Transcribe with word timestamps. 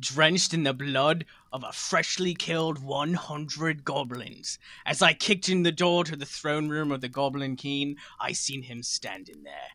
drenched 0.00 0.54
in 0.54 0.62
the 0.62 0.74
blood 0.74 1.24
of 1.52 1.64
a 1.64 1.72
freshly 1.72 2.34
killed 2.34 2.82
100 2.82 3.84
goblins. 3.84 4.58
As 4.84 5.02
I 5.02 5.12
kicked 5.12 5.48
in 5.48 5.62
the 5.62 5.72
door 5.72 6.04
to 6.04 6.16
the 6.16 6.26
throne 6.26 6.68
room 6.68 6.92
of 6.92 7.00
the 7.00 7.08
Goblin 7.08 7.56
King, 7.56 7.96
I 8.20 8.32
seen 8.32 8.62
him 8.62 8.82
standing 8.82 9.42
there, 9.42 9.70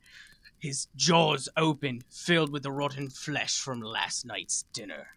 his 0.57 0.87
jaws 0.95 1.49
open, 1.57 2.03
filled 2.09 2.51
with 2.51 2.63
the 2.63 2.71
rotten 2.71 3.09
flesh 3.09 3.59
from 3.59 3.81
last 3.81 4.25
night's 4.25 4.63
dinner. 4.73 5.07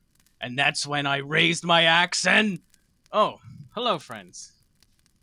And 0.41 0.59
that's 0.59 0.87
when 0.87 1.07
I 1.07 1.19
raised 1.19 1.65
my 1.65 1.85
axe 1.85 2.27
and. 2.27 2.61
Oh, 3.13 3.41
hello, 3.75 3.99
friends. 3.99 4.53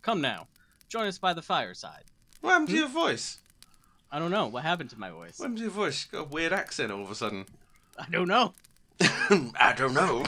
Come 0.01 0.21
now, 0.21 0.47
join 0.89 1.07
us 1.07 1.17
by 1.17 1.33
the 1.33 1.41
fireside. 1.41 2.03
What 2.41 2.51
happened 2.51 2.69
to 2.69 2.73
hmm? 2.73 2.79
your 2.79 2.89
voice? 2.89 3.37
I 4.11 4.19
don't 4.19 4.31
know 4.31 4.47
what 4.47 4.63
happened 4.63 4.91
to 4.91 4.99
my 4.99 5.09
voice. 5.09 5.39
What 5.39 5.45
happened 5.45 5.57
to 5.57 5.63
your 5.63 5.71
voice? 5.71 6.07
You 6.11 6.19
got 6.19 6.25
a 6.25 6.29
weird 6.29 6.53
accent 6.53 6.91
all 6.91 7.01
of 7.01 7.09
a 7.09 7.15
sudden. 7.15 7.45
I 7.97 8.05
don't 8.09 8.27
know. 8.27 8.53
I 9.59 9.73
don't 9.77 9.93
know. 9.93 10.25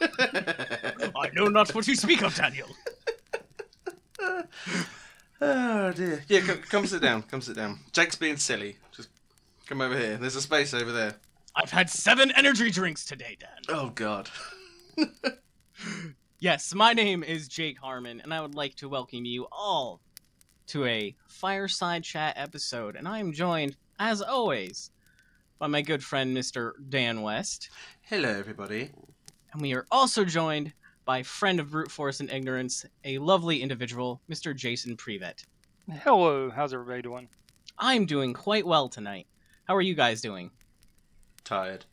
I 0.00 1.30
know 1.32 1.46
not 1.46 1.74
what 1.74 1.86
you 1.86 1.94
speak 1.94 2.22
of, 2.22 2.34
Daniel. 2.34 2.68
oh 5.40 5.92
dear. 5.92 6.24
Yeah, 6.28 6.40
come, 6.40 6.58
come 6.58 6.86
sit 6.86 7.02
down. 7.02 7.22
Come 7.22 7.40
sit 7.40 7.56
down. 7.56 7.80
Jake's 7.92 8.16
being 8.16 8.36
silly. 8.36 8.76
Just 8.92 9.08
come 9.66 9.80
over 9.80 9.96
here. 9.96 10.16
There's 10.16 10.36
a 10.36 10.42
space 10.42 10.74
over 10.74 10.92
there. 10.92 11.14
I've 11.54 11.70
had 11.70 11.90
seven 11.90 12.30
energy 12.36 12.70
drinks 12.70 13.04
today, 13.04 13.36
Dan. 13.38 13.48
Oh 13.68 13.90
god. 13.90 14.30
Yes, 16.40 16.72
my 16.72 16.92
name 16.92 17.24
is 17.24 17.48
Jake 17.48 17.78
Harmon, 17.78 18.20
and 18.20 18.32
I 18.32 18.40
would 18.40 18.54
like 18.54 18.76
to 18.76 18.88
welcome 18.88 19.24
you 19.24 19.48
all 19.50 20.00
to 20.68 20.84
a 20.86 21.16
fireside 21.26 22.04
chat 22.04 22.34
episode. 22.36 22.94
And 22.94 23.08
I 23.08 23.18
am 23.18 23.32
joined, 23.32 23.76
as 23.98 24.22
always, 24.22 24.92
by 25.58 25.66
my 25.66 25.82
good 25.82 26.04
friend 26.04 26.36
Mr. 26.36 26.72
Dan 26.88 27.22
West. 27.22 27.70
Hello, 28.02 28.28
everybody. 28.28 28.90
And 29.52 29.60
we 29.60 29.74
are 29.74 29.86
also 29.90 30.24
joined 30.24 30.72
by 31.04 31.22
friend 31.22 31.58
of 31.58 31.70
brute 31.70 31.90
force 31.90 32.20
and 32.20 32.30
ignorance, 32.30 32.86
a 33.04 33.18
lovely 33.18 33.62
individual, 33.62 34.20
Mr. 34.30 34.54
Jason 34.54 34.96
Privet. 34.96 35.44
Hello, 35.90 36.50
how's 36.50 36.72
everybody 36.72 37.02
doing? 37.02 37.28
I'm 37.78 38.06
doing 38.06 38.34
quite 38.34 38.66
well 38.66 38.88
tonight. 38.88 39.26
How 39.64 39.74
are 39.74 39.82
you 39.82 39.94
guys 39.94 40.20
doing? 40.20 40.50
Tired. 41.44 41.84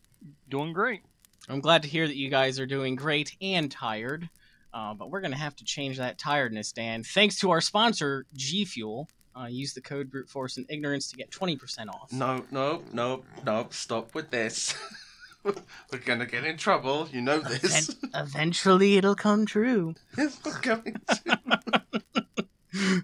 Doing 0.50 0.74
great. 0.74 1.02
I'm 1.50 1.62
glad 1.62 1.82
to 1.84 1.90
hear 1.90 2.08
that 2.08 2.18
you 2.18 2.30
guys 2.30 2.60
are 2.60 2.66
doing 2.66 2.96
great 2.96 3.36
and 3.42 3.72
tired. 3.72 4.30
Uh, 4.74 4.94
but 4.94 5.10
we're 5.10 5.22
going 5.22 5.32
to 5.32 5.38
have 5.38 5.56
to 5.56 5.64
change 5.64 5.98
that 5.98 6.18
tiredness, 6.18 6.72
Dan. 6.72 7.04
Thanks 7.04 7.40
to 7.40 7.52
our 7.52 7.62
sponsor, 7.62 8.26
G 8.34 8.66
Fuel. 8.66 9.08
Uh, 9.38 9.48
use 9.48 9.74
the 9.74 9.82
code 9.82 10.10
Brute 10.10 10.30
Force 10.30 10.56
and 10.58 10.66
Ignorance 10.70 11.10
to 11.10 11.18
get 11.18 11.30
20% 11.30 11.90
off. 11.90 12.12
No, 12.14 12.46
no, 12.52 12.82
no, 12.94 13.24
no. 13.46 13.68
Stop 13.72 14.16
with 14.16 14.30
this. 14.32 14.74
We're 15.44 16.00
gonna 16.06 16.26
get 16.26 16.44
in 16.46 16.58
trouble. 16.58 17.08
You 17.12 17.22
know 17.22 17.40
this. 17.40 17.90
Event- 17.90 18.00
eventually, 18.16 18.98
it'll 18.98 19.14
come 19.16 19.46
true. 19.46 19.94
Yes, 20.18 20.40
we're 20.44 20.60
going 20.62 20.96
to. 21.26 23.04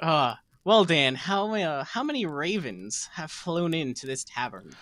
Uh, 0.00 0.34
well, 0.66 0.84
Dan, 0.84 1.14
how, 1.14 1.54
uh, 1.54 1.84
how 1.84 2.02
many 2.02 2.26
ravens 2.26 3.08
have 3.12 3.30
flown 3.30 3.72
into 3.72 4.04
this 4.04 4.24
tavern? 4.24 4.72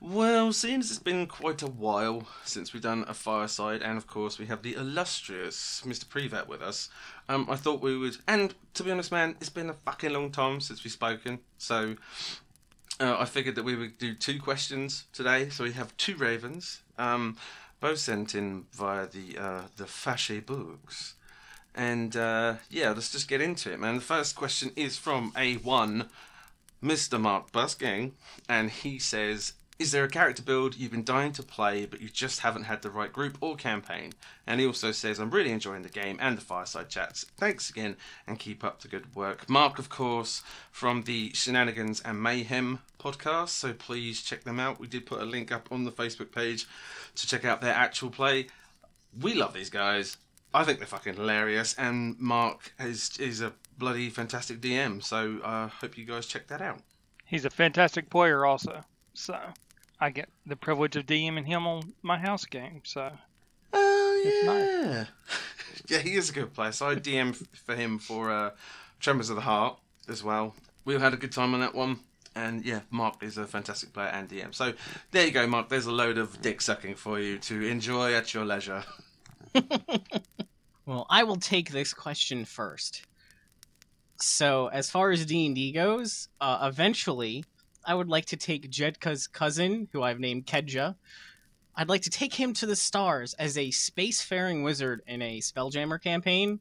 Well, 0.00 0.48
as 0.48 0.64
it's 0.64 0.98
been 0.98 1.26
quite 1.26 1.60
a 1.60 1.66
while 1.66 2.26
since 2.46 2.72
we've 2.72 2.82
done 2.82 3.04
a 3.06 3.12
fireside, 3.12 3.82
and 3.82 3.98
of 3.98 4.06
course 4.06 4.38
we 4.38 4.46
have 4.46 4.62
the 4.62 4.72
illustrious 4.72 5.82
Mr. 5.84 6.08
Privet 6.08 6.48
with 6.48 6.62
us, 6.62 6.88
um, 7.28 7.46
I 7.50 7.56
thought 7.56 7.82
we 7.82 7.94
would. 7.94 8.16
And 8.26 8.54
to 8.72 8.84
be 8.84 8.90
honest, 8.90 9.12
man, 9.12 9.36
it's 9.38 9.50
been 9.50 9.68
a 9.68 9.74
fucking 9.74 10.14
long 10.14 10.30
time 10.30 10.62
since 10.62 10.82
we've 10.82 10.90
spoken, 10.90 11.40
so 11.58 11.96
uh, 12.98 13.18
I 13.18 13.26
figured 13.26 13.56
that 13.56 13.64
we 13.64 13.76
would 13.76 13.98
do 13.98 14.14
two 14.14 14.40
questions 14.40 15.04
today. 15.12 15.50
So 15.50 15.64
we 15.64 15.72
have 15.72 15.94
two 15.98 16.16
ravens, 16.16 16.80
um, 16.96 17.36
both 17.80 17.98
sent 17.98 18.34
in 18.34 18.64
via 18.72 19.06
the 19.06 19.36
uh, 19.36 19.62
the 19.76 19.84
Fashe 19.84 20.46
books. 20.46 21.16
And 21.74 22.16
uh, 22.16 22.54
yeah, 22.70 22.90
let's 22.90 23.10
just 23.10 23.28
get 23.28 23.40
into 23.40 23.72
it, 23.72 23.80
man. 23.80 23.96
The 23.96 24.00
first 24.00 24.36
question 24.36 24.70
is 24.76 24.96
from 24.96 25.32
A1, 25.32 26.08
Mr. 26.82 27.20
Mark 27.20 27.50
Busking, 27.50 28.12
and 28.48 28.70
he 28.70 28.98
says, 29.00 29.54
Is 29.76 29.90
there 29.90 30.04
a 30.04 30.08
character 30.08 30.42
build 30.42 30.76
you've 30.76 30.92
been 30.92 31.02
dying 31.02 31.32
to 31.32 31.42
play, 31.42 31.84
but 31.84 32.00
you 32.00 32.08
just 32.08 32.40
haven't 32.40 32.64
had 32.64 32.82
the 32.82 32.90
right 32.90 33.12
group 33.12 33.38
or 33.40 33.56
campaign? 33.56 34.12
And 34.46 34.60
he 34.60 34.66
also 34.66 34.92
says, 34.92 35.18
I'm 35.18 35.30
really 35.30 35.50
enjoying 35.50 35.82
the 35.82 35.88
game 35.88 36.16
and 36.20 36.38
the 36.38 36.42
fireside 36.42 36.90
chats. 36.90 37.26
Thanks 37.36 37.70
again, 37.70 37.96
and 38.24 38.38
keep 38.38 38.62
up 38.62 38.80
the 38.80 38.88
good 38.88 39.16
work. 39.16 39.50
Mark, 39.50 39.80
of 39.80 39.88
course, 39.88 40.42
from 40.70 41.02
the 41.02 41.32
Shenanigans 41.34 42.00
and 42.02 42.22
Mayhem 42.22 42.78
podcast, 43.00 43.48
so 43.48 43.72
please 43.72 44.22
check 44.22 44.44
them 44.44 44.60
out. 44.60 44.78
We 44.78 44.86
did 44.86 45.06
put 45.06 45.20
a 45.20 45.26
link 45.26 45.50
up 45.50 45.72
on 45.72 45.82
the 45.82 45.92
Facebook 45.92 46.30
page 46.30 46.66
to 47.16 47.26
check 47.26 47.44
out 47.44 47.60
their 47.60 47.74
actual 47.74 48.10
play. 48.10 48.46
We 49.20 49.34
love 49.34 49.54
these 49.54 49.70
guys. 49.70 50.18
I 50.54 50.62
think 50.62 50.78
they're 50.78 50.86
fucking 50.86 51.14
hilarious, 51.14 51.74
and 51.74 52.18
Mark 52.20 52.72
is 52.78 53.18
is 53.18 53.40
a 53.40 53.52
bloody 53.76 54.08
fantastic 54.08 54.60
DM. 54.60 55.02
So 55.02 55.40
I 55.44 55.64
uh, 55.64 55.68
hope 55.68 55.98
you 55.98 56.04
guys 56.04 56.26
check 56.26 56.46
that 56.46 56.62
out. 56.62 56.78
He's 57.26 57.44
a 57.44 57.50
fantastic 57.50 58.08
player, 58.08 58.46
also. 58.46 58.84
So 59.14 59.36
I 60.00 60.10
get 60.10 60.28
the 60.46 60.54
privilege 60.54 60.94
of 60.94 61.06
DMing 61.06 61.46
him 61.46 61.66
on 61.66 61.94
my 62.02 62.18
house 62.18 62.44
game. 62.44 62.82
So 62.84 63.10
Oh 63.72 64.22
yeah, 64.24 65.06
yeah, 65.88 65.98
he 65.98 66.14
is 66.14 66.30
a 66.30 66.32
good 66.32 66.54
player. 66.54 66.70
So 66.70 66.88
I 66.88 66.94
DM 66.94 67.34
for 67.52 67.74
him 67.74 67.98
for 67.98 68.30
uh, 68.30 68.50
Tremors 69.00 69.30
of 69.30 69.36
the 69.36 69.42
Heart 69.42 69.78
as 70.08 70.22
well. 70.22 70.54
We've 70.84 71.00
had 71.00 71.14
a 71.14 71.16
good 71.16 71.32
time 71.32 71.54
on 71.54 71.60
that 71.60 71.74
one, 71.74 71.98
and 72.36 72.64
yeah, 72.64 72.80
Mark 72.90 73.22
is 73.22 73.38
a 73.38 73.46
fantastic 73.46 73.92
player 73.92 74.08
and 74.08 74.28
DM. 74.28 74.54
So 74.54 74.74
there 75.10 75.26
you 75.26 75.32
go, 75.32 75.48
Mark. 75.48 75.68
There's 75.68 75.86
a 75.86 75.92
load 75.92 76.18
of 76.18 76.40
dick 76.40 76.60
sucking 76.60 76.94
for 76.94 77.18
you 77.18 77.38
to 77.38 77.66
enjoy 77.66 78.14
at 78.14 78.32
your 78.32 78.44
leisure. 78.44 78.84
Well, 80.86 81.06
I 81.08 81.24
will 81.24 81.36
take 81.36 81.70
this 81.70 81.94
question 81.94 82.44
first. 82.44 83.06
So, 84.20 84.66
as 84.66 84.90
far 84.90 85.10
as 85.10 85.24
D 85.24 85.46
and 85.46 85.54
D 85.54 85.72
goes, 85.72 86.28
uh, 86.40 86.68
eventually, 86.70 87.44
I 87.84 87.94
would 87.94 88.08
like 88.08 88.26
to 88.26 88.36
take 88.36 88.70
Jedka's 88.70 89.26
cousin, 89.26 89.88
who 89.92 90.02
I've 90.02 90.20
named 90.20 90.46
Kedja. 90.46 90.96
I'd 91.74 91.88
like 91.88 92.02
to 92.02 92.10
take 92.10 92.34
him 92.34 92.52
to 92.54 92.66
the 92.66 92.76
stars 92.76 93.34
as 93.34 93.56
a 93.56 93.70
spacefaring 93.70 94.62
wizard 94.62 95.02
in 95.06 95.22
a 95.22 95.40
Spelljammer 95.40 96.00
campaign. 96.00 96.60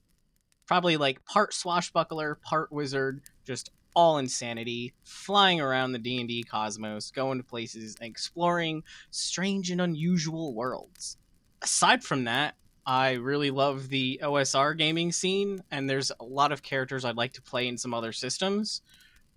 Probably 0.67 0.95
like 0.95 1.25
part 1.25 1.53
swashbuckler, 1.53 2.39
part 2.43 2.71
wizard, 2.71 3.21
just 3.45 3.71
all 3.93 4.17
insanity, 4.17 4.93
flying 5.03 5.59
around 5.59 5.91
the 5.91 5.99
D 5.99 6.19
and 6.19 6.29
D 6.29 6.43
cosmos, 6.43 7.11
going 7.11 7.39
to 7.39 7.43
places, 7.43 7.97
and 7.99 8.09
exploring 8.09 8.83
strange 9.11 9.69
and 9.69 9.81
unusual 9.81 10.55
worlds. 10.55 11.17
Aside 11.61 12.03
from 12.03 12.23
that, 12.23 12.55
I 12.85 13.13
really 13.13 13.51
love 13.51 13.89
the 13.89 14.19
OSR 14.21 14.77
gaming 14.77 15.11
scene, 15.11 15.63
and 15.71 15.89
there's 15.89 16.11
a 16.19 16.23
lot 16.23 16.51
of 16.51 16.61
characters 16.61 17.05
I'd 17.05 17.15
like 17.15 17.33
to 17.33 17.41
play 17.41 17.67
in 17.67 17.77
some 17.77 17.93
other 17.93 18.11
systems. 18.11 18.81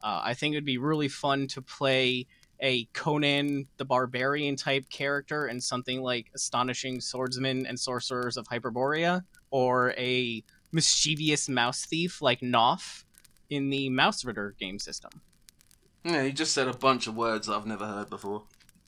Uh, 0.02 0.20
I 0.24 0.34
think 0.34 0.54
it'd 0.54 0.64
be 0.64 0.78
really 0.78 1.08
fun 1.08 1.46
to 1.48 1.62
play 1.62 2.26
a 2.60 2.84
Conan 2.86 3.66
the 3.76 3.84
Barbarian 3.84 4.56
type 4.56 4.88
character 4.88 5.46
in 5.46 5.60
something 5.60 6.02
like 6.02 6.30
Astonishing 6.34 7.00
Swordsmen 7.00 7.66
and 7.66 7.78
Sorcerers 7.78 8.36
of 8.36 8.48
Hyperborea, 8.48 9.22
or 9.50 9.92
a 9.92 10.42
mischievous 10.72 11.48
mouse 11.48 11.84
thief 11.84 12.20
like 12.20 12.40
Gonff 12.40 13.04
in 13.48 13.70
the 13.70 13.88
Mausritter 13.90 14.56
game 14.58 14.78
system. 14.78 15.10
Yeah, 16.04 16.24
he 16.24 16.32
just 16.32 16.52
said 16.52 16.68
a 16.68 16.72
bunch 16.72 17.06
of 17.06 17.16
words 17.16 17.46
that 17.46 17.54
I've 17.54 17.66
never 17.66 17.86
heard 17.86 18.10
before. 18.10 18.44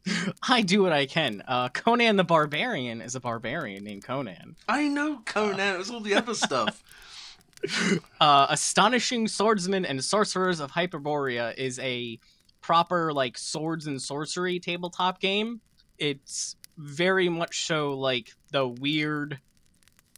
I 0.48 0.62
do 0.62 0.82
what 0.82 0.92
I 0.92 1.06
can. 1.06 1.42
Uh, 1.46 1.68
Conan 1.68 2.16
the 2.16 2.24
Barbarian 2.24 3.00
is 3.00 3.14
a 3.14 3.20
barbarian 3.20 3.84
named 3.84 4.04
Conan. 4.04 4.56
I 4.68 4.88
know 4.88 5.20
Conan. 5.24 5.74
It 5.74 5.78
was 5.78 5.90
all 5.90 6.00
the 6.00 6.14
other 6.14 6.34
stuff. 6.46 6.82
uh, 8.20 8.46
Astonishing 8.50 9.28
Swordsmen 9.28 9.84
and 9.84 10.02
Sorcerers 10.02 10.60
of 10.60 10.70
Hyperborea 10.72 11.56
is 11.56 11.78
a 11.80 12.18
proper 12.60 13.12
like 13.12 13.36
swords 13.38 13.86
and 13.86 14.00
sorcery 14.00 14.58
tabletop 14.60 15.20
game. 15.20 15.60
It's 15.98 16.56
very 16.76 17.28
much 17.28 17.66
so 17.66 17.94
like 17.94 18.32
the 18.52 18.66
weird 18.66 19.40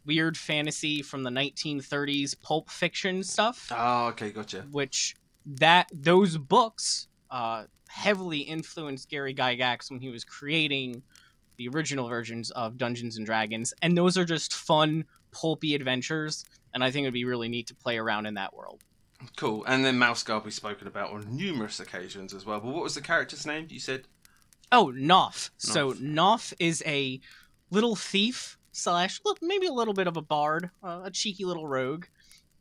weird 0.06 0.36
fantasy 0.36 1.02
from 1.02 1.22
the 1.22 1.30
1930s 1.30 2.34
pulp 2.42 2.70
fiction 2.70 3.22
stuff, 3.22 3.70
Oh, 3.70 4.06
okay, 4.08 4.30
gotcha. 4.30 4.66
which 4.70 5.14
that 5.46 5.88
those 5.92 6.36
books 6.38 7.06
uh, 7.30 7.64
heavily 7.88 8.38
influenced 8.40 9.08
Gary 9.08 9.34
Gygax 9.34 9.90
when 9.90 10.00
he 10.00 10.08
was 10.08 10.24
creating 10.24 11.02
the 11.56 11.68
original 11.68 12.08
versions 12.08 12.50
of 12.52 12.78
Dungeons 12.78 13.16
and 13.16 13.26
Dragons, 13.26 13.74
and 13.82 13.96
those 13.96 14.16
are 14.16 14.24
just 14.24 14.54
fun 14.54 15.04
pulpy 15.30 15.74
adventures, 15.74 16.44
and 16.74 16.82
I 16.82 16.90
think 16.90 17.04
it'd 17.04 17.14
be 17.14 17.24
really 17.24 17.48
neat 17.48 17.66
to 17.68 17.74
play 17.74 17.98
around 17.98 18.26
in 18.26 18.34
that 18.34 18.54
world. 18.54 18.82
Cool. 19.36 19.64
And 19.66 19.84
then 19.84 19.98
Mouse 19.98 20.22
Guard 20.22 20.44
we've 20.44 20.54
spoken 20.54 20.86
about 20.86 21.12
on 21.12 21.36
numerous 21.36 21.78
occasions 21.78 22.32
as 22.32 22.46
well. 22.46 22.60
But 22.60 22.72
what 22.72 22.82
was 22.82 22.94
the 22.94 23.02
character's 23.02 23.44
name? 23.44 23.66
You 23.68 23.78
said 23.78 24.04
Oh, 24.72 24.86
Gonff. 24.86 25.50
So 25.58 25.92
Gonff. 25.92 26.54
Is 26.58 26.82
a 26.86 27.20
little 27.70 27.96
thief 27.96 28.56
slash 28.72 29.20
maybe 29.42 29.66
a 29.66 29.72
little 29.72 29.94
bit 29.94 30.06
of 30.06 30.16
a 30.16 30.22
bard, 30.22 30.70
uh, 30.82 31.02
a 31.04 31.10
cheeky 31.10 31.44
little 31.44 31.66
rogue 31.66 32.06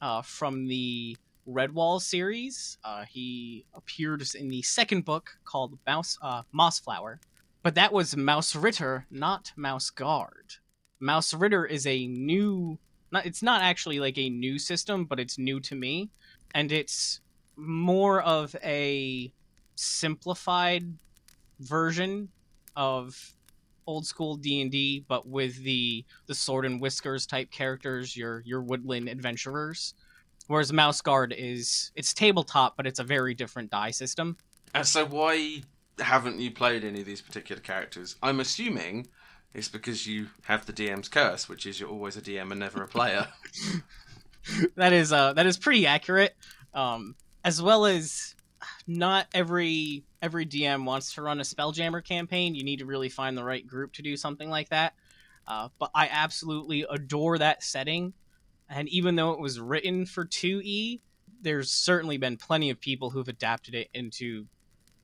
uh, 0.01 0.21
from 0.21 0.67
the 0.67 1.15
Redwall 1.49 2.01
series. 2.01 2.77
Uh, 2.83 3.05
he 3.09 3.65
appeared 3.73 4.23
in 4.35 4.49
the 4.49 4.61
second 4.61 5.05
book 5.05 5.31
called 5.45 5.77
Mouse 5.85 6.17
uh, 6.21 6.43
Mossflower, 6.53 7.17
but 7.63 7.75
that 7.75 7.91
was 7.91 8.15
Mausritter, 8.15 9.05
not 9.09 9.51
Mouse 9.55 9.89
Guard. 9.89 10.53
Mausritter 11.01 11.69
is 11.69 11.87
a 11.87 12.07
new 12.07 12.77
not 13.11 13.25
it's 13.25 13.41
not 13.41 13.61
actually 13.61 13.99
like 13.99 14.17
a 14.17 14.29
new 14.29 14.59
system, 14.59 15.05
but 15.05 15.19
it's 15.19 15.37
new 15.37 15.59
to 15.61 15.75
me 15.75 16.11
and 16.53 16.71
it's 16.71 17.21
more 17.55 18.21
of 18.21 18.55
a 18.63 19.31
simplified 19.75 20.85
version 21.59 22.29
of 22.75 23.33
old 23.87 24.05
school 24.05 24.35
D&D 24.35 25.03
but 25.07 25.27
with 25.27 25.63
the 25.63 26.05
the 26.27 26.35
sword 26.35 26.65
and 26.65 26.79
whiskers 26.79 27.25
type 27.25 27.49
characters, 27.49 28.15
your 28.15 28.41
your 28.45 28.61
woodland 28.61 29.09
adventurers. 29.09 29.95
Whereas 30.49 30.73
Mouse 30.73 30.99
Guard 31.01 31.31
is 31.37 31.91
it's 31.95 32.11
tabletop 32.11 32.75
but 32.75 32.87
it's 32.87 32.99
a 32.99 33.03
very 33.03 33.35
different 33.35 33.69
die 33.69 33.91
system. 33.91 34.35
And 34.73 34.85
so 34.85 35.05
why 35.05 35.61
haven't 35.99 36.39
you 36.39 36.49
played 36.49 36.83
any 36.83 37.01
of 37.01 37.05
these 37.05 37.21
particular 37.21 37.61
characters? 37.61 38.15
I'm 38.23 38.39
assuming 38.39 39.07
it's 39.53 39.69
because 39.69 40.07
you 40.07 40.27
have 40.43 40.65
the 40.65 40.73
DM's 40.73 41.07
curse, 41.07 41.47
which 41.47 41.67
is 41.67 41.79
you're 41.79 41.89
always 41.89 42.17
a 42.17 42.21
DM 42.21 42.49
and 42.49 42.59
never 42.59 42.81
a 42.81 42.87
player. 42.87 43.27
that 44.75 44.91
is 44.91 45.13
uh 45.13 45.33
that 45.33 45.45
is 45.45 45.57
pretty 45.57 45.85
accurate. 45.85 46.35
Um 46.73 47.15
as 47.45 47.61
well 47.61 47.85
as 47.85 48.33
not 48.87 49.27
every 49.35 50.03
every 50.19 50.47
DM 50.47 50.83
wants 50.83 51.13
to 51.13 51.21
run 51.21 51.39
a 51.39 51.43
Spelljammer 51.43 52.03
campaign. 52.03 52.55
You 52.55 52.63
need 52.63 52.79
to 52.79 52.87
really 52.87 53.09
find 53.09 53.37
the 53.37 53.43
right 53.43 53.65
group 53.65 53.93
to 53.93 54.01
do 54.01 54.17
something 54.17 54.49
like 54.49 54.69
that. 54.69 54.93
Uh, 55.47 55.69
but 55.79 55.89
I 55.95 56.07
absolutely 56.11 56.85
adore 56.89 57.39
that 57.39 57.63
setting, 57.63 58.13
and 58.69 58.87
even 58.89 59.15
though 59.15 59.31
it 59.31 59.39
was 59.39 59.59
written 59.59 60.05
for 60.05 60.25
2e, 60.25 60.99
there's 61.41 61.71
certainly 61.71 62.17
been 62.17 62.37
plenty 62.37 62.69
of 62.69 62.79
people 62.79 63.09
who've 63.09 63.27
adapted 63.27 63.75
it 63.75 63.89
into 63.93 64.45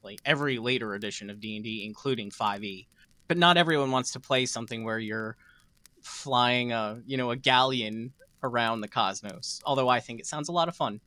like 0.04 0.20
every 0.26 0.60
later 0.60 0.94
edition 0.94 1.30
of 1.30 1.40
D&D, 1.40 1.84
including 1.86 2.30
5e. 2.30 2.86
But 3.28 3.38
not 3.38 3.58
everyone 3.58 3.92
wants 3.92 4.12
to 4.12 4.20
play 4.20 4.46
something 4.46 4.84
where 4.84 5.00
you're 5.00 5.36
flying 6.02 6.72
a 6.72 7.02
you 7.08 7.18
know 7.18 7.32
a 7.32 7.36
galleon 7.36 8.14
around 8.44 8.82
the 8.82 8.88
cosmos. 8.88 9.62
Although 9.66 9.90
I 9.90 10.00
think 10.00 10.20
it 10.20 10.28
sounds 10.28 10.50
a 10.50 10.52
lot 10.52 10.68
of 10.68 10.76
fun. 10.76 11.02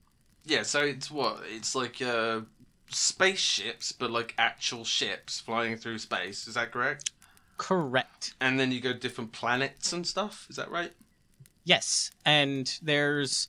Yeah, 0.44 0.64
so 0.64 0.80
it's 0.80 1.10
what? 1.10 1.42
It's 1.48 1.74
like 1.76 2.02
uh, 2.02 2.40
spaceships, 2.90 3.92
but 3.92 4.10
like 4.10 4.34
actual 4.38 4.84
ships 4.84 5.40
flying 5.40 5.76
through 5.76 5.98
space. 5.98 6.48
Is 6.48 6.54
that 6.54 6.72
correct? 6.72 7.12
Correct. 7.56 8.34
And 8.40 8.58
then 8.58 8.72
you 8.72 8.80
go 8.80 8.92
different 8.92 9.32
planets 9.32 9.92
and 9.92 10.06
stuff. 10.06 10.46
Is 10.50 10.56
that 10.56 10.70
right? 10.70 10.92
Yes, 11.68 12.10
and 12.24 12.78
there's 12.80 13.48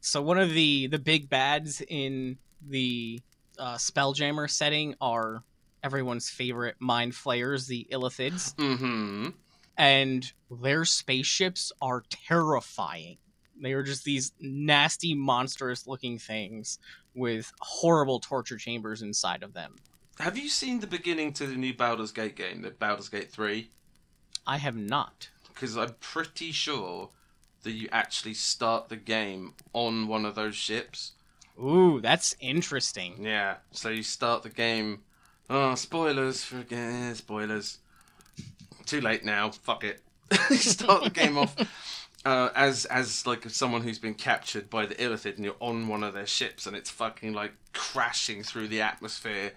so 0.00 0.22
one 0.22 0.38
of 0.38 0.54
the 0.54 0.86
the 0.86 0.98
big 0.98 1.28
bads 1.28 1.82
in 1.86 2.38
the 2.66 3.20
uh, 3.58 3.74
Spelljammer 3.74 4.48
setting 4.48 4.94
are 5.02 5.42
everyone's 5.82 6.30
favorite 6.30 6.76
mind 6.78 7.14
flayers, 7.14 7.66
the 7.66 7.86
Illithids, 7.92 8.54
Mm-hmm. 8.54 9.28
and 9.76 10.32
their 10.50 10.86
spaceships 10.86 11.70
are 11.82 12.04
terrifying. 12.08 13.18
They 13.60 13.74
are 13.74 13.82
just 13.82 14.04
these 14.04 14.32
nasty, 14.40 15.14
monstrous 15.14 15.86
looking 15.86 16.18
things 16.18 16.78
with 17.14 17.52
horrible 17.60 18.18
torture 18.18 18.56
chambers 18.56 19.02
inside 19.02 19.42
of 19.42 19.52
them. 19.52 19.76
Have 20.20 20.38
you 20.38 20.48
seen 20.48 20.80
the 20.80 20.86
beginning 20.86 21.34
to 21.34 21.46
the 21.46 21.54
new 21.56 21.74
Baldur's 21.74 22.12
Gate 22.12 22.34
game, 22.34 22.62
the 22.62 22.70
Baldur's 22.70 23.10
Gate 23.10 23.30
3? 23.30 23.70
I 24.46 24.56
have 24.56 24.76
not. 24.76 25.28
Because 25.48 25.76
I'm 25.76 25.94
pretty 26.00 26.50
sure 26.52 27.10
that 27.62 27.72
you 27.72 27.88
actually 27.92 28.34
start 28.34 28.88
the 28.88 28.96
game 28.96 29.54
on 29.72 30.08
one 30.08 30.24
of 30.24 30.34
those 30.34 30.54
ships. 30.54 31.12
Ooh, 31.60 32.00
that's 32.00 32.36
interesting. 32.40 33.16
Yeah, 33.24 33.56
so 33.72 33.88
you 33.88 34.02
start 34.02 34.42
the 34.42 34.48
game. 34.48 35.00
Oh, 35.50 35.74
spoilers 35.74 36.44
for 36.44 36.64
eh, 36.70 37.14
spoilers. 37.14 37.78
Too 38.86 39.00
late 39.00 39.24
now. 39.24 39.50
Fuck 39.50 39.84
it. 39.84 40.00
start 40.50 41.04
the 41.04 41.10
game 41.10 41.38
off 41.38 41.56
uh, 42.24 42.50
as 42.54 42.84
as 42.86 43.26
like 43.26 43.48
someone 43.48 43.82
who's 43.82 43.98
been 43.98 44.14
captured 44.14 44.70
by 44.70 44.86
the 44.86 44.94
Illithid, 44.96 45.36
and 45.36 45.44
you're 45.44 45.56
on 45.60 45.88
one 45.88 46.04
of 46.04 46.14
their 46.14 46.26
ships, 46.26 46.66
and 46.66 46.76
it's 46.76 46.90
fucking 46.90 47.32
like 47.32 47.52
crashing 47.72 48.42
through 48.42 48.68
the 48.68 48.80
atmosphere 48.80 49.52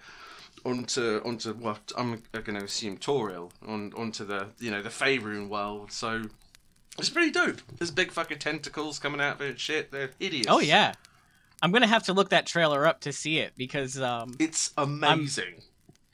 onto 0.64 1.20
onto 1.24 1.52
what 1.54 1.92
I'm 1.96 2.22
going 2.32 2.58
to 2.58 2.64
assume 2.64 2.96
Toril 2.96 3.50
on 3.66 3.92
onto 3.96 4.24
the 4.24 4.48
you 4.58 4.70
know 4.70 4.82
the 4.82 4.88
Faerun 4.88 5.48
world. 5.48 5.92
So 5.92 6.22
it's 6.98 7.10
pretty 7.10 7.30
dope. 7.30 7.60
There's 7.78 7.90
big 7.90 8.10
fucking 8.10 8.38
tentacles 8.38 8.98
coming 8.98 9.20
out 9.20 9.36
of 9.36 9.40
it. 9.42 9.50
and 9.50 9.58
Shit, 9.60 9.90
they're 9.90 10.10
hideous. 10.18 10.46
Oh 10.48 10.60
yeah, 10.60 10.92
I'm 11.62 11.72
gonna 11.72 11.86
have 11.86 12.04
to 12.04 12.12
look 12.12 12.30
that 12.30 12.46
trailer 12.46 12.86
up 12.86 13.00
to 13.00 13.12
see 13.12 13.38
it 13.38 13.52
because 13.56 14.00
um, 14.00 14.34
it's 14.38 14.72
amazing. 14.76 15.62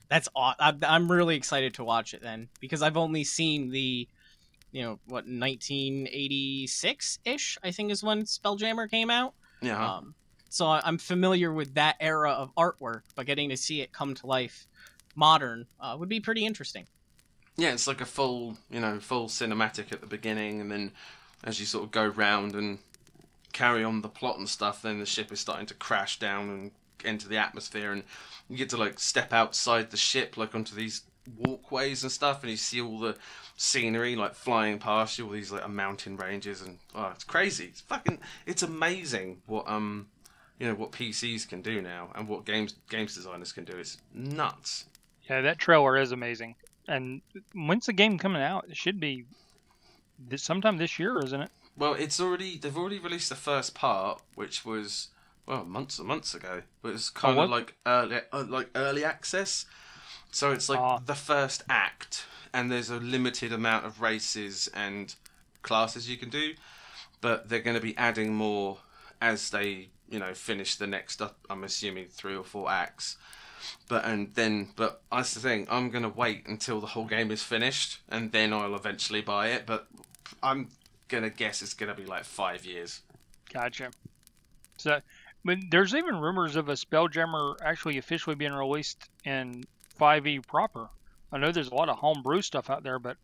that's 0.08 0.28
aw- 0.36 0.54
I'm, 0.58 0.78
I'm 0.82 1.10
really 1.10 1.36
excited 1.36 1.74
to 1.74 1.84
watch 1.84 2.14
it 2.14 2.22
then 2.22 2.48
because 2.60 2.82
I've 2.82 2.96
only 2.96 3.24
seen 3.24 3.70
the, 3.70 4.06
you 4.72 4.82
know, 4.82 4.98
what 5.06 5.26
1986 5.26 7.18
ish 7.24 7.58
I 7.62 7.70
think 7.70 7.90
is 7.90 8.02
when 8.02 8.22
Spelljammer 8.22 8.90
came 8.90 9.10
out. 9.10 9.34
yeah. 9.60 9.96
Um, 9.96 10.14
so 10.50 10.66
I'm 10.66 10.96
familiar 10.96 11.52
with 11.52 11.74
that 11.74 11.96
era 12.00 12.30
of 12.30 12.54
artwork, 12.54 13.02
but 13.14 13.26
getting 13.26 13.50
to 13.50 13.56
see 13.56 13.82
it 13.82 13.92
come 13.92 14.14
to 14.14 14.26
life, 14.26 14.66
modern, 15.14 15.66
uh, 15.78 15.94
would 15.98 16.08
be 16.08 16.20
pretty 16.20 16.46
interesting. 16.46 16.86
Yeah, 17.58 17.72
it's 17.72 17.88
like 17.88 18.00
a 18.00 18.06
full, 18.06 18.56
you 18.70 18.78
know, 18.78 19.00
full 19.00 19.26
cinematic 19.26 19.92
at 19.92 20.00
the 20.00 20.06
beginning, 20.06 20.60
and 20.60 20.70
then 20.70 20.92
as 21.42 21.58
you 21.58 21.66
sort 21.66 21.84
of 21.84 21.90
go 21.90 22.06
round 22.06 22.54
and 22.54 22.78
carry 23.52 23.82
on 23.82 24.00
the 24.00 24.08
plot 24.08 24.38
and 24.38 24.48
stuff, 24.48 24.80
then 24.80 25.00
the 25.00 25.06
ship 25.06 25.32
is 25.32 25.40
starting 25.40 25.66
to 25.66 25.74
crash 25.74 26.20
down 26.20 26.48
and 26.48 26.70
into 27.04 27.28
the 27.28 27.36
atmosphere, 27.36 27.90
and 27.90 28.04
you 28.48 28.56
get 28.56 28.70
to 28.70 28.76
like 28.76 29.00
step 29.00 29.32
outside 29.32 29.90
the 29.90 29.96
ship, 29.96 30.36
like 30.36 30.54
onto 30.54 30.74
these 30.74 31.02
walkways 31.36 32.04
and 32.04 32.12
stuff, 32.12 32.42
and 32.42 32.50
you 32.52 32.56
see 32.56 32.80
all 32.80 33.00
the 33.00 33.16
scenery 33.56 34.14
like 34.14 34.34
flying 34.34 34.78
past 34.78 35.18
you, 35.18 35.26
all 35.26 35.32
these 35.32 35.50
like 35.50 35.68
mountain 35.68 36.16
ranges, 36.16 36.62
and 36.62 36.78
oh, 36.94 37.10
it's 37.12 37.24
crazy. 37.24 37.66
It's 37.66 37.80
fucking, 37.80 38.20
it's 38.46 38.62
amazing 38.62 39.42
what 39.46 39.68
um, 39.68 40.06
you 40.60 40.68
know, 40.68 40.74
what 40.74 40.92
PCs 40.92 41.48
can 41.48 41.62
do 41.62 41.82
now, 41.82 42.10
and 42.14 42.28
what 42.28 42.44
games 42.44 42.76
games 42.88 43.16
designers 43.16 43.52
can 43.52 43.64
do. 43.64 43.76
It's 43.76 43.98
nuts. 44.14 44.84
Yeah, 45.28 45.40
that 45.42 45.58
trailer 45.58 45.98
is 45.98 46.12
amazing. 46.12 46.54
And 46.88 47.20
when's 47.54 47.86
the 47.86 47.92
game 47.92 48.18
coming 48.18 48.42
out? 48.42 48.66
It 48.68 48.76
should 48.76 48.98
be 48.98 49.24
this, 50.18 50.42
sometime 50.42 50.78
this 50.78 50.98
year, 50.98 51.18
isn't 51.22 51.42
it? 51.42 51.50
Well, 51.76 51.94
it's 51.94 52.18
already 52.18 52.58
they've 52.58 52.76
already 52.76 52.98
released 52.98 53.28
the 53.28 53.36
first 53.36 53.74
part, 53.74 54.20
which 54.34 54.64
was 54.64 55.08
well 55.46 55.64
months 55.64 55.98
and 55.98 56.08
months 56.08 56.34
ago, 56.34 56.62
but 56.82 56.94
it's 56.94 57.10
kind 57.10 57.36
what? 57.36 57.44
of 57.44 57.50
like 57.50 57.76
early 57.86 58.18
uh, 58.32 58.44
like 58.48 58.70
early 58.74 59.04
access. 59.04 59.66
So 60.32 60.50
it's 60.52 60.68
like 60.68 60.80
Ah. 60.80 60.98
the 60.98 61.14
first 61.14 61.62
act, 61.68 62.26
and 62.52 62.70
there's 62.70 62.90
a 62.90 62.96
limited 62.96 63.52
amount 63.52 63.86
of 63.86 64.00
races 64.00 64.68
and 64.74 65.14
classes 65.62 66.08
you 66.10 66.16
can 66.16 66.30
do, 66.30 66.54
but 67.20 67.48
they're 67.48 67.60
going 67.60 67.76
to 67.76 67.82
be 67.82 67.96
adding 67.96 68.34
more 68.34 68.78
as 69.20 69.50
they 69.50 69.90
you 70.10 70.18
know 70.18 70.34
finish 70.34 70.74
the 70.76 70.86
next. 70.86 71.22
I'm 71.48 71.64
assuming 71.64 72.06
three 72.08 72.34
or 72.34 72.44
four 72.44 72.70
acts. 72.70 73.16
But 73.88 74.04
and 74.04 74.34
then, 74.34 74.68
but 74.76 75.02
that's 75.10 75.34
the 75.34 75.40
thing. 75.40 75.66
I'm 75.70 75.90
gonna 75.90 76.08
wait 76.08 76.46
until 76.46 76.80
the 76.80 76.86
whole 76.86 77.06
game 77.06 77.30
is 77.30 77.42
finished, 77.42 78.00
and 78.08 78.32
then 78.32 78.52
I'll 78.52 78.74
eventually 78.74 79.20
buy 79.20 79.48
it. 79.48 79.66
But 79.66 79.86
I'm 80.42 80.68
gonna 81.08 81.30
guess 81.30 81.62
it's 81.62 81.74
gonna 81.74 81.94
be 81.94 82.04
like 82.04 82.24
five 82.24 82.64
years. 82.64 83.02
Gotcha. 83.52 83.90
So, 84.76 85.00
but 85.44 85.58
there's 85.70 85.94
even 85.94 86.16
rumors 86.16 86.56
of 86.56 86.68
a 86.68 86.74
Spelljammer 86.74 87.56
actually 87.62 87.98
officially 87.98 88.36
being 88.36 88.52
released 88.52 89.08
in 89.24 89.64
5e 89.98 90.46
proper. 90.46 90.88
I 91.32 91.38
know 91.38 91.52
there's 91.52 91.68
a 91.68 91.74
lot 91.74 91.88
of 91.88 91.98
homebrew 91.98 92.42
stuff 92.42 92.70
out 92.70 92.82
there, 92.82 92.98
but 92.98 93.16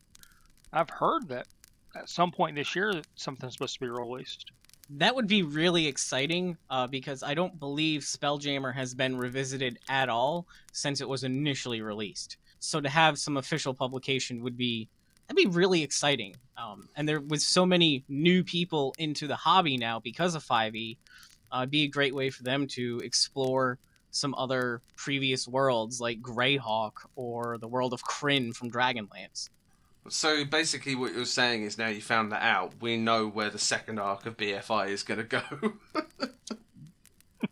I've 0.72 0.90
heard 0.90 1.28
that 1.28 1.46
at 1.94 2.08
some 2.08 2.32
point 2.32 2.56
this 2.56 2.74
year 2.74 3.02
something's 3.14 3.54
supposed 3.54 3.74
to 3.74 3.80
be 3.80 3.88
released. 3.88 4.50
That 4.90 5.14
would 5.14 5.26
be 5.26 5.42
really 5.42 5.86
exciting 5.86 6.58
uh, 6.68 6.86
because 6.86 7.22
I 7.22 7.34
don't 7.34 7.58
believe 7.58 8.02
Spelljammer 8.02 8.74
has 8.74 8.94
been 8.94 9.16
revisited 9.16 9.78
at 9.88 10.08
all 10.08 10.46
since 10.72 11.00
it 11.00 11.08
was 11.08 11.24
initially 11.24 11.80
released. 11.80 12.36
So 12.58 12.80
to 12.80 12.88
have 12.88 13.18
some 13.18 13.36
official 13.36 13.74
publication 13.74 14.42
would 14.42 14.56
be 14.56 14.88
that'd 15.26 15.36
be 15.36 15.56
really 15.56 15.82
exciting. 15.82 16.36
Um, 16.56 16.88
and 16.96 17.08
there 17.08 17.20
with 17.20 17.40
so 17.40 17.64
many 17.64 18.04
new 18.08 18.44
people 18.44 18.94
into 18.98 19.26
the 19.26 19.36
hobby 19.36 19.76
now 19.76 20.00
because 20.00 20.34
of 20.34 20.44
5e, 20.44 20.98
uh, 21.52 21.58
it'd 21.58 21.70
be 21.70 21.84
a 21.84 21.88
great 21.88 22.14
way 22.14 22.30
for 22.30 22.42
them 22.42 22.66
to 22.68 23.00
explore 23.02 23.78
some 24.10 24.34
other 24.36 24.80
previous 24.96 25.48
worlds 25.48 26.00
like 26.00 26.20
Greyhawk 26.20 26.92
or 27.16 27.58
the 27.58 27.68
world 27.68 27.92
of 27.92 28.04
Krynn 28.04 28.54
from 28.54 28.70
Dragonlance. 28.70 29.48
So 30.08 30.44
basically, 30.44 30.94
what 30.94 31.14
you're 31.14 31.24
saying 31.24 31.62
is 31.62 31.78
now 31.78 31.88
you 31.88 32.02
found 32.02 32.30
that 32.32 32.42
out. 32.42 32.74
We 32.80 32.96
know 32.96 33.26
where 33.26 33.50
the 33.50 33.58
second 33.58 33.98
arc 33.98 34.26
of 34.26 34.36
BFI 34.36 34.88
is 34.88 35.02
gonna 35.02 35.24
go. 35.24 35.42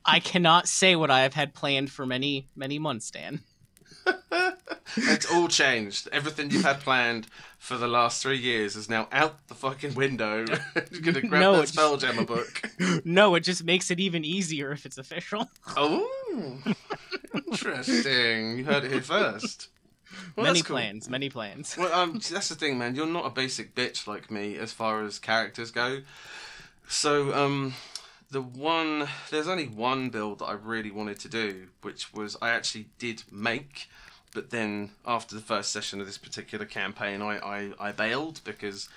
I 0.04 0.20
cannot 0.20 0.68
say 0.68 0.96
what 0.96 1.10
I 1.10 1.22
have 1.22 1.34
had 1.34 1.54
planned 1.54 1.90
for 1.90 2.06
many 2.06 2.48
many 2.54 2.78
months, 2.78 3.10
Dan. 3.10 3.40
it's 4.96 5.30
all 5.32 5.48
changed. 5.48 6.08
Everything 6.12 6.50
you've 6.50 6.64
had 6.64 6.80
planned 6.80 7.26
for 7.58 7.76
the 7.76 7.86
last 7.86 8.22
three 8.22 8.38
years 8.38 8.74
is 8.74 8.90
now 8.90 9.06
out 9.12 9.46
the 9.48 9.54
fucking 9.54 9.94
window. 9.94 10.44
You're 10.90 11.00
gonna 11.00 11.20
grab 11.20 11.40
No, 11.40 11.56
that 11.56 11.68
Spelljammer 11.68 12.26
book. 12.26 13.02
no, 13.04 13.34
it 13.34 13.40
just 13.40 13.64
makes 13.64 13.90
it 13.90 14.00
even 14.00 14.24
easier 14.24 14.72
if 14.72 14.84
it's 14.84 14.98
official. 14.98 15.48
Oh, 15.76 16.58
interesting. 17.34 18.58
You 18.58 18.64
heard 18.64 18.84
it 18.84 18.92
here 18.92 19.02
first. 19.02 19.68
Well, 20.36 20.46
many 20.46 20.62
cool. 20.62 20.76
plans, 20.76 21.08
many 21.08 21.28
plans. 21.28 21.76
Well, 21.76 21.92
um, 21.92 22.12
that's 22.30 22.48
the 22.48 22.54
thing, 22.54 22.78
man. 22.78 22.94
You're 22.94 23.06
not 23.06 23.26
a 23.26 23.30
basic 23.30 23.74
bitch 23.74 24.06
like 24.06 24.30
me 24.30 24.56
as 24.56 24.72
far 24.72 25.02
as 25.02 25.18
characters 25.18 25.70
go. 25.70 26.02
So, 26.88 27.34
um, 27.34 27.74
the 28.30 28.40
one 28.40 29.08
there's 29.30 29.46
only 29.46 29.66
one 29.66 30.08
build 30.08 30.40
that 30.40 30.46
I 30.46 30.52
really 30.52 30.90
wanted 30.90 31.18
to 31.20 31.28
do, 31.28 31.68
which 31.82 32.12
was 32.12 32.36
I 32.42 32.50
actually 32.50 32.86
did 32.98 33.22
make, 33.30 33.88
but 34.34 34.50
then 34.50 34.90
after 35.06 35.34
the 35.34 35.42
first 35.42 35.70
session 35.70 36.00
of 36.00 36.06
this 36.06 36.18
particular 36.18 36.64
campaign, 36.64 37.22
I 37.22 37.38
I, 37.38 37.72
I 37.88 37.92
bailed 37.92 38.40
because, 38.44 38.88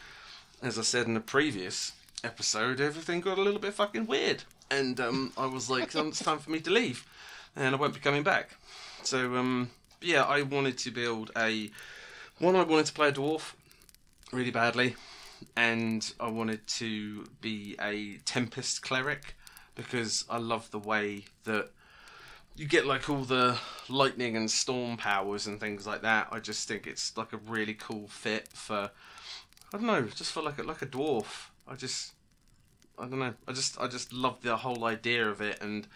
as 0.62 0.80
I 0.80 0.84
said 0.84 1.06
in 1.06 1.14
the 1.14 1.20
previous 1.20 1.92
episode, 2.24 2.80
everything 2.80 3.22
got 3.22 3.38
a 3.38 3.42
little 3.42 3.60
bit 3.60 3.74
fucking 3.74 4.08
weird, 4.08 4.44
and 4.72 5.00
um, 5.00 5.34
I 5.38 5.46
was 5.46 5.70
like, 5.70 5.96
"Oh, 5.96 6.08
it's 6.08 6.24
time 6.24 6.40
for 6.40 6.52
me 6.52 6.62
to 6.62 6.72
leave, 6.72 7.06
and 7.56 7.76
I 7.76 7.78
won't 7.78 7.94
be 7.94 8.00
coming 8.00 8.24
back. 8.24 8.52
So, 9.04 9.36
um, 9.36 9.70
yeah, 10.06 10.24
I 10.24 10.44
wanted 10.44 10.78
to 10.80 10.92
build 10.92 11.32
a 11.38 11.72
one. 12.40 12.56
I 12.56 12.64
wanted 12.64 12.86
to 12.88 12.94
play 12.94 13.10
a 13.10 13.12
dwarf 13.12 13.54
really 14.32 14.52
badly, 14.52 14.96
and 15.56 16.14
I 16.20 16.30
wanted 16.30 16.66
to 16.68 17.26
be 17.42 17.76
a 17.82 18.18
Tempest 18.26 18.82
cleric 18.82 19.36
because 19.74 20.26
I 20.30 20.38
love 20.38 20.72
the 20.72 20.80
way 20.80 21.26
that 21.44 21.72
you 22.56 22.66
get 22.68 22.86
like 22.86 23.10
all 23.10 23.24
the 23.24 23.58
lightning 23.90 24.38
and 24.38 24.50
storm 24.50 24.98
powers 24.98 25.48
and 25.48 25.60
things 25.60 25.86
like 25.86 26.02
that. 26.04 26.28
I 26.32 26.40
just 26.40 26.68
think 26.68 26.88
it's 26.88 27.18
like 27.18 27.34
a 27.34 27.38
really 27.38 27.74
cool 27.74 28.08
fit 28.08 28.50
for 28.54 28.92
I 29.74 29.78
don't 29.78 29.88
know, 29.88 30.04
just 30.04 30.32
for 30.32 30.42
like 30.42 30.60
a, 30.60 30.64
like 30.64 30.82
a 30.82 30.86
dwarf. 30.86 31.50
I 31.68 31.76
just 31.76 32.14
I 32.98 33.08
don't 33.08 33.20
know. 33.20 33.34
I 33.48 33.52
just 33.52 33.80
I 33.80 33.88
just 33.88 34.14
love 34.14 34.42
the 34.42 34.56
whole 34.58 34.86
idea 34.86 35.28
of 35.28 35.42
it 35.42 35.62
and 35.62 35.88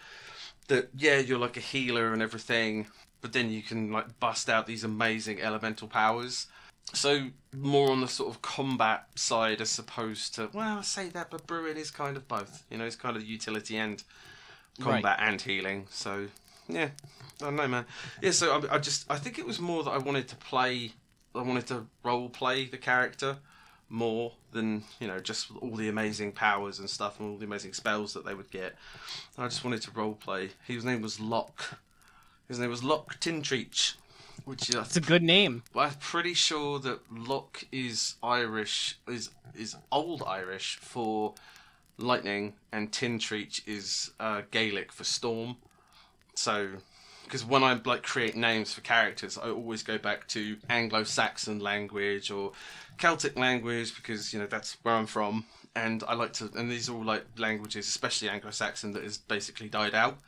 that 0.68 0.90
yeah, 0.96 1.18
you're 1.18 1.38
like 1.38 1.56
a 1.56 1.60
healer 1.60 2.12
and 2.12 2.22
everything, 2.22 2.86
but 3.20 3.32
then 3.32 3.50
you 3.50 3.62
can 3.62 3.92
like 3.92 4.18
bust 4.20 4.48
out 4.48 4.66
these 4.66 4.84
amazing 4.84 5.40
elemental 5.40 5.88
powers. 5.88 6.46
So 6.92 7.28
more 7.54 7.90
on 7.90 8.00
the 8.00 8.08
sort 8.08 8.34
of 8.34 8.42
combat 8.42 9.06
side 9.14 9.60
as 9.60 9.78
opposed 9.78 10.34
to 10.36 10.50
well, 10.52 10.78
I 10.78 10.82
say 10.82 11.08
that, 11.10 11.30
but 11.30 11.46
Bruin 11.46 11.76
is 11.76 11.90
kind 11.90 12.16
of 12.16 12.26
both. 12.26 12.64
You 12.70 12.78
know, 12.78 12.84
it's 12.84 12.96
kind 12.96 13.16
of 13.16 13.24
utility 13.24 13.76
and 13.76 14.02
combat 14.80 15.18
and 15.20 15.40
healing. 15.40 15.86
So 15.90 16.26
yeah, 16.68 16.88
I 17.40 17.44
don't 17.44 17.56
know, 17.56 17.68
man. 17.68 17.84
Yeah, 18.20 18.32
so 18.32 18.60
I, 18.60 18.76
I 18.76 18.78
just 18.78 19.10
I 19.10 19.16
think 19.16 19.38
it 19.38 19.46
was 19.46 19.60
more 19.60 19.84
that 19.84 19.90
I 19.90 19.98
wanted 19.98 20.28
to 20.28 20.36
play, 20.36 20.92
I 21.34 21.42
wanted 21.42 21.66
to 21.68 21.86
role 22.02 22.28
play 22.28 22.66
the 22.66 22.78
character 22.78 23.36
more 23.88 24.32
than 24.52 24.84
you 25.00 25.08
know 25.08 25.18
just 25.18 25.50
all 25.60 25.74
the 25.74 25.88
amazing 25.88 26.32
powers 26.32 26.78
and 26.78 26.88
stuff 26.88 27.18
and 27.18 27.28
all 27.28 27.36
the 27.36 27.44
amazing 27.44 27.72
spells 27.72 28.14
that 28.14 28.24
they 28.24 28.34
would 28.34 28.50
get. 28.50 28.74
I 29.36 29.44
just 29.44 29.64
wanted 29.64 29.82
to 29.82 29.90
role 29.92 30.14
play. 30.14 30.50
His 30.66 30.84
name 30.84 31.02
was 31.02 31.20
Locke. 31.20 31.78
His 32.50 32.58
name 32.58 32.70
was 32.70 32.82
Locke 32.82 33.20
Tintreach, 33.20 33.94
which 34.44 34.74
I 34.74 34.80
It's 34.80 34.96
a 34.96 35.00
good 35.00 35.22
name. 35.22 35.62
I'm 35.72 35.94
pretty 36.00 36.34
sure 36.34 36.80
that 36.80 36.98
Locke 37.08 37.62
is 37.70 38.16
Irish, 38.24 38.98
is 39.06 39.30
is 39.54 39.76
Old 39.92 40.24
Irish 40.26 40.76
for 40.82 41.34
lightning, 41.96 42.54
and 42.72 42.90
Tintreach 42.90 43.62
is 43.68 44.10
uh, 44.18 44.42
Gaelic 44.50 44.90
for 44.90 45.04
storm. 45.04 45.58
So, 46.34 46.70
because 47.22 47.44
when 47.44 47.62
I 47.62 47.80
like 47.84 48.02
create 48.02 48.34
names 48.34 48.74
for 48.74 48.80
characters, 48.80 49.38
I 49.38 49.50
always 49.50 49.84
go 49.84 49.96
back 49.96 50.26
to 50.28 50.56
Anglo-Saxon 50.68 51.60
language 51.60 52.32
or 52.32 52.50
Celtic 52.98 53.38
language 53.38 53.94
because 53.94 54.32
you 54.32 54.40
know 54.40 54.46
that's 54.46 54.76
where 54.82 54.96
I'm 54.96 55.06
from, 55.06 55.44
and 55.76 56.02
I 56.08 56.14
like 56.14 56.32
to. 56.34 56.50
And 56.56 56.68
these 56.68 56.88
are 56.88 56.96
all 56.96 57.04
like 57.04 57.26
languages, 57.38 57.86
especially 57.86 58.28
Anglo-Saxon, 58.28 58.90
that 58.94 59.04
has 59.04 59.18
basically 59.18 59.68
died 59.68 59.94
out 59.94 60.18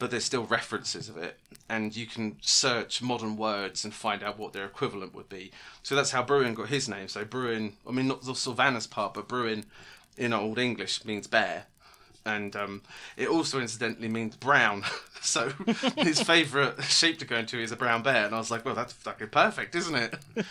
but 0.00 0.10
there's 0.10 0.24
still 0.24 0.44
references 0.44 1.10
of 1.10 1.18
it, 1.18 1.38
and 1.68 1.94
you 1.94 2.06
can 2.06 2.36
search 2.40 3.02
modern 3.02 3.36
words 3.36 3.84
and 3.84 3.94
find 3.94 4.22
out 4.22 4.38
what 4.38 4.54
their 4.54 4.64
equivalent 4.64 5.14
would 5.14 5.28
be. 5.28 5.52
So 5.82 5.94
that's 5.94 6.10
how 6.10 6.22
Bruin 6.22 6.54
got 6.54 6.70
his 6.70 6.88
name. 6.88 7.06
So 7.06 7.24
Bruin, 7.24 7.74
I 7.86 7.92
mean 7.92 8.08
not 8.08 8.22
the 8.22 8.32
Sylvanas 8.32 8.90
part, 8.90 9.12
but 9.14 9.28
Bruin 9.28 9.66
in 10.16 10.32
Old 10.32 10.58
English 10.58 11.04
means 11.04 11.26
bear, 11.26 11.66
and 12.26 12.54
um, 12.56 12.82
it 13.16 13.28
also 13.28 13.60
incidentally 13.60 14.08
means 14.08 14.36
brown. 14.36 14.84
so 15.22 15.48
his 15.96 16.20
favourite 16.22 16.82
shape 16.84 17.18
to 17.20 17.24
go 17.24 17.36
into 17.36 17.58
is 17.58 17.72
a 17.72 17.76
brown 17.76 18.02
bear, 18.02 18.26
and 18.26 18.34
I 18.34 18.38
was 18.38 18.50
like, 18.50 18.64
well, 18.64 18.74
that's 18.74 18.92
fucking 18.92 19.28
perfect, 19.28 19.74
isn't 19.74 19.94
it? 19.94 20.14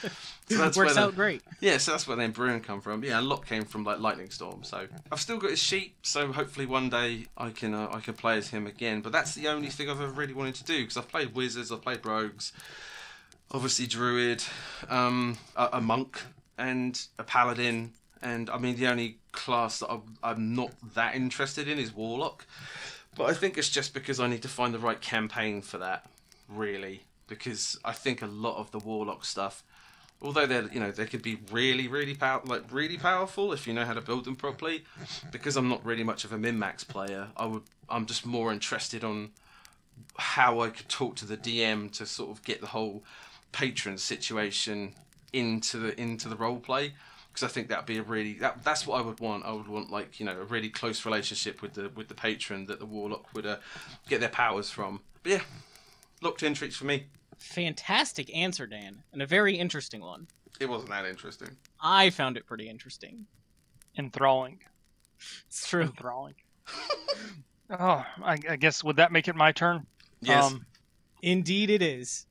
So 0.51 0.57
that's 0.57 0.75
Works 0.75 0.87
where 0.87 0.93
the- 0.95 1.01
out 1.09 1.15
great. 1.15 1.43
yeah, 1.59 1.77
so 1.77 1.91
that's 1.91 2.07
where 2.07 2.15
the 2.17 2.23
name 2.23 2.31
Bruin 2.31 2.59
come 2.61 2.81
from. 2.81 3.03
Yeah, 3.03 3.19
a 3.19 3.21
lot 3.21 3.45
came 3.45 3.65
from 3.65 3.83
like 3.83 3.99
Lightning 3.99 4.31
Storm. 4.31 4.63
So 4.63 4.87
I've 5.11 5.21
still 5.21 5.37
got 5.37 5.51
his 5.51 5.59
sheep. 5.61 5.97
So 6.01 6.31
hopefully 6.31 6.65
one 6.65 6.89
day 6.89 7.27
I 7.37 7.51
can 7.51 7.75
uh, 7.75 7.87
I 7.93 7.99
can 7.99 8.15
play 8.15 8.39
as 8.39 8.47
him 8.47 8.65
again. 8.65 9.01
But 9.01 9.11
that's 9.11 9.35
the 9.35 9.47
only 9.47 9.67
thing 9.69 9.91
I've 9.91 10.01
ever 10.01 10.11
really 10.11 10.33
wanted 10.33 10.55
to 10.55 10.63
do 10.63 10.81
because 10.81 10.97
I've 10.97 11.07
played 11.07 11.35
wizards, 11.35 11.71
I've 11.71 11.83
played 11.83 12.03
rogues, 12.03 12.51
obviously 13.51 13.85
druid, 13.85 14.43
um, 14.89 15.37
a, 15.55 15.69
a 15.73 15.81
monk, 15.81 16.19
and 16.57 16.99
a 17.19 17.23
paladin. 17.23 17.93
And 18.21 18.49
I 18.49 18.57
mean 18.57 18.75
the 18.75 18.87
only 18.87 19.17
class 19.31 19.79
that 19.79 19.89
I'm, 20.23 20.55
not 20.55 20.71
that 20.95 21.15
interested 21.15 21.67
in 21.67 21.79
is 21.79 21.93
warlock. 21.93 22.45
But 23.15 23.29
I 23.29 23.33
think 23.33 23.57
it's 23.57 23.69
just 23.69 23.93
because 23.93 24.19
I 24.19 24.27
need 24.27 24.41
to 24.43 24.47
find 24.47 24.73
the 24.73 24.79
right 24.79 24.99
campaign 25.01 25.61
for 25.61 25.77
that, 25.79 26.05
really. 26.47 27.03
Because 27.27 27.77
I 27.83 27.91
think 27.91 28.21
a 28.21 28.27
lot 28.27 28.57
of 28.57 28.71
the 28.71 28.79
warlock 28.79 29.25
stuff 29.25 29.63
although 30.21 30.45
they're 30.45 30.67
you 30.71 30.79
know 30.79 30.91
they 30.91 31.05
could 31.05 31.21
be 31.21 31.39
really 31.51 31.87
really 31.87 32.13
power 32.13 32.41
like 32.45 32.63
really 32.71 32.97
powerful 32.97 33.53
if 33.53 33.67
you 33.67 33.73
know 33.73 33.85
how 33.85 33.93
to 33.93 34.01
build 34.01 34.25
them 34.25 34.35
properly 34.35 34.83
because 35.31 35.55
i'm 35.55 35.69
not 35.69 35.83
really 35.85 36.03
much 36.03 36.25
of 36.25 36.33
a 36.33 36.37
min-max 36.37 36.83
player 36.83 37.27
i 37.37 37.45
would 37.45 37.63
i'm 37.89 38.05
just 38.05 38.25
more 38.25 38.51
interested 38.51 39.03
on 39.03 39.29
how 40.17 40.59
i 40.59 40.69
could 40.69 40.89
talk 40.89 41.15
to 41.15 41.25
the 41.25 41.37
dm 41.37 41.91
to 41.91 42.05
sort 42.05 42.29
of 42.29 42.43
get 42.43 42.61
the 42.61 42.67
whole 42.67 43.03
patron 43.51 43.97
situation 43.97 44.93
into 45.31 45.77
the 45.77 45.99
into 45.99 46.27
the 46.27 46.35
role 46.35 46.59
play 46.59 46.93
because 47.39 47.49
i 47.49 47.53
think 47.53 47.69
that'd 47.69 47.85
be 47.85 47.97
a 47.97 48.03
really 48.03 48.33
that, 48.33 48.63
that's 48.63 48.85
what 48.85 48.99
i 48.99 49.01
would 49.01 49.19
want 49.19 49.45
i 49.45 49.51
would 49.51 49.67
want 49.67 49.89
like 49.89 50.19
you 50.19 50.25
know 50.25 50.39
a 50.39 50.43
really 50.43 50.69
close 50.69 51.05
relationship 51.05 51.61
with 51.61 51.73
the 51.73 51.89
with 51.95 52.07
the 52.07 52.13
patron 52.13 52.65
that 52.65 52.79
the 52.79 52.85
warlock 52.85 53.33
would 53.33 53.45
uh, 53.45 53.57
get 54.07 54.19
their 54.19 54.29
powers 54.29 54.69
from 54.69 55.01
but 55.23 55.31
yeah 55.31 55.41
Locke 56.21 56.37
Tintreach 56.37 56.73
for 56.73 56.85
me 56.85 57.05
Fantastic 57.37 58.35
answer, 58.35 58.67
Dan, 58.67 59.03
and 59.13 59.21
a 59.21 59.25
very 59.25 59.55
interesting 59.55 60.01
one. 60.01 60.27
it 60.59 60.67
wasn't 60.67 60.89
that 60.89 61.05
interesting 61.05 61.55
I 61.81 62.09
found 62.09 62.35
it 62.35 62.45
pretty 62.45 62.67
interesting. 62.69 63.25
Enthralling. 63.97 64.59
It's 65.47 65.65
true. 65.67 65.83
Enthralling. 65.83 66.35
oh, 67.69 68.05
I, 68.21 68.37
I 68.49 68.55
guess 68.57 68.83
would 68.83 68.97
that 68.97 69.13
make 69.13 69.29
it 69.29 69.35
my 69.37 69.53
turn? 69.53 69.87
yes 70.21 70.43
Um, 70.43 70.65
Indeed, 71.21 71.69
it 71.69 71.81
is. 71.81 72.25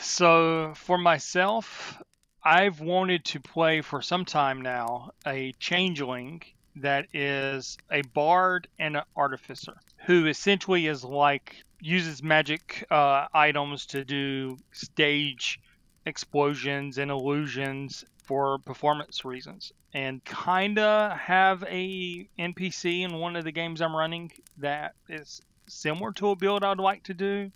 So 0.00 0.72
for 0.74 0.96
myself, 0.96 2.00
I've 2.46 2.78
wanted 2.78 3.24
to 3.24 3.40
play 3.40 3.80
for 3.80 4.00
some 4.00 4.24
time 4.24 4.62
now 4.62 5.10
a 5.26 5.52
changeling 5.58 6.42
that 6.76 7.06
is 7.12 7.76
a 7.90 8.02
bard 8.02 8.68
and 8.78 8.96
an 8.96 9.02
artificer 9.16 9.74
who 10.06 10.26
essentially 10.26 10.86
is 10.86 11.02
like 11.02 11.56
uses 11.80 12.22
magic 12.22 12.86
uh, 12.88 13.26
items 13.34 13.86
to 13.86 14.04
do 14.04 14.58
stage 14.70 15.58
explosions 16.04 16.98
and 16.98 17.10
illusions 17.10 18.04
for 18.22 18.58
performance 18.60 19.24
reasons. 19.24 19.72
And 19.92 20.24
kinda 20.24 21.18
have 21.20 21.64
a 21.64 22.28
npc 22.38 23.02
in 23.02 23.18
one 23.18 23.34
of 23.34 23.42
the 23.42 23.50
games 23.50 23.80
i'm 23.80 23.96
running 23.96 24.30
that 24.58 24.92
is 25.08 25.42
similar 25.66 26.12
to 26.12 26.30
a 26.30 26.36
build 26.36 26.62
i'd 26.62 26.78
like 26.78 27.02
to 27.04 27.14
do 27.14 27.50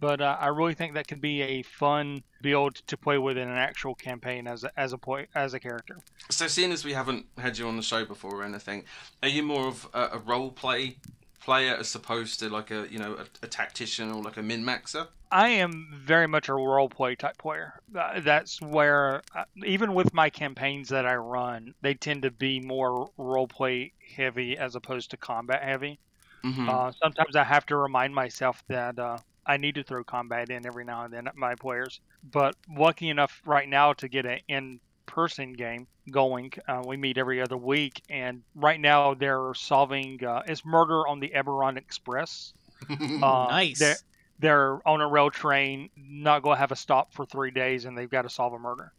but 0.00 0.20
uh, 0.20 0.36
I 0.40 0.48
really 0.48 0.74
think 0.74 0.94
that 0.94 1.06
could 1.06 1.20
be 1.20 1.42
a 1.42 1.62
fun 1.62 2.22
build 2.42 2.76
to 2.86 2.96
play 2.96 3.18
with 3.18 3.36
in 3.36 3.48
an 3.48 3.58
actual 3.58 3.94
campaign 3.94 4.46
as 4.46 4.64
a, 4.64 4.70
as 4.78 4.92
a 4.92 4.98
play, 4.98 5.26
as 5.34 5.54
a 5.54 5.60
character. 5.60 5.98
So, 6.30 6.46
seeing 6.46 6.72
as 6.72 6.84
we 6.84 6.94
haven't 6.94 7.26
had 7.38 7.58
you 7.58 7.68
on 7.68 7.76
the 7.76 7.82
show 7.82 8.04
before 8.04 8.36
or 8.36 8.44
anything, 8.44 8.84
are 9.22 9.28
you 9.28 9.42
more 9.42 9.68
of 9.68 9.86
a, 9.92 10.08
a 10.12 10.18
role 10.18 10.50
play 10.50 10.96
player 11.40 11.74
as 11.74 11.94
opposed 11.94 12.38
to 12.40 12.48
like 12.48 12.70
a 12.70 12.86
you 12.90 12.98
know 12.98 13.14
a, 13.14 13.44
a 13.44 13.48
tactician 13.48 14.10
or 14.10 14.22
like 14.22 14.36
a 14.36 14.42
min 14.42 14.64
maxer? 14.64 15.08
I 15.32 15.48
am 15.48 15.88
very 15.94 16.26
much 16.26 16.48
a 16.48 16.54
role 16.54 16.88
play 16.88 17.14
type 17.14 17.38
player. 17.38 17.80
Uh, 17.96 18.18
that's 18.20 18.60
where, 18.60 19.22
uh, 19.34 19.44
even 19.64 19.94
with 19.94 20.12
my 20.12 20.28
campaigns 20.28 20.88
that 20.88 21.06
I 21.06 21.14
run, 21.14 21.72
they 21.82 21.94
tend 21.94 22.22
to 22.22 22.32
be 22.32 22.58
more 22.58 23.10
role 23.16 23.46
play 23.46 23.92
heavy 24.16 24.58
as 24.58 24.74
opposed 24.74 25.12
to 25.12 25.16
combat 25.16 25.62
heavy. 25.62 26.00
Mm-hmm. 26.44 26.68
Uh, 26.68 26.90
sometimes 27.00 27.36
I 27.36 27.44
have 27.44 27.64
to 27.66 27.76
remind 27.76 28.12
myself 28.12 28.64
that 28.68 28.98
uh, 28.98 29.18
I 29.50 29.56
need 29.56 29.74
to 29.74 29.82
throw 29.82 30.04
combat 30.04 30.48
in 30.48 30.64
every 30.64 30.84
now 30.84 31.04
and 31.04 31.12
then 31.12 31.26
at 31.26 31.36
my 31.36 31.56
players. 31.56 31.98
But 32.22 32.54
lucky 32.72 33.08
enough 33.08 33.42
right 33.44 33.68
now 33.68 33.94
to 33.94 34.08
get 34.08 34.24
an 34.24 34.38
in-person 34.46 35.54
game 35.54 35.88
going, 36.08 36.52
uh, 36.68 36.84
we 36.86 36.96
meet 36.96 37.18
every 37.18 37.42
other 37.42 37.56
week, 37.56 38.00
and 38.08 38.42
right 38.54 38.78
now 38.78 39.14
they're 39.14 39.52
solving 39.54 40.24
uh, 40.24 40.42
it's 40.46 40.64
murder 40.64 41.08
on 41.08 41.18
the 41.18 41.30
Eberron 41.30 41.76
Express. 41.76 42.54
Uh, 42.90 43.46
nice. 43.50 43.78
They're, 43.78 43.96
they're 44.38 44.88
on 44.88 45.02
a 45.02 45.06
rail 45.06 45.30
train, 45.30 45.90
not 45.96 46.42
going 46.42 46.56
to 46.56 46.60
have 46.60 46.72
a 46.72 46.76
stop 46.76 47.12
for 47.12 47.26
three 47.26 47.50
days, 47.50 47.84
and 47.84 47.98
they've 47.98 48.08
got 48.08 48.22
to 48.22 48.30
solve 48.30 48.54
a 48.54 48.58
murder. 48.58 48.92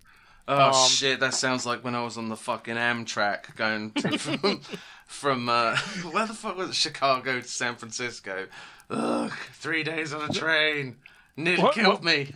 oh 0.48 0.68
um, 0.68 0.90
shit! 0.90 1.20
That 1.20 1.34
sounds 1.34 1.66
like 1.66 1.84
when 1.84 1.96
I 1.96 2.04
was 2.04 2.16
on 2.18 2.30
the 2.30 2.36
fucking 2.36 2.76
Amtrak 2.76 3.56
going 3.56 3.92
to, 3.94 4.18
from 4.20 4.62
from 5.08 5.50
uh, 5.50 5.78
where 6.12 6.28
the 6.28 6.34
fuck 6.34 6.58
was 6.58 6.70
it? 6.70 6.76
Chicago 6.76 7.42
to 7.42 7.48
San 7.48 7.76
Francisco. 7.76 8.48
Ugh, 8.92 9.32
three 9.54 9.84
days 9.84 10.14
on 10.14 10.30
a 10.30 10.34
train. 10.34 10.98
Nearly 11.38 11.64
What- 11.64 11.74
killed 11.74 11.94
what- 11.96 12.04
me. 12.04 12.34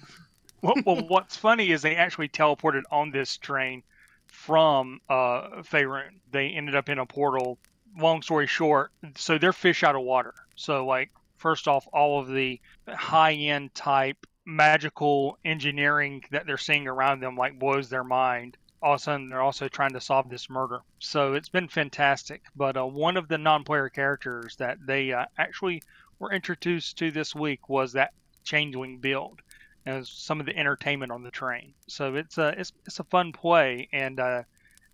well, 0.62 0.76
well, 0.86 1.08
what's 1.08 1.36
funny 1.36 1.72
is 1.72 1.82
they 1.82 1.96
actually 1.96 2.30
teleported 2.30 2.84
on 2.92 3.12
this 3.12 3.38
train 3.38 3.84
from 4.28 5.00
uh, 5.10 5.62
Faerun. 5.62 6.20
They 6.32 6.50
ended 6.50 6.76
up 6.76 6.90
in 6.90 6.98
a 6.98 7.06
portal. 7.06 7.58
Long 7.98 8.22
story 8.22 8.48
short, 8.48 8.92
so 9.16 9.38
they're 9.38 9.54
fish 9.54 9.82
out 9.84 9.96
of 9.96 10.02
water. 10.02 10.34
So, 10.58 10.86
like, 10.86 11.12
first 11.38 11.68
off, 11.68 11.88
all 11.94 12.20
of 12.20 12.28
the 12.28 12.60
high 12.90 13.34
end 13.34 13.74
type 13.74 14.26
magical 14.46 15.38
engineering 15.46 16.24
that 16.32 16.46
they're 16.46 16.58
seeing 16.58 16.88
around 16.88 17.20
them 17.22 17.36
like 17.38 17.58
blows 17.58 17.90
their 17.90 18.04
mind. 18.04 18.58
All 18.82 18.96
of 18.96 19.00
a 19.00 19.04
sudden, 19.04 19.30
they're 19.30 19.42
also 19.42 19.68
trying 19.70 19.94
to 19.94 20.02
solve 20.02 20.30
this 20.30 20.50
murder. 20.50 20.82
So 21.00 21.34
it's 21.36 21.48
been 21.50 21.70
fantastic. 21.70 22.44
But 22.56 22.76
uh, 22.78 22.86
one 22.86 23.16
of 23.18 23.28
the 23.30 23.38
non-player 23.38 23.90
characters 23.90 24.58
that 24.58 24.78
they 24.86 25.14
uh, 25.14 25.26
actually 25.38 25.82
were 26.20 26.32
introduced 26.32 26.98
to 26.98 27.12
this 27.12 27.36
week 27.36 27.70
was 27.70 27.94
that 27.94 28.14
changeling 28.44 29.00
build 29.00 29.42
as 29.86 30.10
some 30.10 30.40
of 30.40 30.46
the 30.46 30.58
entertainment 30.58 31.12
on 31.12 31.24
the 31.24 31.32
train. 31.32 31.74
So 31.88 32.16
it's 32.16 32.38
a 32.38 32.60
it's, 32.60 32.72
it's 32.86 33.00
a 33.00 33.04
fun 33.06 33.34
play, 33.34 33.88
and 33.92 34.20
uh, 34.20 34.44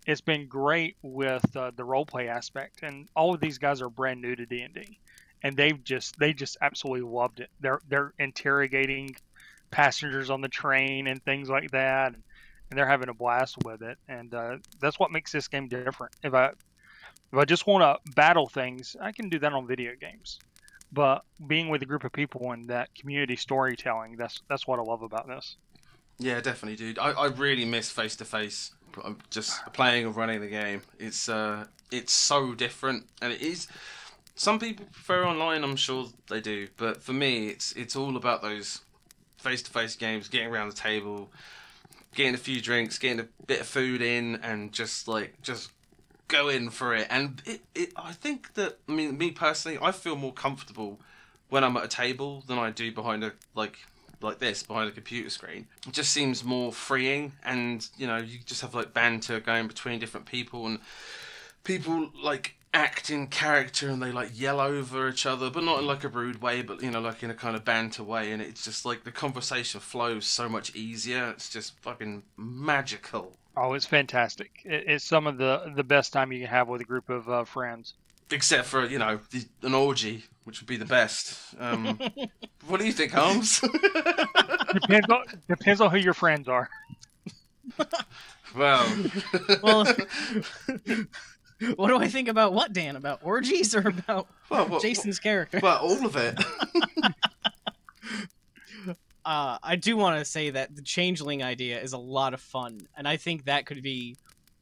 it's 0.06 0.20
been 0.20 0.48
great 0.48 0.96
with 1.02 1.56
uh, 1.56 1.70
the 1.74 1.84
role 1.84 2.04
play 2.04 2.28
aspect. 2.28 2.82
And 2.82 3.08
all 3.16 3.34
of 3.34 3.40
these 3.40 3.58
guys 3.58 3.80
are 3.80 3.88
brand 3.88 4.20
new 4.20 4.36
to 4.36 4.46
D 4.46 4.60
and 4.62 4.74
D, 4.74 4.98
and 5.42 5.56
they've 5.56 5.82
just 5.82 6.18
they 6.18 6.32
just 6.32 6.58
absolutely 6.60 7.08
loved 7.08 7.40
it. 7.40 7.50
They're 7.60 7.80
they're 7.88 8.12
interrogating 8.18 9.16
passengers 9.70 10.28
on 10.28 10.42
the 10.42 10.48
train 10.48 11.06
and 11.06 11.22
things 11.24 11.48
like 11.48 11.70
that, 11.70 12.08
and, 12.08 12.22
and 12.70 12.78
they're 12.78 12.86
having 12.86 13.08
a 13.08 13.14
blast 13.14 13.56
with 13.64 13.82
it. 13.82 13.96
And 14.08 14.34
uh, 14.34 14.58
that's 14.80 14.98
what 14.98 15.10
makes 15.10 15.32
this 15.32 15.48
game 15.48 15.68
different. 15.68 16.14
If 16.22 16.34
I 16.34 16.48
if 17.32 17.38
I 17.38 17.44
just 17.46 17.66
want 17.66 17.82
to 17.82 18.12
battle 18.12 18.46
things, 18.46 18.94
I 19.00 19.12
can 19.12 19.30
do 19.30 19.38
that 19.38 19.54
on 19.54 19.66
video 19.66 19.92
games 19.98 20.38
but 20.92 21.24
being 21.46 21.68
with 21.68 21.82
a 21.82 21.86
group 21.86 22.04
of 22.04 22.12
people 22.12 22.52
and 22.52 22.68
that 22.68 22.94
community 22.94 23.36
storytelling 23.36 24.16
that's 24.16 24.40
that's 24.48 24.66
what 24.66 24.78
i 24.78 24.82
love 24.82 25.02
about 25.02 25.26
this 25.26 25.56
Yeah, 26.18 26.40
definitely, 26.40 26.76
dude. 26.76 26.98
I, 26.98 27.10
I 27.12 27.26
really 27.26 27.64
miss 27.64 27.90
face 27.90 28.14
to 28.16 28.24
face. 28.24 28.72
Just 29.30 29.64
playing 29.72 30.06
and 30.06 30.14
running 30.14 30.40
the 30.40 30.48
game. 30.48 30.82
It's 30.98 31.28
uh, 31.28 31.64
it's 31.90 32.12
so 32.12 32.54
different, 32.54 33.06
and 33.20 33.32
it 33.32 33.40
is. 33.42 33.66
Some 34.34 34.58
people 34.58 34.86
prefer 34.92 35.24
online. 35.24 35.64
I'm 35.64 35.76
sure 35.76 36.06
they 36.28 36.40
do, 36.40 36.68
but 36.76 37.02
for 37.02 37.12
me, 37.12 37.48
it's 37.48 37.72
it's 37.72 37.96
all 37.96 38.16
about 38.16 38.42
those 38.42 38.82
face 39.38 39.62
to 39.62 39.70
face 39.70 39.96
games. 39.96 40.28
Getting 40.28 40.48
around 40.48 40.68
the 40.68 40.76
table, 40.76 41.32
getting 42.14 42.34
a 42.34 42.38
few 42.38 42.60
drinks, 42.60 42.98
getting 42.98 43.20
a 43.20 43.28
bit 43.46 43.60
of 43.60 43.66
food 43.66 44.02
in, 44.02 44.36
and 44.42 44.72
just 44.72 45.08
like 45.08 45.40
just 45.42 45.70
go 46.28 46.48
in 46.48 46.70
for 46.70 46.94
it. 46.94 47.06
And 47.10 47.42
it, 47.44 47.60
it 47.74 47.92
I 47.96 48.12
think 48.12 48.54
that 48.54 48.78
I 48.88 48.92
mean 48.92 49.18
me 49.18 49.30
personally, 49.30 49.78
I 49.80 49.92
feel 49.92 50.16
more 50.16 50.32
comfortable 50.32 51.00
when 51.48 51.64
I'm 51.64 51.76
at 51.76 51.84
a 51.84 51.88
table 51.88 52.44
than 52.46 52.58
I 52.58 52.70
do 52.70 52.90
behind 52.92 53.22
a 53.24 53.32
like 53.54 53.78
like 54.22 54.38
this 54.38 54.62
behind 54.62 54.88
a 54.88 54.92
computer 54.92 55.30
screen. 55.30 55.66
It 55.86 55.92
just 55.92 56.12
seems 56.12 56.44
more 56.44 56.72
freeing, 56.72 57.32
and 57.44 57.86
you 57.96 58.06
know 58.06 58.18
you 58.18 58.38
just 58.44 58.60
have 58.62 58.74
like 58.74 58.94
banter 58.94 59.40
going 59.40 59.66
between 59.66 59.98
different 59.98 60.26
people, 60.26 60.66
and 60.66 60.78
people 61.64 62.10
like 62.22 62.56
act 62.74 63.10
in 63.10 63.26
character 63.26 63.90
and 63.90 64.02
they 64.02 64.10
like 64.10 64.30
yell 64.32 64.58
over 64.58 65.08
each 65.08 65.26
other, 65.26 65.50
but 65.50 65.62
not 65.62 65.80
in 65.80 65.86
like 65.86 66.04
a 66.04 66.08
rude 66.08 66.40
way, 66.40 66.62
but 66.62 66.82
you 66.82 66.90
know 66.90 67.00
like 67.00 67.22
in 67.22 67.30
a 67.30 67.34
kind 67.34 67.56
of 67.56 67.64
banter 67.64 68.02
way, 68.02 68.32
and 68.32 68.40
it's 68.40 68.64
just 68.64 68.84
like 68.84 69.04
the 69.04 69.12
conversation 69.12 69.80
flows 69.80 70.26
so 70.26 70.48
much 70.48 70.74
easier. 70.74 71.30
It's 71.30 71.50
just 71.50 71.78
fucking 71.80 72.22
magical. 72.36 73.36
Oh 73.56 73.74
it's 73.74 73.86
fantastic 73.86 74.50
it, 74.64 74.84
it's 74.86 75.04
some 75.04 75.26
of 75.26 75.38
the 75.38 75.72
the 75.76 75.84
best 75.84 76.12
time 76.12 76.32
you 76.32 76.40
can 76.40 76.48
have 76.48 76.68
with 76.68 76.80
a 76.80 76.84
group 76.84 77.08
of 77.08 77.28
uh, 77.28 77.44
friends 77.44 77.94
Except 78.30 78.66
for 78.66 78.86
you 78.86 78.98
know 78.98 79.18
the, 79.30 79.44
an 79.62 79.74
orgy, 79.74 80.24
which 80.44 80.60
would 80.60 80.66
be 80.66 80.78
the 80.78 80.86
best. 80.86 81.36
Um, 81.58 81.98
what 82.66 82.80
do 82.80 82.86
you 82.86 82.92
think, 82.92 83.12
Holmes? 83.12 83.60
depends 84.72 85.06
on 85.10 85.24
depends 85.48 85.80
on 85.82 85.90
who 85.90 85.98
your 85.98 86.14
friends 86.14 86.48
are 86.48 86.70
well, 88.56 88.86
Well, 89.62 89.84
what 91.76 91.88
do 91.88 91.98
I 91.98 92.08
think 92.08 92.28
about 92.28 92.54
what 92.54 92.72
Dan? 92.72 92.96
About 92.96 93.20
orgies 93.22 93.74
or 93.74 93.86
about 93.86 94.28
well, 94.48 94.66
what- 94.66 94.82
Jason's 94.82 95.18
character? 95.18 95.60
Well, 95.62 95.78
all 95.78 96.06
of 96.06 96.16
it. 96.16 96.38
Uh, 99.24 99.58
I 99.62 99.76
do 99.76 99.96
want 99.96 100.18
to 100.18 100.24
say 100.24 100.50
that 100.50 100.74
the 100.74 100.82
changeling 100.82 101.42
idea 101.42 101.80
is 101.80 101.92
a 101.92 101.98
lot 101.98 102.34
of 102.34 102.40
fun, 102.40 102.80
and 102.96 103.06
I 103.06 103.16
think 103.16 103.44
that 103.44 103.66
could 103.66 103.82
be 103.82 104.16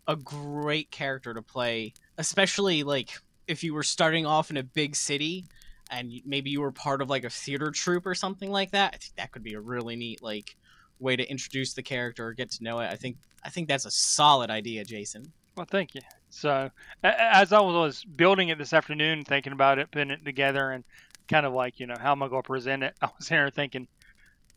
a 0.07 0.17
great 0.17 0.91
character 0.91 1.35
to 1.35 1.43
play, 1.43 1.95
especially 2.19 2.83
like 2.83 3.11
if 3.47 3.65
you 3.65 3.75
were 3.75 3.83
starting 3.83 4.27
off 4.27 4.51
in 4.51 4.57
a 4.57 4.63
big 4.63 4.97
city 4.97 5.45
and 5.91 6.13
maybe 6.25 6.51
you 6.51 6.61
were 6.61 6.71
part 6.71 7.03
of 7.03 7.11
like 7.11 7.25
a 7.25 7.31
theater 7.31 7.71
troupe 7.71 8.07
or 8.07 8.15
something 8.15 8.51
like 8.51 8.71
that. 8.71 8.95
I 8.95 8.97
think 8.97 9.15
that 9.17 9.33
could 9.33 9.43
be 9.43 9.55
a 9.55 9.61
really 9.61 9.97
neat 9.97 10.23
like 10.23 10.57
way 11.01 11.17
to 11.17 11.29
introduce 11.29 11.75
the 11.75 11.83
character 11.83 12.29
or 12.29 12.33
get 12.33 12.51
to 12.53 12.65
know 12.65 12.79
it. 12.79 12.87
I 12.91 12.97
think 12.97 13.17
I 13.45 13.49
think 13.49 13.69
that's 13.69 13.87
a 13.87 13.91
solid 13.91 14.51
idea, 14.51 14.85
Jason. 14.85 15.33
Well, 15.57 15.67
thank 15.69 15.95
you. 15.95 16.01
So, 16.31 16.71
as 17.03 17.53
I 17.53 17.61
was 17.61 18.05
building 18.05 18.51
it 18.51 18.59
this 18.59 18.73
afternoon, 18.73 19.25
thinking 19.25 19.53
about 19.53 19.79
it, 19.79 19.91
putting 19.91 20.11
it 20.11 20.25
together, 20.25 20.71
and 20.71 20.85
kind 21.29 21.45
of 21.45 21.53
like, 21.53 21.81
you 21.81 21.87
know, 21.87 21.97
how 21.99 22.13
am 22.13 22.23
I 22.23 22.29
going 22.29 22.43
to 22.43 22.47
present 22.47 22.83
it? 22.83 22.95
I 23.03 23.09
was 23.19 23.29
here 23.29 23.51
thinking, 23.51 23.89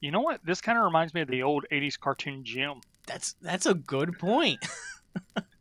you 0.04 0.12
know 0.12 0.20
what? 0.22 0.42
This 0.46 0.62
kind 0.62 0.78
of 0.78 0.84
reminds 0.84 1.13
me 1.13 1.22
of 1.22 1.28
the 1.30 1.44
old 1.44 1.66
'80s 1.72 2.00
cartoon 2.00 2.44
Jem. 2.44 2.82
That's 3.08 3.34
that's 3.42 3.66
a 3.66 3.74
good 3.74 4.18
point. 4.20 4.63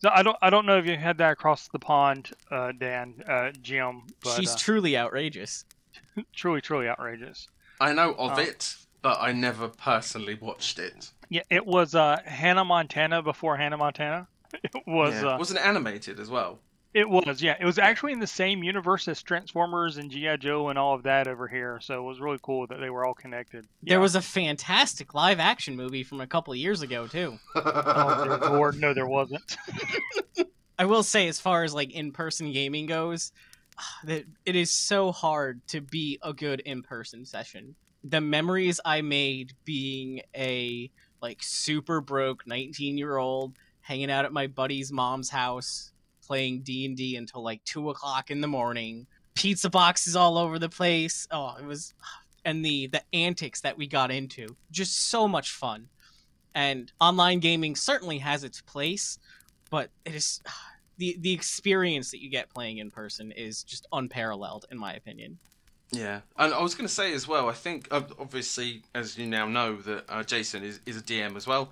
So 0.00 0.10
I 0.12 0.22
don't, 0.24 0.36
I 0.42 0.50
don't 0.50 0.66
know 0.66 0.78
if 0.78 0.86
you 0.86 0.96
had 0.96 1.18
that 1.18 1.30
across 1.32 1.68
the 1.68 1.78
pond, 1.78 2.30
uh, 2.50 2.72
Dan, 2.72 3.22
uh, 3.28 3.52
Jem, 3.62 4.02
but 4.24 4.34
She's 4.34 4.52
uh, 4.54 4.58
truly 4.58 4.96
outrageous. 4.96 5.64
truly, 6.34 6.60
truly 6.60 6.88
outrageous. 6.88 7.46
I 7.80 7.92
know 7.92 8.14
of 8.14 8.36
Oh. 8.36 8.42
it, 8.42 8.74
but 9.02 9.18
I 9.20 9.30
never 9.32 9.68
personally 9.68 10.34
watched 10.40 10.80
it. 10.80 11.12
Yeah, 11.28 11.42
it 11.50 11.64
was 11.66 11.94
uh, 11.94 12.20
Hannah 12.24 12.64
Montana 12.64 13.22
before 13.22 13.56
Hannah 13.56 13.76
Montana. 13.76 14.26
It 14.64 14.72
was, 14.88 15.14
Yeah. 15.14 15.34
uh, 15.34 15.38
Wasn't 15.38 15.60
it 15.60 15.64
animated 15.64 16.18
as 16.18 16.28
well? 16.28 16.58
It 16.94 17.08
was, 17.08 17.42
yeah, 17.42 17.56
it 17.58 17.64
was 17.64 17.78
actually 17.78 18.12
in 18.12 18.20
the 18.20 18.26
same 18.26 18.62
universe 18.62 19.08
as 19.08 19.22
Transformers 19.22 19.96
and 19.96 20.10
GI 20.10 20.36
Joe 20.38 20.68
and 20.68 20.78
all 20.78 20.94
of 20.94 21.04
that 21.04 21.26
over 21.26 21.48
here. 21.48 21.78
So 21.80 21.98
it 21.98 22.02
was 22.06 22.20
really 22.20 22.38
cool 22.42 22.66
that 22.66 22.80
they 22.80 22.90
were 22.90 23.04
all 23.04 23.14
connected. 23.14 23.66
There 23.82 23.96
Yeah. 23.96 24.02
was 24.02 24.14
a 24.14 24.20
fantastic 24.22 25.14
live 25.14 25.40
action 25.40 25.76
movie 25.76 26.02
from 26.02 26.20
a 26.20 26.26
couple 26.26 26.52
of 26.52 26.58
years 26.58 26.82
ago 26.82 27.06
too. 27.06 27.38
Oh, 27.54 28.24
dear 28.24 28.50
Lord, 28.50 28.78
no, 28.80 28.92
there 28.94 29.06
wasn't. 29.06 29.56
I 30.78 30.84
will 30.84 31.02
say, 31.02 31.28
as 31.28 31.38
far 31.40 31.64
as 31.64 31.72
like 31.74 31.92
in-person 31.92 32.52
gaming 32.52 32.86
goes, 32.86 33.32
that 34.04 34.24
it 34.44 34.56
is 34.56 34.70
so 34.70 35.12
hard 35.12 35.66
to 35.68 35.80
be 35.80 36.18
a 36.22 36.32
good 36.32 36.60
in-person 36.60 37.24
session. 37.24 37.74
The 38.04 38.20
memories 38.20 38.80
I 38.84 39.00
made 39.02 39.52
being 39.64 40.22
a 40.36 40.90
like 41.22 41.38
super 41.40 42.00
broke 42.00 42.44
19-year-old 42.46 43.56
hanging 43.80 44.10
out 44.10 44.24
at 44.24 44.32
my 44.32 44.46
buddy's 44.48 44.90
mom's 44.92 45.30
house 45.30 45.91
playing 46.26 46.62
D&D 46.62 47.16
until 47.16 47.42
like 47.42 47.62
2 47.64 47.90
o'clock 47.90 48.30
in 48.30 48.40
the 48.40 48.48
morning, 48.48 49.06
pizza 49.34 49.70
boxes 49.70 50.16
all 50.16 50.38
over 50.38 50.58
the 50.58 50.68
place. 50.68 51.26
Oh, 51.30 51.56
it 51.58 51.64
was 51.64 51.94
and 52.44 52.64
the 52.64 52.88
the 52.88 53.02
antics 53.12 53.60
that 53.60 53.76
we 53.76 53.86
got 53.86 54.10
into. 54.10 54.56
Just 54.70 55.08
so 55.08 55.28
much 55.28 55.52
fun. 55.52 55.88
And 56.54 56.92
online 57.00 57.40
gaming 57.40 57.76
certainly 57.76 58.18
has 58.18 58.44
its 58.44 58.60
place, 58.60 59.18
but 59.70 59.90
it 60.04 60.14
is 60.14 60.40
the 60.98 61.16
the 61.20 61.32
experience 61.32 62.10
that 62.10 62.22
you 62.22 62.30
get 62.30 62.50
playing 62.50 62.78
in 62.78 62.90
person 62.90 63.32
is 63.32 63.62
just 63.62 63.86
unparalleled 63.92 64.66
in 64.70 64.78
my 64.78 64.94
opinion. 64.94 65.38
Yeah, 65.90 66.22
and 66.38 66.54
I 66.54 66.62
was 66.62 66.74
going 66.74 66.88
to 66.88 66.92
say 66.92 67.12
as 67.12 67.28
well. 67.28 67.50
I 67.50 67.52
think 67.52 67.86
obviously, 67.90 68.82
as 68.94 69.18
you 69.18 69.26
now 69.26 69.46
know, 69.46 69.76
that 69.76 70.04
uh, 70.08 70.22
Jason 70.22 70.64
is, 70.64 70.80
is 70.86 70.96
a 70.96 71.02
DM 71.02 71.36
as 71.36 71.46
well. 71.46 71.70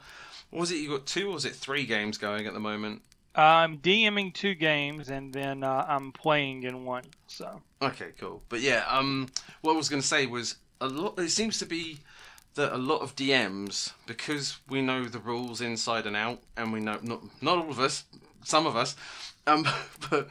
Was 0.50 0.70
it 0.70 0.76
you 0.76 0.90
got 0.90 1.06
two 1.06 1.30
or 1.30 1.34
was 1.34 1.46
it 1.46 1.54
three 1.54 1.86
games 1.86 2.18
going 2.18 2.46
at 2.46 2.52
the 2.52 2.60
moment? 2.60 3.00
I'm 3.34 3.78
DMing 3.78 4.34
two 4.34 4.54
games 4.54 5.08
and 5.08 5.32
then 5.32 5.62
uh, 5.62 5.84
I'm 5.88 6.12
playing 6.12 6.64
in 6.64 6.84
one. 6.84 7.04
So 7.26 7.62
Okay, 7.82 8.10
cool. 8.18 8.42
But 8.48 8.60
yeah, 8.60 8.84
um, 8.88 9.28
what 9.62 9.72
I 9.72 9.76
was 9.76 9.88
going 9.88 10.02
to 10.02 10.08
say 10.08 10.26
was 10.26 10.56
a 10.80 10.88
lot. 10.88 11.18
It 11.18 11.30
seems 11.30 11.58
to 11.60 11.66
be 11.66 12.00
that 12.54 12.74
a 12.74 12.76
lot 12.76 13.00
of 13.00 13.16
DMs, 13.16 13.92
because 14.06 14.58
we 14.68 14.82
know 14.82 15.04
the 15.04 15.18
rules 15.18 15.60
inside 15.60 16.06
and 16.06 16.16
out, 16.16 16.40
and 16.56 16.72
we 16.72 16.80
know 16.80 16.98
not 17.02 17.22
not 17.42 17.58
all 17.58 17.70
of 17.70 17.80
us, 17.80 18.04
some 18.44 18.66
of 18.66 18.76
us, 18.76 18.96
um, 19.46 19.66
but 20.10 20.28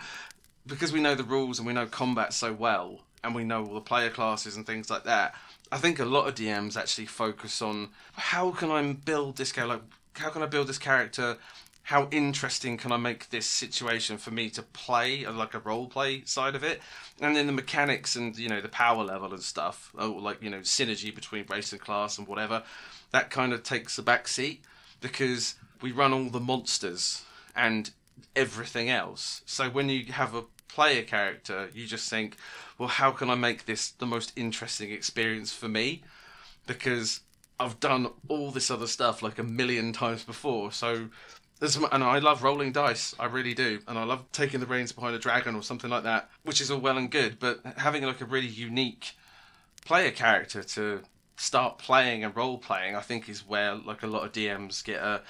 because 0.68 0.94
we 0.94 1.02
know 1.02 1.16
the 1.16 1.24
rules 1.24 1.58
and 1.58 1.68
we 1.68 1.74
know 1.74 1.88
combat 1.88 2.34
so 2.34 2.54
well, 2.54 3.02
and 3.24 3.34
we 3.34 3.44
know 3.44 3.66
all 3.66 3.74
the 3.74 3.82
player 3.82 4.12
classes 4.12 4.56
and 4.56 4.66
things 4.66 4.90
like 4.90 5.06
that. 5.06 5.34
I 5.72 5.78
think 5.78 6.00
a 6.00 6.06
lot 6.06 6.28
of 6.28 6.36
DMs 6.36 6.78
actually 6.78 7.06
focus 7.08 7.62
on 7.62 7.90
how 8.14 8.52
can 8.52 8.70
I 8.70 8.94
build 8.94 9.38
this 9.38 9.52
guy, 9.52 9.64
like 9.64 9.82
how 10.14 10.30
can 10.30 10.44
I 10.44 10.48
build 10.48 10.68
this 10.68 10.80
character 10.80 11.38
how 11.90 12.08
interesting 12.12 12.78
can 12.78 12.92
I 12.92 12.98
make 12.98 13.32
this 13.32 13.48
situation 13.48 14.20
for 14.20 14.30
me 14.30 14.52
to 14.52 14.62
play, 14.62 15.26
uh, 15.26 15.34
like 15.34 15.56
a 15.56 15.60
role 15.60 15.88
play 15.88 16.24
side 16.24 16.54
of 16.54 16.64
it, 16.64 16.82
and 17.20 17.36
then 17.36 17.48
the 17.48 17.52
mechanics 17.52 18.16
and 18.16 18.38
you 18.38 18.48
know 18.48 18.62
the 18.62 18.70
power 18.70 19.04
level 19.04 19.34
and 19.34 19.42
stuff, 19.42 19.92
or 19.98 20.22
like 20.22 20.44
you 20.44 20.52
know 20.52 20.60
synergy 20.60 21.14
between 21.14 21.48
race 21.50 21.72
and 21.72 21.82
class 21.82 22.20
and 22.20 22.28
whatever, 22.28 22.62
that 23.10 23.32
kind 23.32 23.54
of 23.54 23.64
takes 23.64 23.98
a 23.98 24.04
back 24.04 24.28
seat 24.28 24.62
because 25.02 25.56
we 25.82 25.92
run 25.92 26.14
all 26.14 26.30
the 26.30 26.40
monsters 26.40 27.24
and 27.56 27.90
everything 28.36 28.92
else. 28.92 29.42
So 29.48 29.68
when 29.68 29.90
you 29.90 30.12
have 30.12 30.36
a 30.36 30.44
player 30.68 31.02
character, 31.02 31.72
you 31.74 31.88
just 31.88 32.08
think, 32.08 32.36
well, 32.78 32.90
how 32.90 33.10
can 33.10 33.32
I 33.32 33.36
make 33.36 33.66
this 33.66 33.90
the 33.90 34.06
most 34.06 34.32
interesting 34.36 34.92
experience 34.92 35.52
for 35.54 35.68
me? 35.68 36.04
Because 36.68 37.22
I've 37.60 37.80
done 37.80 38.10
all 38.30 38.52
this 38.52 38.72
other 38.72 38.88
stuff 38.88 39.22
like 39.22 39.38
a 39.38 39.44
million 39.44 39.92
times 39.92 40.24
before. 40.24 40.72
So, 40.72 41.10
and 41.62 42.04
I 42.04 42.20
love 42.20 42.44
rolling 42.44 42.72
dice. 42.72 43.14
I 43.20 43.26
really 43.26 43.54
do, 43.54 43.80
and 43.88 43.98
I 43.98 44.04
love 44.04 44.24
taking 44.32 44.60
the 44.60 44.66
reins 44.66 44.92
behind 44.92 45.16
a 45.16 45.20
dragon 45.20 45.56
or 45.56 45.64
something 45.64 45.90
like 45.90 46.04
that, 46.04 46.30
which 46.44 46.62
is 46.62 46.72
all 46.72 46.80
well 46.80 46.98
and 46.98 47.12
good. 47.12 47.40
But 47.40 47.62
having 47.78 48.04
like 48.04 48.22
a 48.22 48.26
really 48.26 48.48
unique 48.48 49.16
player 49.86 50.12
character 50.12 50.64
to 50.64 51.02
start 51.36 51.78
playing 51.78 52.24
and 52.24 52.36
role 52.36 52.58
playing, 52.58 52.96
I 52.96 53.02
think 53.02 53.28
is 53.28 53.48
where 53.48 53.76
like 53.76 54.04
a 54.04 54.08
lot 54.08 54.26
of 54.26 54.32
DMs 54.32 54.84
get 54.84 55.02
a 55.02 55.22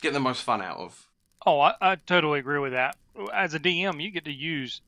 get 0.00 0.12
the 0.12 0.20
most 0.20 0.42
fun 0.42 0.62
out 0.62 0.78
of. 0.78 1.06
Oh, 1.46 1.60
I, 1.60 1.74
I 1.80 1.96
totally 1.96 2.38
agree 2.38 2.58
with 2.58 2.72
that. 2.72 2.96
As 3.32 3.54
a 3.54 3.60
DM, 3.60 4.02
you 4.02 4.10
get 4.10 4.24
to 4.26 4.32
use 4.32 4.82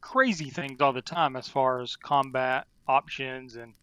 crazy 0.00 0.48
things 0.48 0.80
all 0.80 0.92
the 0.92 1.02
time 1.02 1.36
as 1.36 1.48
far 1.48 1.80
as 1.80 1.96
combat 1.96 2.66
options 2.88 3.56
and 3.56 3.74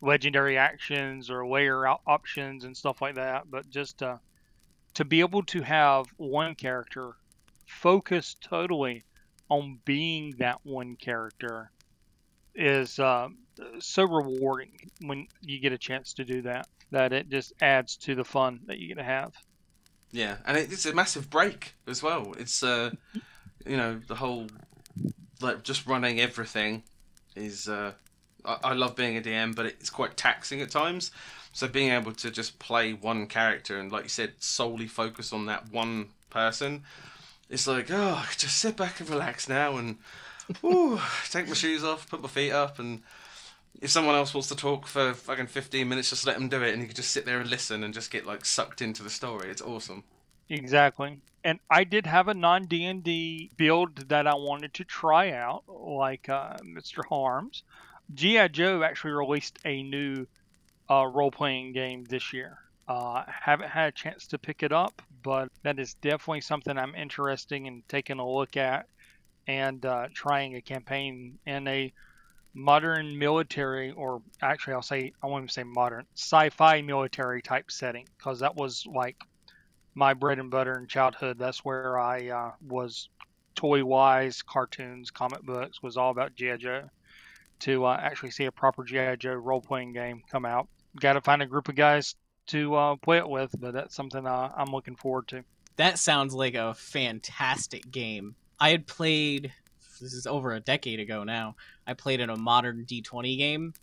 legendary 0.00 0.56
actions 0.56 1.30
or 1.30 1.46
layer 1.46 1.86
options 2.06 2.64
and 2.64 2.76
stuff 2.76 3.02
like 3.02 3.16
that. 3.16 3.50
But 3.50 3.70
just 3.70 4.02
uh, 4.02 4.18
to 4.94 5.04
be 5.04 5.20
able 5.20 5.42
to 5.42 5.62
have 5.62 6.06
one 6.16 6.54
character 6.54 7.16
focus 7.66 8.36
totally 8.40 9.04
on 9.48 9.78
being 9.84 10.34
that 10.38 10.60
one 10.64 10.96
character 10.96 11.70
is 12.54 12.98
uh, 12.98 13.28
so 13.78 14.04
rewarding 14.04 14.90
when 15.00 15.26
you 15.40 15.60
get 15.60 15.72
a 15.72 15.78
chance 15.78 16.14
to 16.14 16.24
do 16.24 16.42
that. 16.42 16.68
That 16.90 17.12
it 17.12 17.28
just 17.28 17.52
adds 17.60 17.96
to 17.98 18.14
the 18.14 18.24
fun 18.24 18.60
that 18.66 18.78
you 18.78 18.88
get 18.88 18.98
to 18.98 19.04
have. 19.04 19.32
Yeah, 20.12 20.36
and 20.46 20.56
it's 20.56 20.86
a 20.86 20.94
massive 20.94 21.28
break 21.28 21.74
as 21.88 22.02
well. 22.02 22.34
It's 22.38 22.62
uh, 22.62 22.92
you 23.66 23.76
know, 23.76 24.00
the 24.06 24.14
whole 24.14 24.46
like 25.40 25.64
just 25.64 25.86
running 25.86 26.20
everything 26.20 26.84
is 27.34 27.68
uh, 27.68 27.92
I, 28.44 28.58
I 28.62 28.72
love 28.74 28.94
being 28.94 29.16
a 29.16 29.20
DM, 29.20 29.56
but 29.56 29.66
it's 29.66 29.90
quite 29.90 30.16
taxing 30.16 30.60
at 30.60 30.70
times. 30.70 31.10
So 31.54 31.68
being 31.68 31.92
able 31.92 32.12
to 32.12 32.32
just 32.32 32.58
play 32.58 32.92
one 32.92 33.28
character 33.28 33.78
and, 33.78 33.90
like 33.90 34.02
you 34.02 34.08
said, 34.08 34.32
solely 34.40 34.88
focus 34.88 35.32
on 35.32 35.46
that 35.46 35.70
one 35.70 36.08
person, 36.28 36.82
it's 37.48 37.68
like, 37.68 37.86
oh, 37.90 38.26
just 38.36 38.58
sit 38.58 38.76
back 38.76 38.98
and 38.98 39.08
relax 39.08 39.48
now 39.48 39.76
and 39.76 39.98
ooh, 40.64 41.00
take 41.30 41.46
my 41.46 41.54
shoes 41.54 41.84
off, 41.84 42.10
put 42.10 42.20
my 42.20 42.28
feet 42.28 42.50
up, 42.50 42.80
and 42.80 43.02
if 43.80 43.88
someone 43.88 44.16
else 44.16 44.34
wants 44.34 44.48
to 44.48 44.56
talk 44.56 44.86
for 44.88 45.14
fucking 45.14 45.46
15 45.46 45.88
minutes, 45.88 46.10
just 46.10 46.26
let 46.26 46.36
them 46.36 46.48
do 46.48 46.60
it, 46.60 46.72
and 46.72 46.82
you 46.82 46.88
can 46.88 46.96
just 46.96 47.12
sit 47.12 47.24
there 47.24 47.38
and 47.38 47.48
listen 47.48 47.84
and 47.84 47.94
just 47.94 48.10
get 48.10 48.26
like 48.26 48.44
sucked 48.44 48.82
into 48.82 49.04
the 49.04 49.10
story. 49.10 49.48
It's 49.48 49.62
awesome. 49.62 50.02
Exactly. 50.48 51.20
And 51.44 51.60
I 51.70 51.84
did 51.84 52.06
have 52.06 52.26
a 52.26 52.34
non 52.34 52.64
D 52.64 52.84
and 52.84 53.04
D 53.04 53.50
build 53.56 54.08
that 54.08 54.26
I 54.26 54.34
wanted 54.34 54.74
to 54.74 54.84
try 54.84 55.30
out, 55.30 55.62
like 55.68 56.28
uh, 56.28 56.56
Mr. 56.64 57.04
Harms. 57.04 57.62
GI 58.12 58.50
Joe 58.50 58.82
actually 58.82 59.12
released 59.12 59.58
a 59.64 59.82
new 59.82 60.26
uh, 60.90 61.06
role 61.06 61.30
playing 61.30 61.72
game 61.72 62.04
this 62.04 62.32
year. 62.32 62.58
Uh, 62.86 63.24
haven't 63.26 63.70
had 63.70 63.88
a 63.88 63.92
chance 63.92 64.26
to 64.26 64.38
pick 64.38 64.62
it 64.62 64.72
up, 64.72 65.00
but 65.22 65.48
that 65.62 65.78
is 65.78 65.94
definitely 65.94 66.42
something 66.42 66.76
I'm 66.76 66.94
interested 66.94 67.56
in 67.56 67.82
taking 67.88 68.18
a 68.18 68.28
look 68.28 68.56
at 68.56 68.86
and 69.46 69.84
uh, 69.84 70.08
trying 70.12 70.56
a 70.56 70.60
campaign 70.60 71.38
in 71.46 71.66
a 71.66 71.92
modern 72.54 73.18
military, 73.18 73.92
or 73.92 74.22
actually, 74.42 74.74
I'll 74.74 74.82
say, 74.82 75.12
I 75.22 75.26
won't 75.26 75.42
even 75.42 75.48
say 75.48 75.64
modern, 75.64 76.06
sci 76.14 76.50
fi 76.50 76.82
military 76.82 77.42
type 77.42 77.70
setting, 77.70 78.06
because 78.16 78.40
that 78.40 78.54
was 78.54 78.86
like 78.86 79.16
my 79.94 80.14
bread 80.14 80.38
and 80.38 80.50
butter 80.50 80.78
in 80.78 80.86
childhood. 80.86 81.38
That's 81.38 81.64
where 81.64 81.98
I 81.98 82.28
uh, 82.28 82.52
was 82.66 83.08
toy 83.54 83.84
wise, 83.84 84.42
cartoons, 84.42 85.10
comic 85.10 85.42
books, 85.42 85.82
was 85.82 85.96
all 85.96 86.10
about 86.10 86.34
G.I. 86.34 86.56
Joe. 86.56 86.90
To 87.60 87.86
uh, 87.86 87.96
actually 87.98 88.30
see 88.30 88.44
a 88.44 88.52
proper 88.52 88.84
G.I. 88.84 89.16
Joe 89.16 89.32
role 89.34 89.60
playing 89.60 89.92
game 89.92 90.22
come 90.30 90.44
out 90.44 90.68
got 91.00 91.14
to 91.14 91.20
find 91.20 91.42
a 91.42 91.46
group 91.46 91.68
of 91.68 91.74
guys 91.74 92.14
to 92.46 92.74
uh, 92.74 92.96
play 92.96 93.18
it 93.18 93.28
with, 93.28 93.54
but 93.58 93.72
that's 93.72 93.94
something 93.94 94.26
uh, 94.26 94.50
I'm 94.56 94.70
looking 94.70 94.96
forward 94.96 95.28
to. 95.28 95.44
That 95.76 95.98
sounds 95.98 96.34
like 96.34 96.54
a 96.54 96.74
fantastic 96.74 97.90
game. 97.90 98.36
I 98.60 98.70
had 98.70 98.86
played 98.86 99.52
this 100.00 100.12
is 100.12 100.26
over 100.26 100.52
a 100.52 100.60
decade 100.60 101.00
ago 101.00 101.24
now. 101.24 101.56
I 101.86 101.94
played 101.94 102.20
in 102.20 102.30
a 102.30 102.36
modern 102.36 102.84
D20 102.84 103.38
game, 103.38 103.74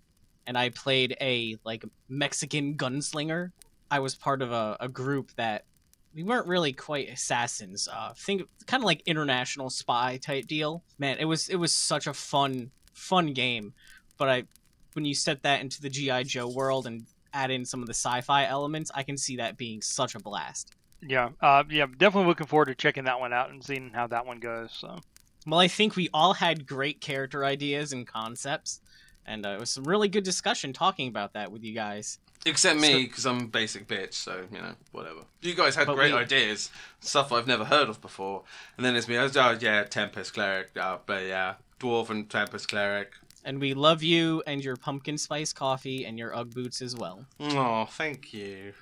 and 0.46 0.58
I 0.58 0.70
played 0.70 1.16
a 1.20 1.58
like 1.64 1.84
Mexican 2.08 2.76
gunslinger. 2.76 3.52
I 3.90 4.00
was 4.00 4.16
part 4.16 4.42
of 4.42 4.52
a, 4.52 4.78
a 4.80 4.88
group 4.88 5.32
that 5.36 5.66
we 6.14 6.24
weren't 6.24 6.48
really 6.48 6.74
quite 6.74 7.10
assassins. 7.10 7.88
Uh, 7.92 8.14
think 8.16 8.44
kind 8.68 8.84
of 8.84 8.86
like 8.86 9.02
international 9.06 9.70
spy 9.70 10.18
type 10.18 10.48
deal. 10.48 10.84
Man, 10.98 11.18
it 11.20 11.26
was 11.26 11.50
it 11.50 11.56
was 11.56 11.74
such 11.74 12.08
a 12.08 12.14
fun 12.14 12.72
fun 13.02 13.34
game. 13.34 13.74
But 14.18 14.30
I 14.30 14.44
when 14.94 15.06
you 15.06 15.14
set 15.14 15.44
that 15.44 15.62
into 15.62 15.82
the 15.82 15.90
GI 15.90 16.26
Joe 16.26 16.48
world 16.48 16.88
and 16.88 17.06
add 17.34 17.52
in 17.52 17.66
some 17.66 17.82
of 17.82 17.88
the 17.88 17.94
sci-fi 17.94 18.46
elements, 18.46 18.92
I 18.94 19.04
can 19.04 19.18
see 19.18 19.38
that 19.38 19.58
being 19.58 19.82
such 19.82 20.16
a 20.16 20.20
blast. 20.20 20.76
Yeah, 21.02 21.30
uh, 21.42 21.64
yeah, 21.70 21.88
definitely 21.98 22.28
looking 22.28 22.48
forward 22.48 22.66
to 22.66 22.76
checking 22.76 23.06
that 23.06 23.20
one 23.20 23.34
out 23.34 23.50
and 23.50 23.64
seeing 23.64 23.90
how 23.90 24.08
that 24.08 24.26
one 24.26 24.40
goes. 24.40 24.72
So, 24.72 25.00
well, 25.48 25.60
I 25.60 25.68
think 25.68 25.96
we 25.96 26.10
all 26.14 26.34
had 26.34 26.68
great 26.68 27.02
character 27.02 27.44
ideas 27.44 27.92
and 27.92 28.06
concepts, 28.06 28.82
and 29.26 29.46
uh, 29.46 29.50
it 29.50 29.60
was 29.60 29.72
some 29.72 29.86
really 29.86 30.10
good 30.10 30.24
discussion 30.24 30.74
talking 30.74 31.08
about 31.08 31.34
that 31.34 31.52
with 31.52 31.64
you 31.64 31.74
guys. 31.74 32.20
Except 32.46 32.80
me, 32.80 33.04
because 33.04 33.24
so, 33.24 33.32
I'm 33.32 33.42
a 33.42 33.48
basic 33.48 33.88
bitch, 33.88 34.14
so 34.14 34.46
you 34.52 34.60
know, 34.60 34.74
whatever. 34.92 35.22
You 35.42 35.56
guys 35.56 35.76
had 35.76 35.88
great 35.88 36.14
we, 36.14 36.20
ideas, 36.20 36.70
stuff 37.00 37.32
I've 37.32 37.48
never 37.48 37.66
heard 37.66 37.90
of 37.90 38.00
before, 38.02 38.44
and 38.78 38.86
then 38.86 38.94
there's 38.94 39.08
me. 39.08 39.18
I 39.18 39.24
was, 39.24 39.36
oh 39.38 39.58
yeah, 39.60 39.84
Tempest 39.84 40.34
cleric, 40.34 40.70
uh, 40.80 40.98
but 41.06 41.26
yeah, 41.26 41.56
dwarf 41.82 42.10
and 42.10 42.30
Tempest 42.30 42.68
cleric. 42.68 43.14
And 43.44 43.60
we 43.60 43.74
love 43.74 44.04
you 44.04 44.44
and 44.46 44.64
your 44.64 44.76
pumpkin 44.76 45.18
spice 45.18 45.52
coffee 45.52 46.06
and 46.06 46.20
your 46.20 46.36
UGG 46.36 46.54
boots 46.54 46.82
as 46.82 46.96
well. 46.96 47.26
Oh, 47.40 47.86
thank 47.86 48.34
you. 48.34 48.74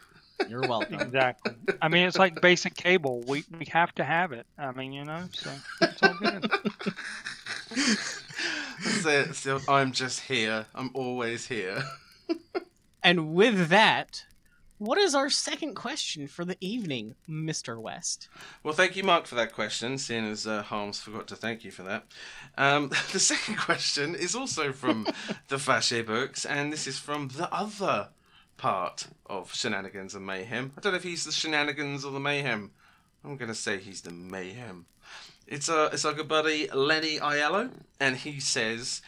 You're 0.47 0.61
welcome. 0.61 0.99
exactly. 0.99 1.53
I 1.81 1.87
mean, 1.87 2.07
it's 2.07 2.17
like 2.17 2.41
basic 2.41 2.75
cable. 2.75 3.23
We 3.27 3.43
we 3.57 3.65
have 3.71 3.93
to 3.95 4.03
have 4.03 4.31
it. 4.31 4.45
I 4.57 4.71
mean, 4.71 4.91
you 4.93 5.05
know, 5.05 5.27
so 5.31 5.51
it's 5.81 6.03
all 6.03 6.13
good. 6.15 6.51
so, 9.01 9.31
so 9.31 9.59
I'm 9.67 9.91
just 9.91 10.21
here. 10.21 10.65
I'm 10.75 10.91
always 10.93 11.47
here. 11.47 11.83
and 13.03 13.33
with 13.33 13.69
that, 13.69 14.25
what 14.79 14.97
is 14.97 15.13
our 15.13 15.29
second 15.29 15.75
question 15.75 16.25
for 16.27 16.45
the 16.45 16.57
evening, 16.61 17.15
Mr. 17.29 17.79
West? 17.79 18.29
Well, 18.63 18.73
thank 18.73 18.95
you, 18.95 19.03
Mark, 19.03 19.27
for 19.27 19.35
that 19.35 19.53
question, 19.53 19.97
seeing 19.97 20.25
as 20.25 20.47
uh, 20.47 20.63
Holmes 20.63 20.99
forgot 21.01 21.27
to 21.27 21.35
thank 21.35 21.63
you 21.63 21.71
for 21.71 21.83
that. 21.83 22.05
Um, 22.57 22.89
the 23.11 23.19
second 23.19 23.57
question 23.57 24.15
is 24.15 24.35
also 24.35 24.71
from 24.71 25.05
the 25.49 25.59
Fache 25.59 26.05
books, 26.05 26.45
and 26.45 26.71
this 26.73 26.87
is 26.87 26.97
from 26.97 27.27
the 27.27 27.53
other 27.53 28.09
part 28.57 29.07
of 29.25 29.53
Shenanigans 29.53 30.15
and 30.15 30.25
Mayhem. 30.25 30.71
I 30.77 30.81
don't 30.81 30.93
know 30.93 30.97
if 30.97 31.03
he's 31.03 31.25
the 31.25 31.31
Shenanigans 31.31 32.05
or 32.05 32.11
the 32.11 32.19
Mayhem. 32.19 32.71
I'm 33.23 33.35
going 33.35 33.49
to 33.49 33.55
say 33.55 33.77
he's 33.77 34.01
the 34.01 34.11
Mayhem. 34.11 34.85
It's, 35.45 35.67
uh, 35.67 35.89
it's 35.91 36.05
like 36.05 36.19
a 36.19 36.23
buddy, 36.23 36.69
Lenny 36.73 37.19
Aiello, 37.19 37.71
and 37.99 38.15
he 38.15 38.39
says 38.39 39.01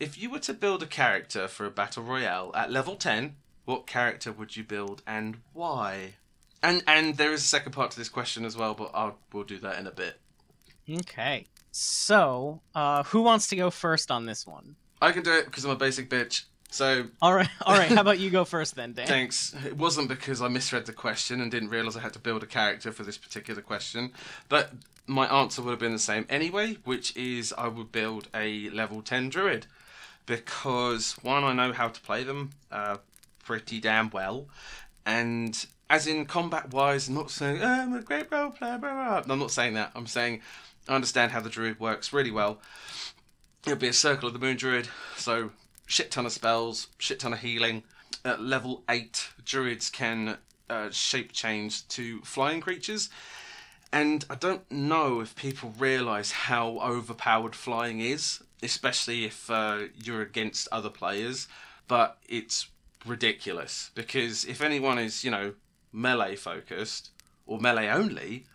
if 0.00 0.16
you 0.16 0.30
were 0.30 0.38
to 0.38 0.54
build 0.54 0.82
a 0.82 0.86
character 0.86 1.48
for 1.48 1.66
a 1.66 1.70
battle 1.70 2.04
royale 2.04 2.52
at 2.54 2.70
level 2.70 2.96
10, 2.96 3.34
what 3.68 3.86
character 3.86 4.32
would 4.32 4.56
you 4.56 4.64
build 4.64 5.02
and 5.06 5.36
why? 5.52 6.14
And 6.62 6.82
and 6.86 7.18
there 7.18 7.32
is 7.32 7.40
a 7.42 7.46
second 7.46 7.72
part 7.72 7.90
to 7.90 7.98
this 7.98 8.08
question 8.08 8.46
as 8.46 8.56
well, 8.56 8.72
but 8.72 8.90
I'll 8.94 9.18
we'll 9.30 9.44
do 9.44 9.58
that 9.58 9.78
in 9.78 9.86
a 9.86 9.90
bit. 9.90 10.18
Okay. 10.90 11.44
So, 11.70 12.62
uh, 12.74 13.02
who 13.02 13.20
wants 13.20 13.46
to 13.48 13.56
go 13.56 13.68
first 13.68 14.10
on 14.10 14.24
this 14.24 14.46
one? 14.46 14.76
I 15.02 15.12
can 15.12 15.22
do 15.22 15.34
it 15.34 15.44
because 15.44 15.66
I'm 15.66 15.70
a 15.70 15.76
basic 15.76 16.08
bitch. 16.08 16.44
So 16.70 17.08
all 17.22 17.34
right, 17.34 17.48
all 17.66 17.74
right. 17.74 17.90
How 17.90 18.00
about 18.00 18.18
you 18.18 18.30
go 18.30 18.44
first 18.56 18.74
then, 18.74 18.94
Dan? 18.94 19.06
Thanks. 19.06 19.54
It 19.66 19.76
wasn't 19.76 20.08
because 20.08 20.40
I 20.40 20.48
misread 20.48 20.86
the 20.86 20.94
question 20.94 21.42
and 21.42 21.50
didn't 21.50 21.68
realize 21.68 21.94
I 21.94 22.00
had 22.00 22.14
to 22.14 22.18
build 22.18 22.42
a 22.42 22.46
character 22.46 22.90
for 22.90 23.02
this 23.02 23.18
particular 23.18 23.60
question, 23.60 24.12
but 24.48 24.72
my 25.06 25.26
answer 25.26 25.60
would 25.60 25.72
have 25.72 25.78
been 25.78 25.92
the 25.92 25.98
same 25.98 26.24
anyway, 26.30 26.78
which 26.84 27.14
is 27.14 27.52
I 27.58 27.68
would 27.68 27.92
build 27.92 28.28
a 28.34 28.70
level 28.70 29.02
ten 29.02 29.28
druid 29.28 29.66
because 30.24 31.12
one, 31.20 31.44
I 31.44 31.52
know 31.52 31.74
how 31.74 31.88
to 31.88 32.00
play 32.00 32.24
them. 32.24 32.50
Uh, 32.72 32.96
pretty 33.48 33.80
damn 33.80 34.10
well. 34.10 34.46
And 35.06 35.66
as 35.88 36.06
in 36.06 36.26
combat 36.26 36.70
wise, 36.70 37.08
I'm 37.08 37.14
not 37.14 37.30
saying, 37.30 37.62
oh, 37.62 37.66
I'm 37.66 37.94
a 37.94 38.02
great 38.02 38.30
role 38.30 38.50
player, 38.50 38.76
blah, 38.76 38.92
blah. 38.92 39.32
I'm 39.32 39.38
not 39.38 39.50
saying 39.50 39.72
that. 39.72 39.90
I'm 39.94 40.06
saying 40.06 40.42
I 40.86 40.94
understand 40.94 41.32
how 41.32 41.40
the 41.40 41.48
druid 41.48 41.80
works 41.80 42.12
really 42.12 42.30
well. 42.30 42.60
It'll 43.64 43.78
be 43.78 43.88
a 43.88 43.94
circle 43.94 44.28
of 44.28 44.34
the 44.34 44.38
moon 44.38 44.58
druid, 44.58 44.86
so 45.16 45.52
shit 45.86 46.10
ton 46.10 46.26
of 46.26 46.32
spells, 46.32 46.88
shit 46.98 47.20
ton 47.20 47.32
of 47.32 47.38
healing. 47.38 47.84
At 48.22 48.42
level 48.42 48.82
8, 48.86 49.30
druids 49.46 49.88
can 49.88 50.36
uh, 50.68 50.90
shape 50.90 51.32
change 51.32 51.88
to 51.88 52.20
flying 52.20 52.60
creatures. 52.60 53.08
And 53.90 54.26
I 54.28 54.34
don't 54.34 54.70
know 54.70 55.20
if 55.20 55.34
people 55.34 55.72
realise 55.78 56.32
how 56.32 56.80
overpowered 56.80 57.56
flying 57.56 58.00
is, 58.00 58.42
especially 58.62 59.24
if 59.24 59.50
uh, 59.50 59.84
you're 60.04 60.20
against 60.20 60.68
other 60.70 60.90
players. 60.90 61.48
But 61.86 62.18
it's 62.28 62.68
ridiculous 63.06 63.90
because 63.94 64.44
if 64.44 64.60
anyone 64.60 64.98
is, 64.98 65.24
you 65.24 65.30
know, 65.30 65.54
melee 65.92 66.36
focused 66.36 67.10
or 67.46 67.58
melee 67.60 67.88
only, 67.88 68.46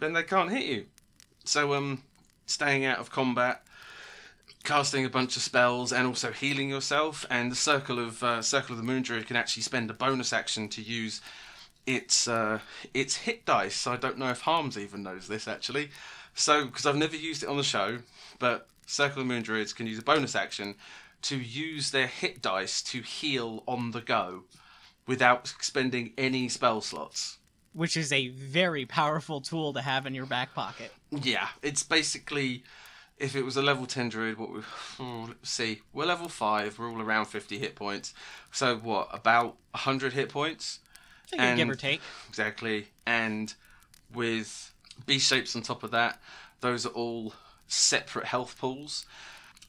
then 0.00 0.12
they 0.12 0.22
can't 0.22 0.50
hit 0.50 0.64
you. 0.64 0.86
So, 1.44 1.74
um, 1.74 2.02
staying 2.46 2.84
out 2.84 2.98
of 2.98 3.10
combat, 3.10 3.62
casting 4.64 5.04
a 5.04 5.10
bunch 5.10 5.36
of 5.36 5.42
spells 5.42 5.92
and 5.92 6.06
also 6.06 6.32
healing 6.32 6.68
yourself. 6.68 7.24
And 7.30 7.50
the 7.50 7.56
circle 7.56 7.98
of 7.98 8.22
uh, 8.22 8.42
circle 8.42 8.72
of 8.72 8.78
the 8.78 8.84
moon 8.84 9.02
druid 9.02 9.26
can 9.26 9.36
actually 9.36 9.62
spend 9.62 9.90
a 9.90 9.94
bonus 9.94 10.32
action 10.32 10.68
to 10.70 10.82
use 10.82 11.20
its 11.86 12.28
uh, 12.28 12.60
its 12.92 13.16
hit 13.16 13.44
dice. 13.44 13.86
I 13.86 13.96
don't 13.96 14.18
know 14.18 14.30
if 14.30 14.42
Harms 14.42 14.76
even 14.76 15.02
knows 15.02 15.28
this 15.28 15.48
actually. 15.48 15.90
So 16.34 16.66
because 16.66 16.86
I've 16.86 16.96
never 16.96 17.16
used 17.16 17.42
it 17.42 17.48
on 17.48 17.56
the 17.56 17.62
show, 17.62 17.98
but 18.38 18.68
circle 18.86 19.22
of 19.22 19.26
moon 19.26 19.42
druids 19.42 19.72
can 19.72 19.86
use 19.86 19.98
a 19.98 20.02
bonus 20.02 20.34
action 20.34 20.74
to 21.22 21.36
use 21.36 21.90
their 21.90 22.06
hit 22.06 22.40
dice 22.42 22.82
to 22.82 23.00
heal 23.00 23.62
on 23.66 23.90
the 23.90 24.00
go 24.00 24.44
without 25.06 25.52
spending 25.60 26.12
any 26.16 26.48
spell 26.48 26.80
slots. 26.80 27.38
Which 27.72 27.96
is 27.96 28.12
a 28.12 28.28
very 28.28 28.86
powerful 28.86 29.40
tool 29.40 29.72
to 29.72 29.80
have 29.80 30.06
in 30.06 30.14
your 30.14 30.26
back 30.26 30.54
pocket. 30.54 30.92
Yeah, 31.10 31.48
it's 31.62 31.82
basically 31.82 32.64
if 33.18 33.34
it 33.34 33.44
was 33.44 33.56
a 33.56 33.62
level 33.62 33.86
10 33.86 34.08
druid, 34.10 34.38
what 34.38 34.52
we 34.52 34.60
oh, 35.00 35.24
let's 35.28 35.50
see, 35.50 35.82
we're 35.92 36.06
level 36.06 36.28
5, 36.28 36.78
we're 36.78 36.90
all 36.90 37.02
around 37.02 37.26
50 37.26 37.58
hit 37.58 37.74
points. 37.74 38.14
So 38.52 38.76
what, 38.76 39.08
about 39.12 39.56
100 39.72 40.12
hit 40.12 40.28
points? 40.28 40.80
I 41.32 41.36
think 41.36 41.56
give 41.56 41.70
or 41.70 41.74
take. 41.74 42.00
Exactly. 42.28 42.88
And 43.06 43.52
with 44.14 44.72
B 45.06 45.18
shapes 45.18 45.54
on 45.56 45.62
top 45.62 45.82
of 45.82 45.90
that, 45.90 46.20
those 46.60 46.86
are 46.86 46.90
all 46.90 47.34
separate 47.66 48.26
health 48.26 48.56
pools. 48.58 49.04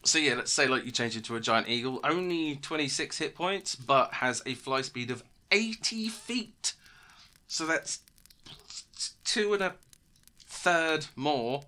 So 0.04 0.18
yeah, 0.18 0.36
let's 0.36 0.52
say 0.52 0.68
like 0.68 0.86
you 0.86 0.92
change 0.92 1.16
into 1.16 1.36
a 1.36 1.40
giant 1.40 1.68
eagle, 1.68 2.00
only 2.04 2.56
26 2.56 3.18
hit 3.18 3.36
points, 3.36 3.76
but 3.76 4.14
has 4.16 4.42
a 4.46 4.54
fly 4.54 4.82
speed 4.82 5.12
of 5.12 5.24
80 5.52 6.08
feet. 6.10 6.74
So 7.48 7.66
that's 7.66 8.00
two 9.26 9.54
and 9.54 9.64
a 9.64 9.76
third 10.46 11.08
more, 11.16 11.64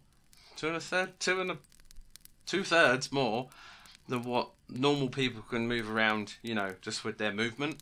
two 0.56 0.68
and 0.68 0.78
a 0.78 0.82
third, 0.82 1.20
two 1.20 1.42
and 1.42 1.52
a 1.52 1.58
two 2.46 2.64
thirds 2.64 3.12
more 3.12 3.50
than 4.08 4.24
what 4.24 4.50
normal 4.70 5.10
people 5.10 5.42
can 5.42 5.68
move 5.68 5.92
around. 5.92 6.36
You 6.42 6.56
know, 6.56 6.76
just 6.82 7.04
with 7.04 7.18
their 7.18 7.34
movement. 7.34 7.82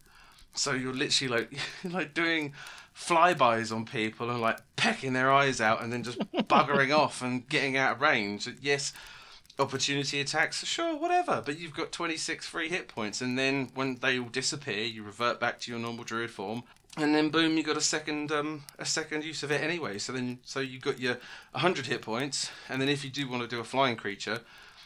So 0.53 0.73
you're 0.73 0.93
literally 0.93 1.41
like 1.41 1.59
like 1.93 2.13
doing 2.13 2.53
flybys 2.95 3.73
on 3.73 3.85
people 3.85 4.29
and 4.29 4.41
like 4.41 4.59
pecking 4.75 5.13
their 5.13 5.31
eyes 5.31 5.61
out 5.61 5.81
and 5.81 5.93
then 5.93 6.03
just 6.03 6.19
buggering 6.19 6.95
off 6.97 7.21
and 7.21 7.47
getting 7.47 7.77
out 7.77 7.93
of 7.93 8.01
range. 8.01 8.49
Yes, 8.61 8.93
opportunity 9.59 10.21
attacks, 10.21 10.65
sure, 10.65 10.95
whatever. 10.95 11.41
But 11.45 11.59
you've 11.59 11.75
got 11.75 11.91
26 11.91 12.47
free 12.47 12.69
hit 12.69 12.87
points, 12.87 13.21
and 13.21 13.37
then 13.37 13.69
when 13.75 13.95
they 13.95 14.17
all 14.17 14.29
disappear, 14.29 14.83
you 14.83 15.03
revert 15.03 15.39
back 15.39 15.59
to 15.61 15.71
your 15.71 15.79
normal 15.79 16.05
druid 16.05 16.31
form, 16.31 16.63
and 16.97 17.13
then 17.13 17.29
boom, 17.29 17.55
you 17.55 17.63
got 17.63 17.77
a 17.77 17.81
second 17.81 18.31
um 18.31 18.63
a 18.77 18.85
second 18.85 19.23
use 19.23 19.43
of 19.43 19.51
it 19.51 19.61
anyway. 19.61 19.97
So 19.99 20.13
then 20.13 20.39
so 20.43 20.59
you've 20.59 20.81
got 20.81 20.99
your 20.99 21.17
100 21.51 21.85
hit 21.85 22.01
points, 22.01 22.49
and 22.67 22.81
then 22.81 22.89
if 22.89 23.03
you 23.03 23.09
do 23.09 23.29
want 23.29 23.43
to 23.43 23.47
do 23.47 23.59
a 23.59 23.63
flying 23.63 23.95
creature, 23.95 24.41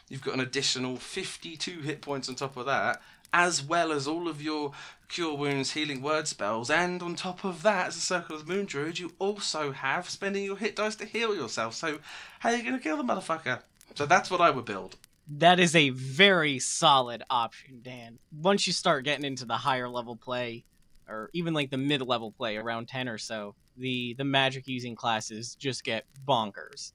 you've 0.09 0.23
got 0.23 0.33
an 0.33 0.41
additional 0.41 0.97
52 0.97 1.81
hit 1.81 2.01
points 2.01 2.27
on 2.27 2.35
top 2.35 2.57
of 2.57 2.65
that. 2.65 3.01
As 3.35 3.63
well 3.63 3.91
as 3.91 4.07
all 4.07 4.27
of 4.27 4.43
your 4.43 4.73
cure 5.09 5.35
wounds, 5.35 5.71
healing 5.71 6.03
word 6.03 6.27
spells, 6.27 6.69
and 6.69 7.01
on 7.01 7.15
top 7.15 7.43
of 7.43 7.63
that, 7.63 7.87
as 7.87 7.97
a 7.97 7.99
circle 7.99 8.35
of 8.35 8.45
the 8.45 8.53
moon 8.53 8.65
druid, 8.67 8.99
you 8.99 9.13
also 9.17 9.71
have 9.71 10.07
spending 10.07 10.43
your 10.43 10.57
hit 10.57 10.75
dice 10.75 10.95
to 10.97 11.05
heal 11.05 11.33
yourself. 11.33 11.73
So, 11.73 11.97
how 12.39 12.49
are 12.49 12.55
you 12.55 12.63
gonna 12.63 12.77
kill 12.77 12.97
the 12.97 13.03
motherfucker? 13.03 13.61
So 13.95 14.05
that's 14.05 14.31
what 14.31 14.41
I 14.41 14.49
would 14.49 14.65
build. 14.65 14.97
That 15.27 15.59
is 15.59 15.75
a 15.75 15.89
very 15.89 16.59
solid 16.59 17.23
option, 17.29 17.79
Dan. 17.81 18.19
Once 18.31 18.67
you 18.67 18.73
start 18.73 19.05
getting 19.05 19.25
into 19.25 19.45
the 19.45 19.55
higher 19.57 19.87
level 19.87 20.15
play, 20.15 20.65
or 21.07 21.29
even 21.33 21.53
like 21.53 21.69
the 21.69 21.77
mid 21.77 22.01
level 22.01 22.31
play, 22.31 22.57
around 22.57 22.87
ten 22.87 23.07
or 23.07 23.17
so, 23.17 23.55
the 23.77 24.13
the 24.15 24.25
magic 24.25 24.67
using 24.67 24.95
classes 24.95 25.55
just 25.55 25.83
get 25.83 26.05
bonkers, 26.27 26.91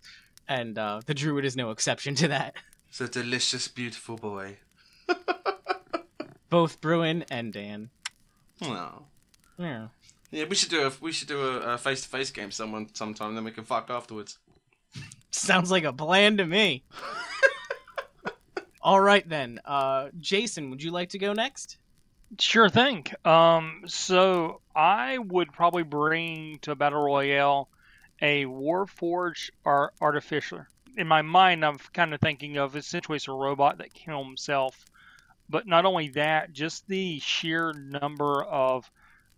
and 0.46 0.78
uh, 0.78 1.00
the 1.06 1.14
druid 1.14 1.44
is 1.44 1.56
no 1.56 1.70
exception 1.70 2.14
to 2.16 2.28
that. 2.28 2.54
It's 2.88 3.02
a 3.02 3.08
delicious, 3.08 3.68
beautiful 3.68 4.16
boy. 4.16 4.56
Both 6.48 6.80
Bruin 6.80 7.22
and 7.30 7.52
Dan. 7.52 7.90
Oh. 8.62 9.02
Yeah. 9.58 9.88
Yeah, 10.30 10.44
we 10.48 10.56
should 10.56 10.70
do 10.70 10.87
a 10.87 10.92
we 11.00 11.12
should 11.12 11.28
do 11.28 11.40
a 11.40 11.76
face 11.76 12.02
to 12.02 12.08
face 12.08 12.30
game 12.30 12.50
someone 12.50 12.88
sometime. 12.94 13.34
Then 13.34 13.44
we 13.44 13.50
can 13.50 13.64
fuck 13.64 13.90
afterwards. 13.90 14.38
Sounds 15.38 15.70
like 15.70 15.85
a 15.85 15.92
plan 15.92 16.37
to 16.38 16.44
me. 16.44 16.83
All 18.83 19.01
right 19.01 19.27
then, 19.29 19.61
uh, 19.64 20.09
Jason, 20.18 20.70
would 20.70 20.83
you 20.83 20.90
like 20.90 21.11
to 21.11 21.18
go 21.18 21.33
next? 21.33 21.79
Sure 22.38 22.68
thing. 22.68 23.07
Um, 23.24 23.83
so 23.87 24.61
I 24.74 25.18
would 25.18 25.53
probably 25.53 25.83
bring 25.83 26.59
to 26.62 26.74
Battle 26.74 27.03
Royale 27.03 27.68
a 28.20 28.44
Warforged 28.44 29.51
ar- 29.64 29.92
Artificer. 30.01 30.68
In 30.96 31.07
my 31.07 31.22
mind, 31.22 31.64
I'm 31.64 31.79
kind 31.92 32.12
of 32.12 32.20
thinking 32.20 32.59
of 32.59 32.77
essentially 32.77 33.16
it's 33.16 33.29
a 33.29 33.33
robot 33.33 33.79
that 33.79 33.94
can 33.94 34.12
heal 34.12 34.24
himself. 34.24 34.85
But 35.48 35.66
not 35.66 35.87
only 35.87 36.09
that, 36.11 36.53
just 36.53 36.87
the 36.88 37.20
sheer 37.20 37.72
number 37.72 38.42
of 38.44 38.90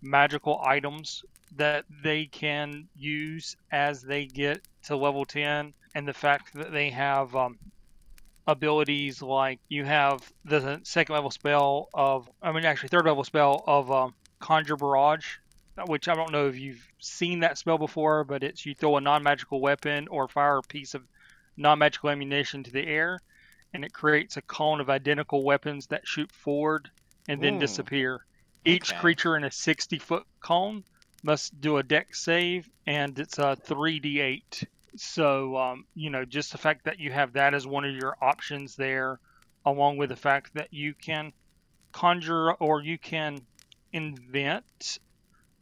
magical 0.03 0.61
items 0.65 1.25
that 1.57 1.85
they 2.03 2.27
can 2.27 2.89
use 2.97 3.57
as 3.71 4.03
they 4.03 4.27
get 4.27 4.63
to 4.85 4.97
level 4.97 5.25
10, 5.25 5.75
and 5.95 6.07
the 6.07 6.15
fact 6.15 6.53
that 6.55 6.73
they 6.73 6.91
have 6.91 7.35
um, 7.35 7.59
abilities 8.47 9.23
like 9.23 9.61
you 9.69 9.85
have 9.85 10.29
the 10.45 10.81
second 10.85 11.15
level 11.15 11.31
spell 11.31 11.89
of, 11.95 12.29
I 12.43 12.53
mean, 12.53 12.65
actually, 12.65 12.89
third 12.89 13.07
level 13.07 13.25
spell 13.25 13.63
of 13.67 13.91
um, 13.91 14.15
Conjure 14.41 14.77
Barrage, 14.77 15.27
which 15.87 16.09
I 16.09 16.15
don't 16.15 16.33
know 16.33 16.49
if 16.49 16.59
you've 16.59 16.85
seen 17.01 17.41
that 17.41 17.59
spell 17.59 17.79
before, 17.79 18.25
but 18.25 18.43
it's 18.43 18.67
you 18.67 18.75
throw 18.75 18.97
a 18.97 19.01
non 19.01 19.23
magical 19.23 19.61
weapon 19.61 20.09
or 20.09 20.29
fire 20.29 20.59
a 20.59 20.63
piece 20.63 20.95
of 20.95 21.03
non 21.57 21.79
magical 21.79 22.11
ammunition 22.11 22.63
to 22.65 22.71
the 22.71 22.87
air, 22.87 23.19
and 23.73 23.85
it 23.85 23.93
creates 23.93 24.37
a 24.37 24.43
cone 24.43 24.81
of 24.81 24.91
identical 24.91 25.45
weapons 25.45 25.87
that 25.89 26.07
shoot 26.07 26.31
forward 26.33 26.91
and 27.29 27.43
then 27.43 27.57
Ooh. 27.57 27.61
disappear. 27.61 28.21
Each 28.65 28.91
Okay. 28.91 29.01
creature 29.01 29.37
in 29.37 29.45
a 29.45 29.51
60 29.51 29.99
foot 29.99 30.25
cone 30.45 30.85
must 31.23 31.59
do 31.61 31.77
a 31.77 31.83
Dex 31.83 32.25
save, 32.25 32.69
and 32.87 33.19
it's 33.19 33.39
a 33.39 33.57
3d8. 33.67 34.65
So, 34.97 35.57
um, 35.57 35.85
you 35.95 36.11
know, 36.11 36.25
just 36.25 36.53
the 36.53 36.59
fact 36.59 36.85
that 36.85 36.99
you 36.99 37.11
have 37.13 37.35
that 37.35 37.55
as 37.55 37.67
one 37.67 37.85
of 37.85 37.95
your 37.95 38.17
options 38.21 38.77
there, 38.77 39.19
along 39.65 39.97
with 39.99 40.09
the 40.09 40.17
fact 40.17 40.55
that 40.55 40.73
you 40.73 40.95
can 40.95 41.33
conjure 41.93 42.53
or 42.55 42.83
you 42.83 42.99
can 42.99 43.41
invent 43.93 44.99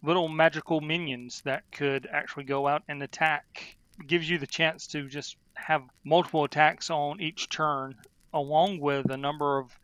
little 0.02 0.28
magical 0.28 0.80
minions 0.80 1.42
that 1.42 1.64
could 1.72 2.06
actually 2.10 2.44
go 2.44 2.66
out 2.66 2.82
and 2.88 3.02
attack, 3.02 3.76
gives 4.06 4.28
you 4.28 4.38
the 4.38 4.46
chance 4.46 4.86
to 4.86 5.08
just 5.08 5.36
have 5.54 5.82
multiple 6.04 6.44
attacks 6.44 6.90
on 6.90 7.20
each 7.20 7.48
turn, 7.48 7.94
along 8.32 8.78
with 8.80 9.10
a 9.10 9.16
number 9.16 9.58
of 9.58 9.78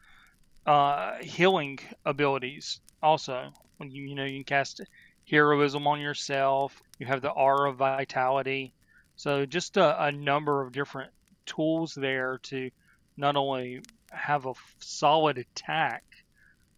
uh, 0.67 1.17
healing 1.21 1.79
abilities. 2.05 2.81
Also, 3.03 3.53
when 3.79 3.91
you 3.91 4.05
you 4.05 4.15
know 4.15 4.25
you 4.25 4.39
can 4.39 4.45
cast 4.45 4.81
heroism 5.29 5.87
on 5.87 6.01
yourself, 6.01 6.81
you 6.99 7.07
have 7.07 7.23
the 7.23 7.31
aura 7.31 7.71
of 7.71 7.77
vitality. 7.77 8.73
So 9.17 9.47
just 9.47 9.77
a, 9.77 10.05
a 10.05 10.13
number 10.13 10.63
of 10.63 10.73
different 10.73 11.11
tools 11.47 11.95
there 11.95 12.39
to 12.45 12.71
not 13.17 13.37
only 13.37 13.83
have 14.11 14.47
a 14.47 14.51
f- 14.51 14.75
solid 14.81 15.39
attack, 15.39 16.03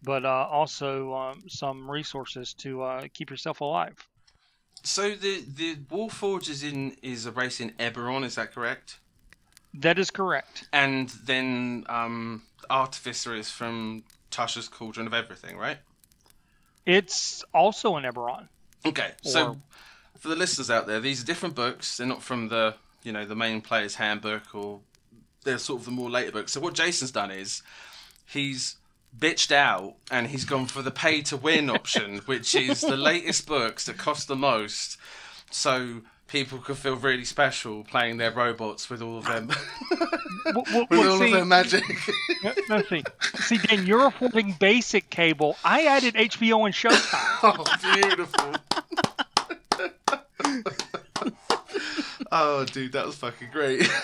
but 0.03 0.25
uh, 0.25 0.47
also 0.49 1.13
um, 1.13 1.43
some 1.47 1.89
resources 1.89 2.53
to 2.55 2.83
uh, 2.83 3.07
keep 3.13 3.29
yourself 3.29 3.61
alive. 3.61 3.95
So 4.83 5.15
the 5.15 5.43
the 5.47 5.75
Warforged 5.75 6.49
is 6.49 6.63
in 6.63 6.95
is 7.01 7.25
a 7.25 7.31
race 7.31 7.59
in 7.59 7.71
Eberron, 7.71 8.23
is 8.23 8.35
that 8.35 8.53
correct? 8.53 8.99
That 9.73 9.99
is 9.99 10.11
correct. 10.11 10.67
And 10.71 11.09
then 11.25 11.85
um, 11.89 12.43
Artificer 12.69 13.35
is 13.35 13.49
from 13.49 14.03
Tasha's 14.31 14.67
Cauldron 14.69 15.07
of 15.07 15.13
Everything, 15.13 15.57
right? 15.57 15.77
It's 16.85 17.43
also 17.53 17.95
an 17.97 18.03
Eberron. 18.05 18.47
Okay, 18.85 19.11
so 19.23 19.47
Or- 19.49 19.57
for 20.19 20.29
the 20.29 20.35
listeners 20.35 20.69
out 20.69 20.87
there, 20.87 20.99
these 20.99 21.21
are 21.21 21.25
different 21.25 21.55
books. 21.55 21.97
They're 21.97 22.07
not 22.07 22.23
from 22.23 22.49
the 22.49 22.75
you 23.03 23.11
know 23.11 23.25
the 23.25 23.35
main 23.35 23.61
player's 23.61 23.95
handbook, 23.95 24.53
or 24.53 24.79
they're 25.43 25.57
sort 25.57 25.81
of 25.81 25.85
the 25.85 25.91
more 25.91 26.09
later 26.09 26.31
books. 26.31 26.51
So 26.51 26.61
what 26.61 26.73
Jason's 26.73 27.11
done 27.11 27.31
is 27.31 27.61
he's 28.25 28.75
bitched 29.17 29.51
out 29.51 29.95
and 30.11 30.27
he's 30.27 30.45
gone 30.45 30.65
for 30.65 30.81
the 30.81 30.91
pay 30.91 31.21
to 31.23 31.37
win 31.37 31.69
option, 31.69 32.19
which 32.25 32.53
is 32.55 32.81
the 32.81 32.97
latest 32.97 33.47
books 33.47 33.85
that 33.85 33.97
cost 33.97 34.27
the 34.27 34.35
most, 34.35 34.97
so 35.51 36.01
people 36.27 36.57
could 36.57 36.77
feel 36.77 36.95
really 36.95 37.23
special 37.23 37.83
playing 37.85 38.17
their 38.17 38.31
robots 38.31 38.89
with 38.89 39.01
all 39.01 39.17
of 39.19 39.25
them 39.25 39.49
Well, 40.53 40.63
well, 40.73 40.87
with 40.89 41.07
all 41.07 41.17
see, 41.19 41.25
of 41.25 41.31
their 41.31 41.45
magic. 41.45 41.83
no, 42.69 42.81
see, 42.83 43.03
see, 43.35 43.57
Dan, 43.57 43.85
you're 43.85 44.07
affording 44.07 44.55
basic 44.59 45.09
cable. 45.09 45.57
I 45.63 45.85
added 45.85 46.15
HBO 46.15 46.65
and 46.65 46.73
Showtime. 46.73 47.39
oh, 47.43 47.93
beautiful. 47.93 48.53
Oh, 52.31 52.65
dude, 52.65 52.91
that 52.93 53.05
was 53.05 53.15
fucking 53.15 53.49
great. 53.51 53.87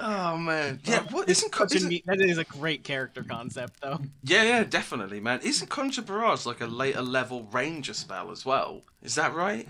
oh 0.00 0.36
man, 0.36 0.80
yeah. 0.84 1.00
Oh, 1.02 1.16
what 1.16 1.28
isn't, 1.28 1.54
isn't 1.72 2.06
that 2.06 2.20
is 2.20 2.38
a 2.38 2.44
great 2.44 2.84
character 2.84 3.22
concept, 3.22 3.80
though. 3.80 4.00
yeah, 4.24 4.42
yeah, 4.42 4.64
definitely, 4.64 5.20
man. 5.20 5.40
Isn't 5.42 5.68
Conjure 5.68 6.02
Barrage 6.02 6.46
like 6.46 6.60
a 6.60 6.66
later 6.66 7.02
level 7.02 7.46
ranger 7.52 7.94
spell 7.94 8.30
as 8.30 8.44
well? 8.44 8.82
Is 9.02 9.14
that 9.14 9.34
right? 9.34 9.68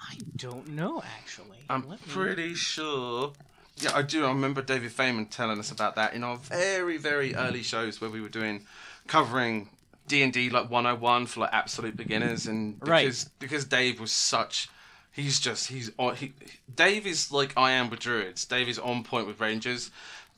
I 0.00 0.16
don't 0.36 0.68
know, 0.68 1.02
actually. 1.18 1.58
I'm 1.70 1.88
me- 1.88 1.96
pretty 2.08 2.54
sure 2.54 3.32
Yeah, 3.76 3.92
I 3.94 4.02
do. 4.02 4.26
I 4.26 4.28
remember 4.28 4.60
David 4.60 4.90
Feynman 4.90 5.30
telling 5.30 5.58
us 5.58 5.70
about 5.70 5.94
that 5.96 6.14
in 6.14 6.22
our 6.24 6.36
very, 6.36 6.98
very 6.98 7.34
early 7.34 7.62
shows 7.62 8.00
where 8.00 8.10
we 8.10 8.20
were 8.20 8.28
doing 8.28 8.66
covering 9.06 9.68
D 10.08 10.22
and 10.22 10.32
D 10.32 10.50
like 10.50 10.70
101 10.70 11.26
for 11.26 11.40
like 11.40 11.50
absolute 11.52 11.96
beginners, 11.96 12.46
and 12.46 12.76
Right. 12.80 13.04
because 13.04 13.24
because 13.38 13.64
Dave 13.64 14.00
was 14.00 14.12
such, 14.12 14.68
he's 15.10 15.38
just 15.40 15.68
he's 15.68 15.90
on 15.98 16.16
he 16.16 16.32
Dave 16.74 17.06
is 17.06 17.30
like 17.32 17.52
I 17.56 17.72
am 17.72 17.90
with 17.90 18.00
druids. 18.00 18.44
Dave 18.44 18.68
is 18.68 18.78
on 18.78 19.04
point 19.04 19.26
with 19.26 19.40
rangers. 19.40 19.90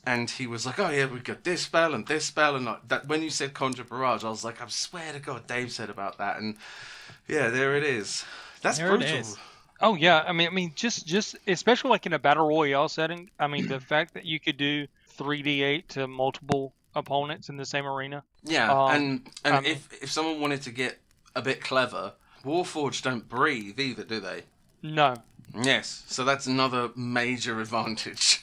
And 0.06 0.28
he 0.30 0.46
was 0.46 0.66
like, 0.66 0.78
"Oh 0.78 0.90
yeah, 0.90 1.06
we 1.06 1.18
got 1.20 1.44
this 1.44 1.62
spell 1.62 1.94
and 1.94 2.06
this 2.06 2.26
spell 2.26 2.56
and 2.56 2.66
like 2.66 2.86
that." 2.88 3.08
When 3.08 3.22
you 3.22 3.30
said 3.30 3.54
conjure 3.54 3.84
barrage, 3.84 4.22
I 4.22 4.28
was 4.28 4.44
like, 4.44 4.60
"I 4.60 4.66
swear 4.68 5.14
to 5.14 5.18
God, 5.18 5.46
Dave 5.46 5.72
said 5.72 5.88
about 5.88 6.18
that." 6.18 6.36
And 6.38 6.56
yeah, 7.26 7.48
there 7.48 7.74
it 7.74 7.84
is. 7.84 8.22
That's 8.60 8.76
There 8.76 8.88
brutal. 8.88 9.08
is. 9.16 9.38
Oh 9.80 9.94
yeah, 9.94 10.22
I 10.28 10.32
mean, 10.32 10.46
I 10.48 10.50
mean, 10.50 10.72
just 10.74 11.06
just 11.06 11.36
especially 11.46 11.88
like 11.88 12.04
in 12.04 12.12
a 12.12 12.18
battle 12.18 12.46
royale 12.46 12.90
setting. 12.90 13.30
I 13.38 13.46
mean, 13.46 13.66
the 13.66 13.80
fact 13.92 14.12
that 14.12 14.26
you 14.26 14.38
could 14.38 14.58
do 14.58 14.88
three 15.06 15.40
d 15.40 15.62
eight 15.62 15.88
to 15.90 16.06
multiple 16.06 16.74
opponents 16.94 17.48
in 17.48 17.56
the 17.56 17.64
same 17.64 17.86
arena. 17.86 18.22
Yeah, 18.42 18.72
Um, 18.72 18.90
and 18.90 19.30
and 19.44 19.54
um, 19.56 19.64
if 19.64 19.88
if 20.02 20.10
someone 20.10 20.40
wanted 20.40 20.62
to 20.62 20.70
get 20.70 20.98
a 21.34 21.42
bit 21.42 21.60
clever, 21.60 22.12
Warforged 22.44 23.02
don't 23.02 23.28
breathe 23.28 23.80
either, 23.80 24.04
do 24.04 24.20
they? 24.20 24.44
No, 24.82 25.14
Yes, 25.62 26.04
so 26.06 26.24
that's 26.24 26.46
another 26.46 26.90
major 26.96 27.60
advantage. 27.60 28.42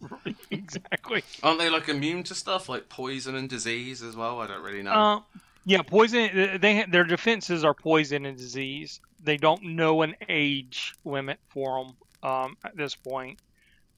exactly. 0.50 1.24
Aren't 1.42 1.58
they 1.58 1.70
like 1.70 1.88
immune 1.88 2.22
to 2.24 2.34
stuff 2.34 2.68
like 2.68 2.88
poison 2.88 3.34
and 3.34 3.48
disease 3.48 4.02
as 4.02 4.16
well? 4.16 4.40
I 4.40 4.46
don't 4.46 4.62
really 4.62 4.82
know. 4.82 4.92
Uh, 4.92 5.20
yeah, 5.64 5.82
poison. 5.82 6.58
They 6.60 6.84
their 6.86 7.04
defenses 7.04 7.64
are 7.64 7.72
poison 7.72 8.26
and 8.26 8.36
disease. 8.36 9.00
They 9.22 9.38
don't 9.38 9.62
know 9.62 10.02
an 10.02 10.14
age 10.28 10.94
limit 11.06 11.38
for 11.48 11.84
them 11.84 11.96
um, 12.22 12.56
at 12.64 12.76
this 12.76 12.94
point. 12.94 13.38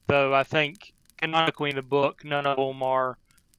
Though 0.07 0.33
I 0.33 0.43
think 0.43 0.93
canonically 1.17 1.71
in 1.71 1.75
the 1.75 1.81
book, 1.81 2.23
none 2.23 2.45
of 2.45 2.55
them 2.55 2.81
are 2.81 3.17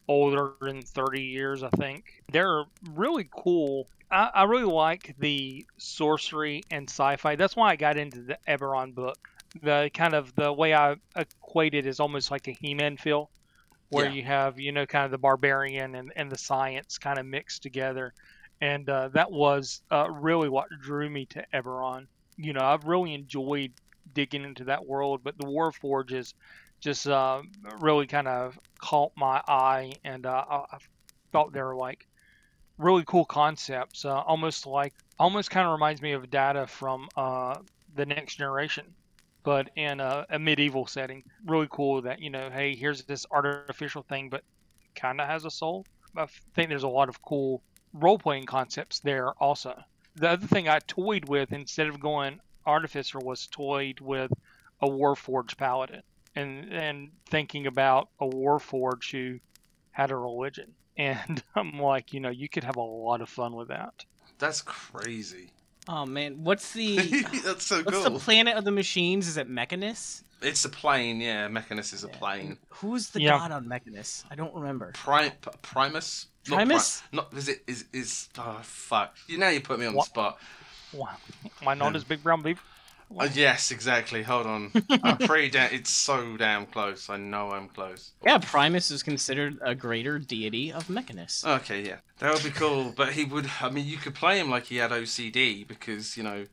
older 0.09 0.55
than 0.61 0.83
30 0.83 1.23
years. 1.23 1.63
I 1.63 1.71
think 1.71 2.05
they're 2.33 2.65
really 2.95 3.29
cool. 3.31 3.89
I, 4.11 4.31
I 4.35 4.43
really 4.45 4.65
like 4.73 5.15
the 5.19 5.67
sorcery 5.79 6.63
and 6.71 6.89
sci-fi. 6.89 7.37
That's 7.37 7.57
why 7.57 7.71
I 7.71 7.77
got 7.77 7.97
into 7.99 8.23
the 8.23 8.39
Eberron 8.49 8.95
book. 8.95 9.19
The 9.63 9.91
kind 9.95 10.15
of 10.15 10.35
the 10.35 10.53
way 10.53 10.75
I 10.75 10.97
equate 11.17 11.75
it 11.75 11.87
is 11.87 12.01
almost 12.01 12.31
like 12.31 12.49
a 12.49 12.53
He-Man 12.53 12.97
feel 12.97 13.31
where 13.91 14.07
Yeah. 14.07 14.13
you 14.13 14.23
have 14.25 14.59
you 14.61 14.73
know 14.73 14.87
kind 14.87 15.05
of 15.05 15.11
the 15.11 15.19
barbarian 15.19 15.95
and, 15.95 16.13
and 16.17 16.31
the 16.31 16.39
science 16.39 16.99
kind 16.99 17.19
of 17.19 17.27
mixed 17.27 17.63
together 17.63 18.13
and 18.61 18.89
uh, 18.91 19.09
that 19.09 19.31
was 19.31 19.83
uh, 19.91 20.11
really 20.11 20.49
what 20.49 20.67
drew 20.81 21.09
me 21.09 21.27
to 21.27 21.45
Eberron. 21.55 22.07
You 22.37 22.53
know, 22.53 22.61
I've 22.61 22.85
really 22.87 23.15
enjoyed 23.15 23.73
digging 24.15 24.45
into 24.45 24.65
that 24.65 24.85
world, 24.87 25.21
but 25.23 25.39
the 25.39 25.45
Warforges 25.47 26.35
just 26.81 27.07
uh, 27.07 27.43
really 27.81 28.07
kind 28.07 28.29
of 28.29 28.59
caught 28.79 29.13
my 29.17 29.43
eye, 29.49 29.93
and 30.05 30.27
uh, 30.27 30.45
I, 30.49 30.79
felt 31.33 31.53
they 31.53 31.63
were 31.63 31.77
like 31.77 32.07
really 32.79 33.05
cool 33.07 33.25
concepts. 33.25 34.05
Uh, 34.05 34.21
almost 34.21 34.67
like, 34.67 34.95
almost 35.19 35.51
kind 35.51 35.67
of 35.67 35.73
reminds 35.73 36.01
me 36.01 36.13
of 36.13 36.31
data 36.31 36.67
from 36.67 37.09
uh, 37.17 37.57
the 37.95 38.07
Next 38.07 38.37
Generation, 38.37 38.87
but 39.43 39.71
in 39.77 40.01
a, 40.01 40.27
a 40.31 40.39
medieval 40.39 40.87
setting. 40.87 41.25
Really 41.47 41.69
cool 41.71 42.03
that 42.03 42.21
you 42.21 42.31
know, 42.31 42.51
hey, 42.51 42.75
here's 42.75 43.03
this 43.05 43.27
artificial 43.31 44.03
thing, 44.03 44.29
but 44.29 44.43
kind 44.95 45.21
of 45.21 45.29
has 45.29 45.45
a 45.45 45.51
soul. 45.51 45.87
I 46.17 46.27
think 46.55 46.69
there's 46.69 46.85
a 46.85 46.89
lot 46.89 47.09
of 47.09 47.21
cool 47.23 47.63
role 47.93 48.19
playing 48.19 48.47
concepts 48.47 49.01
there 49.01 49.31
also. 49.33 49.75
The 50.17 50.31
other 50.31 50.47
thing 50.47 50.69
I 50.69 50.81
toyed 50.81 51.29
with 51.29 51.53
instead 51.53 51.89
of 51.89 52.01
going 52.01 52.41
artificer 52.67 53.19
was 53.19 53.47
toyed 53.47 54.01
with 54.01 54.33
a 54.81 54.87
warforged 54.87 55.57
paladin 55.57 56.03
and 56.35 56.73
and 56.73 57.11
thinking 57.27 57.67
about 57.67 58.09
a 58.21 58.27
warforged 58.27 59.11
who 59.13 59.41
had 59.91 60.11
a 60.11 60.17
religion. 60.17 60.75
And 60.99 61.41
I'm 61.55 61.79
like, 61.79 62.13
you 62.13 62.19
know, 62.19 62.29
you 62.29 62.49
could 62.49 62.65
have 62.65 62.75
a 62.75 62.81
lot 62.81 63.21
of 63.21 63.29
fun 63.29 63.55
with 63.55 63.69
that. 63.69 64.05
That's 64.41 64.63
crazy. 64.63 65.51
Oh 65.87 66.05
man, 66.05 66.43
what's 66.43 66.73
the 66.73 66.97
that's 67.45 67.67
so 67.67 67.83
what's 67.83 67.99
cool. 67.99 68.11
the 68.11 68.19
planet 68.19 68.57
of 68.57 68.65
the 68.65 68.73
machines? 68.73 69.29
Is 69.29 69.37
it 69.37 69.49
Mechanus? 69.49 70.25
it's 70.43 70.65
a 70.65 70.69
plane, 70.69 71.21
yeah. 71.21 71.47
Mechanus 71.49 71.93
is 71.93 72.03
a 72.03 72.09
Yeah. 72.09 72.17
plane. 72.19 72.59
Who's 72.71 73.11
the 73.11 73.23
Yeah. 73.23 73.39
god 73.39 73.53
on 73.53 73.69
Mechanus? 73.69 74.25
I 74.29 74.35
don't 74.35 74.53
remember. 74.53 74.91
Pri- 74.95 75.31
P- 75.31 75.51
Primus. 75.63 76.27
Not 76.49 76.57
Primus? 76.57 77.01
Pri- 77.11 77.17
not 77.17 77.33
is 77.33 77.49
it 77.49 77.63
is 77.69 77.85
is 77.93 78.29
oh 78.37 78.59
fuck. 78.63 79.17
You 79.29 79.39
now 79.39 79.51
you 79.51 79.61
put 79.61 79.79
me 79.79 79.87
on 79.87 79.95
What? 79.95 80.07
the 80.07 80.11
spot. 80.11 80.39
Wow. 80.93 81.17
Am 81.63 81.69
I 81.69 81.75
known 81.75 81.93
Yeah. 81.93 81.99
as 81.99 82.03
Big 82.05 82.25
Brown 82.25 82.43
Beaver? 82.43 82.61
Uh, 83.17 83.29
yes, 83.33 83.71
exactly. 83.71 84.23
Hold 84.23 84.47
on. 84.47 84.73
I'm 85.03 85.17
pretty 85.27 85.49
da- 85.51 85.69
It's 85.73 85.91
so 85.91 86.37
damn 86.37 86.67
close. 86.67 87.09
I 87.09 87.17
know 87.17 87.53
I'm 87.53 87.69
close. 87.69 88.11
Yeah, 88.25 88.39
Primus 88.39 88.91
is 88.91 89.03
considered 89.03 89.59
a 89.63 89.75
greater 89.75 90.19
deity 90.19 90.73
of 90.73 90.89
Mechanus. 90.91 91.45
Okay, 91.47 91.83
yeah, 91.87 91.97
that 92.19 92.35
would 92.35 92.45
be 92.45 92.51
cool. 92.51 92.93
But 92.95 93.13
he 93.15 93.25
would. 93.25 93.51
I 93.61 93.71
mean, 93.71 93.87
you 93.87 93.97
could 93.97 94.15
play 94.15 94.39
him 94.39 94.51
like 94.51 94.67
he 94.67 94.77
had 94.77 94.91
OCD 94.91 95.67
because 95.67 96.17
you 96.17 96.23
know, 96.23 96.47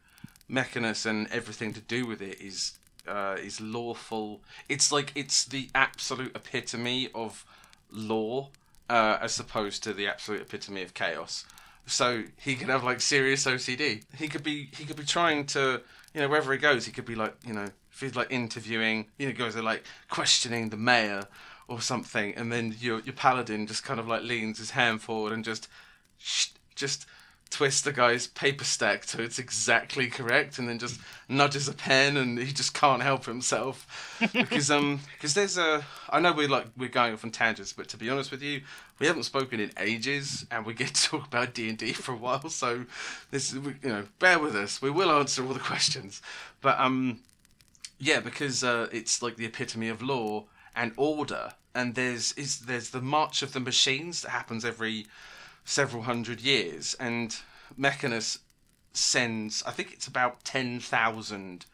Mechanus 0.47 1.05
and 1.05 1.27
everything 1.31 1.73
to 1.73 1.81
do 1.81 2.05
with 2.05 2.21
it 2.21 2.39
is 2.41 2.77
uh, 3.07 3.35
is 3.41 3.59
lawful. 3.59 4.41
It's 4.69 4.91
like 4.91 5.11
it's 5.15 5.43
the 5.43 5.69
absolute 5.75 6.35
epitome 6.35 7.09
of 7.13 7.45
law, 7.91 8.49
uh, 8.89 9.17
as 9.21 9.39
opposed 9.39 9.83
to 9.83 9.93
the 9.93 10.07
absolute 10.07 10.41
epitome 10.41 10.81
of 10.83 10.93
chaos. 10.93 11.45
So 11.87 12.23
he 12.37 12.55
could 12.55 12.69
have 12.69 12.83
like 12.83 13.01
serious 13.01 13.45
OCD. 13.45 14.03
He 14.15 14.27
could 14.27 14.43
be 14.43 14.69
he 14.75 14.85
could 14.85 14.95
be 14.95 15.03
trying 15.05 15.45
to 15.47 15.81
you 16.15 16.21
know 16.21 16.29
wherever 16.29 16.51
he 16.53 16.57
goes 16.57 16.85
he 16.85 16.91
could 16.91 17.05
be 17.05 17.13
like 17.13 17.35
you 17.45 17.53
know 17.53 17.67
if 17.91 17.99
he's 17.99 18.15
like 18.15 18.31
interviewing 18.31 19.07
you 19.19 19.27
know 19.27 19.33
goes 19.33 19.53
there 19.53 19.61
like 19.61 19.83
questioning 20.09 20.69
the 20.69 20.77
mayor 20.77 21.27
or 21.67 21.81
something 21.81 22.33
and 22.35 22.51
then 22.51 22.73
your 22.79 23.01
your 23.01 23.13
paladin 23.13 23.67
just 23.67 23.83
kind 23.83 23.99
of 23.99 24.07
like 24.07 24.23
leans 24.23 24.57
his 24.57 24.71
hand 24.71 25.01
forward 25.01 25.33
and 25.33 25.43
just 25.43 25.67
just 26.73 27.05
twists 27.55 27.79
the 27.79 27.93
guy's 27.93 28.27
paper 28.27 28.65
stack 28.65 29.05
so 29.05 29.21
it's 29.21 29.39
exactly 29.39 30.07
correct 30.07 30.59
and 30.59 30.67
then 30.67 30.77
just 30.77 30.99
nudges 31.29 31.69
a 31.69 31.73
pen 31.73 32.17
and 32.17 32.37
he 32.37 32.51
just 32.51 32.73
can't 32.73 33.01
help 33.01 33.23
himself. 33.23 34.17
Because 34.33 34.69
um 34.69 34.99
because 35.13 35.35
there's 35.35 35.57
a 35.57 35.85
I 36.09 36.19
know 36.19 36.33
we're 36.33 36.49
like 36.49 36.65
we're 36.75 36.89
going 36.89 37.13
off 37.13 37.23
on 37.23 37.31
tangents 37.31 37.71
but 37.71 37.87
to 37.89 37.97
be 37.97 38.09
honest 38.09 38.29
with 38.29 38.41
you 38.41 38.61
we 38.99 39.07
haven't 39.07 39.23
spoken 39.23 39.61
in 39.61 39.71
ages 39.79 40.45
and 40.51 40.65
we 40.65 40.73
get 40.73 40.87
to 40.95 41.03
talk 41.09 41.27
about 41.27 41.53
D&D 41.53 41.93
for 41.93 42.11
a 42.11 42.17
while 42.17 42.49
so 42.49 42.83
this 43.31 43.53
is 43.53 43.65
you 43.81 43.89
know 43.89 44.03
bear 44.19 44.37
with 44.37 44.53
us. 44.53 44.81
We 44.81 44.89
will 44.89 45.09
answer 45.09 45.45
all 45.45 45.53
the 45.53 45.59
questions. 45.59 46.21
But 46.59 46.77
um 46.77 47.21
yeah 47.99 48.19
because 48.19 48.65
uh, 48.65 48.89
it's 48.91 49.21
like 49.21 49.37
the 49.37 49.45
epitome 49.45 49.87
of 49.87 50.01
law 50.01 50.43
and 50.75 50.91
order 50.97 51.53
and 51.73 51.95
there's 51.95 52.33
is 52.33 52.59
there's 52.59 52.89
the 52.89 53.01
march 53.01 53.41
of 53.41 53.53
the 53.53 53.61
machines 53.61 54.23
that 54.23 54.31
happens 54.31 54.65
every 54.65 55.05
several 55.65 56.03
hundred 56.03 56.39
years 56.39 56.95
and 56.99 57.37
mechanus 57.77 58.39
sends 58.93 59.61
i 59.63 59.71
think 59.71 59.91
it's 59.91 60.07
about 60.07 60.43
10,000 60.45 61.65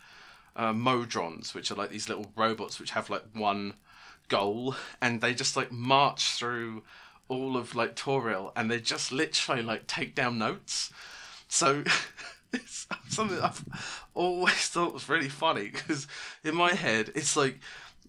uh, 0.56 0.74
modrons 0.74 1.54
which 1.54 1.70
are 1.70 1.76
like 1.76 1.92
these 1.92 2.10
little 2.10 2.32
robots 2.36 2.80
which 2.80 2.92
have 2.92 3.10
like 3.10 3.24
one 3.34 3.74
goal 4.28 4.76
and 5.02 5.22
they 5.22 5.34
just 5.34 5.56
like 5.56 5.72
march 5.72 6.32
through 6.32 6.82
all 7.32 7.56
of 7.56 7.76
like 7.76 7.96
Toril 7.96 8.52
and 8.58 8.70
they 8.70 8.82
just 8.82 9.10
literally 9.12 9.62
like 9.62 9.88
take 9.88 10.14
down 10.14 10.38
notes. 10.38 10.92
So 11.48 11.86
it's 12.54 12.88
something 13.08 13.40
I've 13.40 13.64
always 14.14 14.68
thought 14.68 14.94
was 14.94 15.08
really 15.08 15.30
funny 15.30 15.70
because 15.70 16.08
in 16.44 16.56
my 16.56 16.74
head 16.74 17.12
it's 17.16 17.38
like 17.38 17.62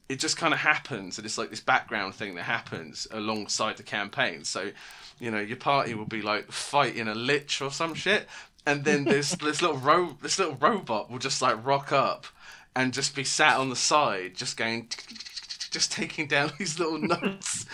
it 0.08 0.18
just 0.18 0.36
kind 0.36 0.52
of 0.52 0.60
happens 0.60 1.18
and 1.18 1.24
it's 1.24 1.38
like 1.38 1.50
this 1.50 1.60
background 1.60 2.14
thing 2.14 2.34
that 2.34 2.42
happens 2.42 3.06
alongside 3.10 3.76
the 3.76 3.82
campaign. 3.82 4.44
So 4.44 4.70
you 5.18 5.30
know 5.30 5.40
your 5.40 5.56
party 5.56 5.94
will 5.94 6.06
be 6.06 6.22
like 6.22 6.50
fighting 6.50 7.08
a 7.08 7.14
lich 7.14 7.62
or 7.62 7.70
some 7.70 7.94
shit 7.94 8.26
and 8.66 8.84
then 8.84 9.04
this 9.12 9.34
this 9.36 9.62
little 9.62 9.78
ro- 9.78 10.16
this 10.20 10.38
little 10.38 10.56
robot 10.56 11.10
will 11.10 11.18
just 11.18 11.40
like 11.40 11.64
rock 11.64 11.92
up 11.92 12.26
and 12.74 12.92
just 12.92 13.14
be 13.14 13.24
sat 13.24 13.56
on 13.56 13.70
the 13.70 13.76
side 13.76 14.34
just 14.34 14.56
going 14.56 14.88
just 15.70 15.92
taking 15.92 16.26
down 16.26 16.52
these 16.58 16.78
little 16.78 16.98
notes 16.98 17.66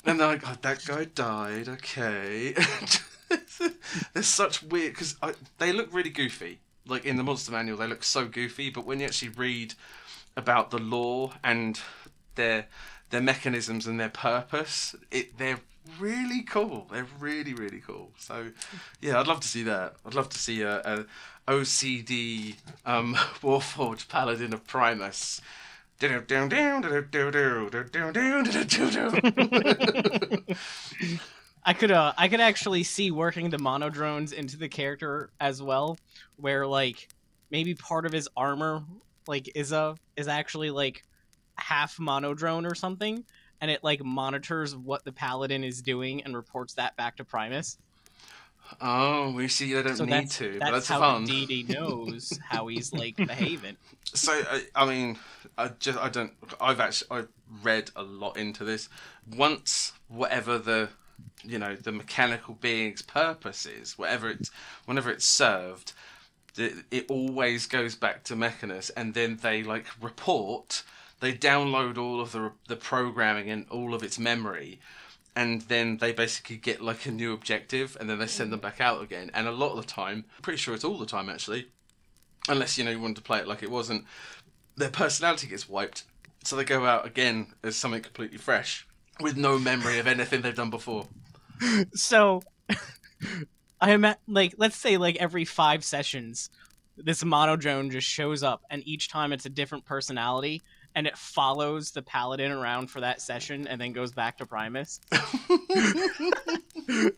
and 0.04 0.20
they're 0.20 0.26
like 0.26 0.46
oh 0.46 0.56
that 0.62 0.84
guy 0.84 1.04
died 1.04 1.68
okay. 1.68 2.54
There's 4.14 4.26
such 4.26 4.62
weird 4.62 4.92
because 4.92 5.16
they 5.58 5.72
look 5.72 5.92
really 5.92 6.10
goofy. 6.10 6.60
Like 6.86 7.04
in 7.04 7.16
the 7.16 7.22
monster 7.22 7.52
manual 7.52 7.76
they 7.76 7.86
look 7.86 8.02
so 8.02 8.26
goofy 8.26 8.70
but 8.70 8.86
when 8.86 9.00
you 9.00 9.06
actually 9.06 9.30
read 9.30 9.74
about 10.38 10.70
the 10.70 10.78
law 10.78 11.32
and 11.42 11.80
their 12.36 12.66
their 13.10 13.20
mechanisms 13.20 13.86
and 13.86 13.98
their 13.98 14.08
purpose 14.08 14.94
it 15.10 15.36
they're 15.36 15.60
really 15.98 16.42
cool. 16.42 16.86
They're 16.90 17.06
really 17.18 17.52
really 17.52 17.80
cool. 17.80 18.12
So 18.18 18.52
yeah 19.00 19.18
i'd 19.20 19.26
love 19.26 19.40
to 19.40 19.48
see 19.48 19.64
that. 19.64 19.96
I'd 20.06 20.14
love 20.14 20.28
to 20.30 20.38
see 20.38 20.62
a, 20.62 20.78
a 20.78 21.04
ocd 21.48 22.54
um 22.86 23.14
warforged 23.42 24.08
paladin 24.08 24.54
of 24.54 24.66
primus. 24.66 25.40
I 31.64 31.72
could 31.72 31.90
uh 31.90 32.12
I 32.16 32.28
could 32.28 32.40
actually 32.40 32.84
see 32.84 33.10
working 33.10 33.50
the 33.50 33.58
monodrones 33.58 34.32
into 34.32 34.56
the 34.56 34.68
character 34.68 35.30
as 35.40 35.60
well, 35.60 35.98
where 36.36 36.66
like 36.66 37.08
maybe 37.50 37.74
part 37.74 38.06
of 38.06 38.12
his 38.12 38.28
armor 38.36 38.84
like 39.28 39.52
is 39.54 39.70
a 39.72 39.96
is 40.16 40.26
actually 40.26 40.70
like 40.70 41.04
half 41.56 41.98
monodrone 41.98 42.68
or 42.68 42.74
something, 42.74 43.24
and 43.60 43.70
it 43.70 43.84
like 43.84 44.02
monitors 44.02 44.74
what 44.74 45.04
the 45.04 45.12
paladin 45.12 45.62
is 45.62 45.82
doing 45.82 46.22
and 46.22 46.34
reports 46.34 46.74
that 46.74 46.96
back 46.96 47.16
to 47.18 47.24
Primus. 47.24 47.78
Oh, 48.80 49.32
we 49.32 49.48
see. 49.48 49.72
They 49.72 49.82
don't 49.82 49.96
so 49.96 50.04
need 50.04 50.12
that's, 50.12 50.38
to, 50.38 50.52
that's 50.52 50.64
but 50.64 50.70
that's 50.72 50.88
how 50.88 51.00
fun. 51.00 51.26
DD 51.26 51.68
knows 51.68 52.38
how 52.48 52.66
he's 52.66 52.92
like 52.92 53.16
behaving. 53.16 53.76
So 54.04 54.32
I, 54.32 54.62
I 54.74 54.86
mean, 54.86 55.18
I 55.56 55.68
just 55.78 55.98
I 55.98 56.08
don't. 56.08 56.32
I've 56.60 56.80
actually 56.80 57.18
I've 57.18 57.28
read 57.62 57.90
a 57.96 58.02
lot 58.02 58.36
into 58.36 58.64
this. 58.64 58.88
Once 59.36 59.92
whatever 60.08 60.58
the 60.58 60.88
you 61.42 61.58
know 61.58 61.76
the 61.76 61.92
mechanical 61.92 62.54
being's 62.54 63.02
purpose 63.02 63.66
is, 63.66 63.96
whatever 63.96 64.28
it's 64.30 64.50
whenever 64.84 65.10
it's 65.10 65.26
served, 65.26 65.92
it, 66.56 67.06
always 67.08 67.66
goes 67.66 67.94
back 67.94 68.24
to 68.24 68.36
Mechanus, 68.36 68.90
and 68.90 69.14
then 69.14 69.38
they 69.42 69.62
like 69.62 69.86
report. 70.00 70.82
They 71.20 71.32
download 71.32 71.98
all 71.98 72.20
of 72.20 72.32
the 72.32 72.52
the 72.68 72.76
programming 72.76 73.50
and 73.50 73.66
all 73.70 73.94
of 73.94 74.02
its 74.02 74.18
memory, 74.18 74.80
and 75.34 75.62
then 75.62 75.98
they 75.98 76.12
basically 76.12 76.56
get 76.56 76.80
like 76.80 77.06
a 77.06 77.10
new 77.10 77.32
objective, 77.32 77.96
and 78.00 78.08
then 78.08 78.18
they 78.18 78.26
send 78.26 78.52
them 78.52 78.60
mm. 78.60 78.62
back 78.62 78.80
out 78.80 79.02
again. 79.02 79.30
And 79.34 79.46
a 79.46 79.52
lot 79.52 79.72
of 79.72 79.86
the 79.86 79.92
time, 79.92 80.24
pretty 80.42 80.58
sure 80.58 80.74
it's 80.74 80.84
all 80.84 80.98
the 80.98 81.06
time 81.06 81.28
actually, 81.28 81.68
unless 82.48 82.78
you 82.78 82.84
know 82.84 82.90
you 82.90 83.00
want 83.00 83.16
to 83.16 83.22
play 83.22 83.38
it 83.38 83.48
like 83.48 83.62
it 83.62 83.70
wasn't, 83.70 84.04
their 84.76 84.90
personality 84.90 85.46
gets 85.46 85.68
wiped, 85.68 86.04
so 86.44 86.56
they 86.56 86.64
go 86.64 86.86
out 86.86 87.06
again 87.06 87.48
as 87.62 87.76
something 87.76 88.02
completely 88.02 88.38
fresh 88.38 88.86
with 89.20 89.36
no 89.36 89.58
memory 89.58 89.98
of 89.98 90.06
anything 90.06 90.42
they've 90.42 90.54
done 90.54 90.70
before. 90.70 91.06
So, 91.92 92.42
I 93.80 93.90
am 93.92 94.04
at, 94.04 94.18
like, 94.26 94.54
let's 94.58 94.76
say 94.76 94.96
like 94.96 95.16
every 95.16 95.44
five 95.44 95.84
sessions, 95.84 96.50
this 96.96 97.22
monodrone 97.22 97.90
just 97.92 98.06
shows 98.08 98.42
up, 98.42 98.62
and 98.70 98.82
each 98.86 99.08
time 99.08 99.32
it's 99.32 99.46
a 99.46 99.50
different 99.50 99.84
personality, 99.84 100.62
and 100.94 101.06
it 101.06 101.16
follows 101.16 101.92
the 101.92 102.02
paladin 102.02 102.50
around 102.50 102.90
for 102.90 103.00
that 103.00 103.20
session, 103.22 103.68
and 103.68 103.80
then 103.80 103.92
goes 103.92 104.10
back 104.12 104.38
to 104.38 104.46
Primus. 104.46 105.00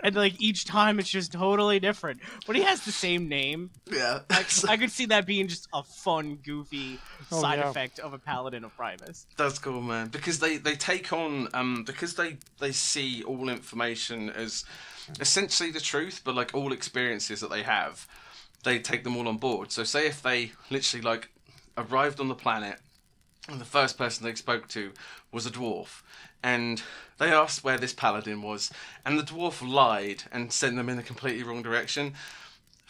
and 0.02 0.14
like 0.16 0.40
each 0.40 0.64
time, 0.64 0.98
it's 0.98 1.08
just 1.08 1.32
totally 1.32 1.80
different, 1.80 2.20
but 2.46 2.56
he 2.56 2.62
has 2.62 2.84
the 2.84 2.92
same 2.92 3.28
name. 3.28 3.70
Yeah, 3.90 4.20
I, 4.28 4.44
I 4.68 4.76
could 4.76 4.90
see 4.90 5.06
that 5.06 5.26
being 5.26 5.48
just 5.48 5.68
a 5.72 5.82
fun, 5.82 6.38
goofy 6.44 6.98
Oh, 7.32 7.40
side 7.40 7.58
yeah. 7.58 7.70
effect 7.70 7.98
of 8.00 8.12
a 8.12 8.18
paladin 8.18 8.64
of 8.64 8.76
Primus. 8.76 9.26
That's 9.36 9.58
cool, 9.58 9.80
man. 9.80 10.08
Because 10.08 10.40
they 10.40 10.56
they 10.56 10.74
take 10.74 11.12
on 11.12 11.48
um 11.54 11.84
because 11.84 12.14
they 12.16 12.36
they 12.58 12.72
see 12.72 13.22
all 13.22 13.48
information 13.48 14.30
as 14.30 14.64
essentially 15.18 15.70
the 15.70 15.80
truth, 15.80 16.20
but 16.24 16.34
like 16.34 16.54
all 16.54 16.72
experiences 16.72 17.40
that 17.40 17.50
they 17.50 17.62
have, 17.62 18.06
they 18.64 18.78
take 18.78 19.04
them 19.04 19.16
all 19.16 19.28
on 19.28 19.38
board. 19.38 19.72
So 19.72 19.84
say 19.84 20.06
if 20.06 20.22
they 20.22 20.52
literally 20.70 21.02
like 21.02 21.30
arrived 21.76 22.20
on 22.20 22.28
the 22.28 22.34
planet 22.34 22.78
and 23.48 23.60
the 23.60 23.64
first 23.64 23.96
person 23.96 24.24
they 24.24 24.34
spoke 24.34 24.68
to 24.68 24.92
was 25.32 25.46
a 25.46 25.50
dwarf 25.50 26.02
and 26.42 26.82
they 27.18 27.32
asked 27.32 27.64
where 27.64 27.78
this 27.78 27.92
paladin 27.92 28.42
was 28.42 28.70
and 29.04 29.18
the 29.18 29.22
dwarf 29.22 29.66
lied 29.66 30.24
and 30.32 30.52
sent 30.52 30.76
them 30.76 30.88
in 30.88 30.98
a 30.98 31.02
completely 31.02 31.42
wrong 31.42 31.62
direction 31.62 32.14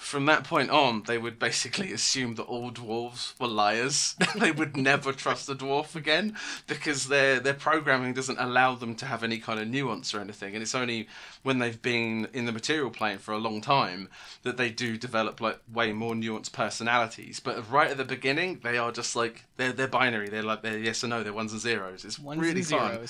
from 0.00 0.24
that 0.24 0.44
point 0.44 0.70
on, 0.70 1.02
they 1.02 1.18
would 1.18 1.38
basically 1.38 1.92
assume 1.92 2.34
that 2.36 2.44
all 2.44 2.70
dwarves 2.70 3.38
were 3.38 3.46
liars. 3.46 4.16
they 4.36 4.50
would 4.50 4.74
never 4.74 5.12
trust 5.12 5.48
a 5.50 5.54
dwarf 5.54 5.94
again 5.94 6.36
because 6.66 7.08
their 7.08 7.38
their 7.38 7.54
programming 7.54 8.14
doesn't 8.14 8.40
allow 8.40 8.74
them 8.74 8.94
to 8.96 9.04
have 9.04 9.22
any 9.22 9.38
kind 9.38 9.60
of 9.60 9.68
nuance 9.68 10.14
or 10.14 10.20
anything. 10.20 10.54
And 10.54 10.62
it's 10.62 10.74
only 10.74 11.06
when 11.42 11.58
they've 11.58 11.80
been 11.80 12.28
in 12.32 12.46
the 12.46 12.50
material 12.52 12.90
plane 12.90 13.18
for 13.18 13.32
a 13.32 13.38
long 13.38 13.60
time 13.60 14.08
that 14.42 14.56
they 14.56 14.70
do 14.70 14.96
develop 14.96 15.38
like 15.38 15.60
way 15.70 15.92
more 15.92 16.14
nuanced 16.14 16.52
personalities. 16.52 17.38
But 17.38 17.70
right 17.70 17.90
at 17.90 17.98
the 17.98 18.04
beginning, 18.04 18.60
they 18.64 18.78
are 18.78 18.90
just 18.90 19.14
like 19.14 19.44
they're 19.58 19.72
they're 19.72 19.86
binary. 19.86 20.30
They're 20.30 20.42
like 20.42 20.62
they're 20.62 20.78
yes 20.78 21.04
or 21.04 21.08
no. 21.08 21.22
They're 21.22 21.34
ones 21.34 21.52
and 21.52 21.60
zeros. 21.60 22.06
It's 22.06 22.18
Ones 22.18 22.40
really 22.40 22.60
and 22.60 22.66
fun. 22.66 23.06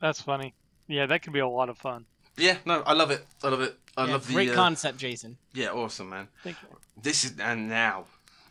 That's 0.00 0.20
funny. 0.20 0.54
Yeah, 0.88 1.06
that 1.06 1.22
could 1.22 1.32
be 1.32 1.38
a 1.38 1.48
lot 1.48 1.68
of 1.68 1.78
fun. 1.78 2.04
Yeah, 2.36 2.56
no, 2.64 2.82
I 2.82 2.94
love 2.94 3.10
it. 3.10 3.24
I 3.44 3.48
love 3.48 3.60
it. 3.60 3.76
I 4.00 4.06
Yeah, 4.06 4.12
love 4.12 4.26
the 4.26 4.32
great 4.34 4.50
uh, 4.50 4.54
concept, 4.54 4.98
Jason. 4.98 5.36
yeah, 5.52 5.68
awesome 5.70 6.08
man. 6.08 6.28
Thank 6.42 6.56
you. 6.62 6.68
This 7.02 7.24
is 7.24 7.38
and 7.38 7.68
now, 7.68 8.06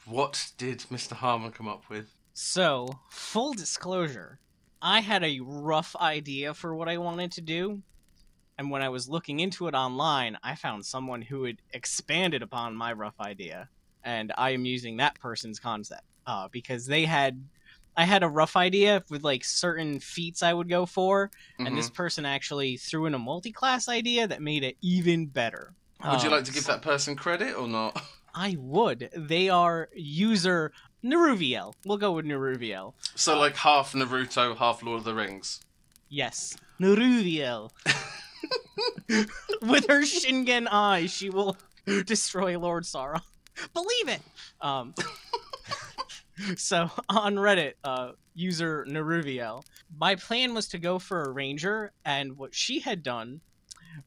what 0.05 0.51
did 0.57 0.79
Mr. 0.91 1.13
Harmon 1.13 1.51
come 1.51 1.67
up 1.67 1.89
with? 1.89 2.07
So, 2.33 2.99
full 3.09 3.53
disclosure, 3.53 4.39
I 4.81 5.01
had 5.01 5.23
a 5.23 5.39
rough 5.41 5.95
idea 5.95 6.53
for 6.53 6.75
what 6.75 6.87
I 6.87 6.97
wanted 6.97 7.31
to 7.33 7.41
do, 7.41 7.81
and 8.57 8.69
when 8.69 8.81
I 8.81 8.89
was 8.89 9.09
looking 9.09 9.39
into 9.39 9.67
it 9.67 9.73
online, 9.73 10.37
I 10.43 10.55
found 10.55 10.85
someone 10.85 11.21
who 11.23 11.43
had 11.45 11.57
expanded 11.73 12.41
upon 12.43 12.75
my 12.75 12.93
rough 12.93 13.19
idea, 13.19 13.69
and 14.03 14.31
I 14.37 14.51
am 14.51 14.65
using 14.65 14.97
that 14.97 15.19
person's 15.19 15.59
concept 15.59 16.03
uh, 16.27 16.47
because 16.51 16.85
they 16.85 17.05
had. 17.05 17.43
I 17.97 18.05
had 18.05 18.23
a 18.23 18.29
rough 18.29 18.55
idea 18.55 19.03
with 19.09 19.23
like 19.23 19.43
certain 19.43 19.99
feats 19.99 20.41
I 20.43 20.53
would 20.53 20.69
go 20.69 20.85
for, 20.85 21.31
and 21.57 21.69
Mhm. 21.69 21.75
this 21.75 21.89
person 21.89 22.25
actually 22.25 22.77
threw 22.77 23.05
in 23.05 23.13
a 23.13 23.19
multi-class 23.19 23.87
idea 23.89 24.27
that 24.27 24.41
made 24.41 24.63
it 24.63 24.77
even 24.81 25.25
better. 25.27 25.73
Would 26.09 26.23
you 26.23 26.29
Uh, 26.29 26.37
like 26.37 26.45
to 26.45 26.53
give 26.53 26.65
that 26.67 26.81
person 26.81 27.15
credit 27.15 27.55
or 27.55 27.67
not? 27.67 28.01
I 28.33 28.55
would. 28.59 29.09
They 29.15 29.49
are 29.49 29.89
user 29.93 30.71
Neruviel. 31.03 31.73
We'll 31.85 31.97
go 31.97 32.11
with 32.13 32.25
Neruviel. 32.25 32.93
So 33.15 33.37
like 33.37 33.55
half 33.57 33.93
Naruto, 33.93 34.55
half 34.57 34.81
Lord 34.83 34.99
of 34.99 35.03
the 35.05 35.13
Rings. 35.15 35.59
Yes, 36.09 36.55
Neruviel. 36.79 37.71
With 39.61 39.87
her 39.87 40.01
Shingen 40.03 40.67
eye, 40.71 41.07
she 41.07 41.29
will 41.29 41.57
destroy 42.05 42.57
Lord 42.57 42.83
Sauron. 42.83 43.21
Believe 43.73 44.07
it. 44.07 44.21
Um. 44.61 44.93
so 46.57 46.89
on 47.09 47.35
Reddit, 47.35 47.73
uh, 47.83 48.11
user 48.33 48.85
Neruviel, 48.89 49.63
my 49.97 50.15
plan 50.15 50.53
was 50.53 50.67
to 50.69 50.77
go 50.79 50.99
for 50.99 51.23
a 51.23 51.31
ranger, 51.31 51.91
and 52.05 52.37
what 52.37 52.53
she 52.55 52.79
had 52.79 53.03
done 53.03 53.41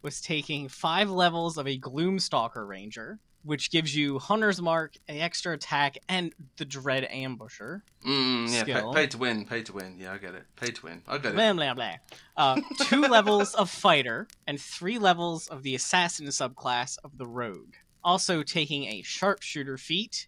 was 0.02 0.20
taking 0.20 0.68
five 0.68 1.10
levels 1.10 1.58
of 1.58 1.66
a 1.66 1.78
Gloomstalker 1.78 2.66
ranger, 2.66 3.18
which 3.44 3.70
gives 3.70 3.94
you 3.94 4.18
Hunter's 4.18 4.62
Mark, 4.62 4.94
an 5.08 5.18
extra 5.18 5.52
attack, 5.52 5.98
and 6.08 6.32
the 6.56 6.64
Dread 6.64 7.08
Ambusher. 7.12 7.82
Mm, 8.06 8.50
yeah, 8.50 8.60
Skill. 8.62 8.94
pay, 8.94 9.02
pay 9.02 9.06
to 9.08 9.18
win, 9.18 9.44
pay 9.44 9.62
to 9.62 9.72
win. 9.72 9.96
Yeah, 9.98 10.12
I 10.12 10.18
get 10.18 10.34
it. 10.34 10.44
Pay 10.56 10.70
to 10.70 10.86
win. 10.86 11.02
I 11.06 11.18
get 11.18 11.32
it. 11.32 11.34
Blah 11.34 11.52
blah 11.52 11.74
blah. 11.74 11.94
Uh, 12.36 12.60
two 12.84 13.00
levels 13.08 13.54
of 13.54 13.68
fighter 13.68 14.28
and 14.46 14.60
three 14.60 14.98
levels 14.98 15.48
of 15.48 15.62
the 15.62 15.74
assassin 15.74 16.26
subclass 16.26 16.98
of 17.04 17.18
the 17.18 17.26
rogue. 17.26 17.74
Also 18.04 18.42
taking 18.42 18.84
a 18.84 19.02
sharpshooter 19.02 19.76
feat. 19.76 20.26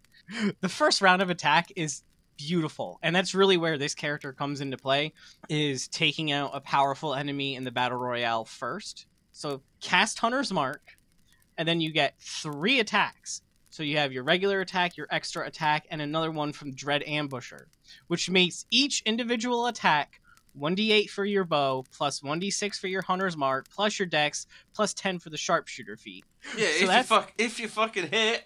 The 0.61 0.69
first 0.69 1.01
round 1.03 1.23
of 1.23 1.31
attack 1.31 1.73
is 1.77 2.03
beautiful, 2.37 2.99
and 3.03 3.15
that's 3.15 3.35
really 3.35 3.57
where 3.57 3.79
this 3.79 3.95
character 3.95 4.33
comes 4.33 4.61
into 4.61 4.77
play. 4.77 5.13
Is 5.49 5.89
taking 5.89 6.33
out 6.33 6.51
a 6.55 6.61
powerful 6.61 7.15
enemy 7.15 7.57
in 7.57 7.65
the 7.65 7.71
battle 7.71 7.99
royale 7.99 8.45
first. 8.45 9.07
So 9.33 9.63
cast 9.81 10.19
Hunter's 10.19 10.53
Mark, 10.53 10.97
and 11.59 11.67
then 11.69 11.81
you 11.81 11.93
get 11.93 12.15
three 12.21 12.81
attacks. 12.81 13.43
So 13.71 13.83
you 13.83 13.97
have 13.99 14.13
your 14.13 14.23
regular 14.23 14.61
attack, 14.61 14.97
your 14.97 15.09
extra 15.11 15.47
attack, 15.47 15.87
and 15.91 16.01
another 16.01 16.31
one 16.31 16.53
from 16.53 16.75
Dread 16.75 17.03
Ambusher, 17.03 17.65
which 18.07 18.31
makes 18.31 18.67
each 18.71 19.03
individual 19.05 19.67
attack 19.67 20.21
1d8 20.57 21.11
for 21.11 21.25
your 21.25 21.45
bow, 21.45 21.85
plus 21.91 22.21
1d6 22.21 22.79
for 22.79 22.87
your 22.87 23.03
hunter's 23.03 23.37
mark, 23.37 23.69
plus 23.71 23.99
your 23.99 24.07
dex, 24.07 24.47
plus 24.75 24.95
10 24.95 25.19
for 25.19 25.31
the 25.31 25.37
sharpshooter 25.37 25.97
feat. 25.97 26.25
Yeah, 26.57 26.67
So 26.67 26.85
if 26.85 26.97
you 26.97 27.03
fuck, 27.03 27.33
if 27.37 27.59
you 27.61 27.69
fucking 27.69 28.09
hit. 28.09 28.45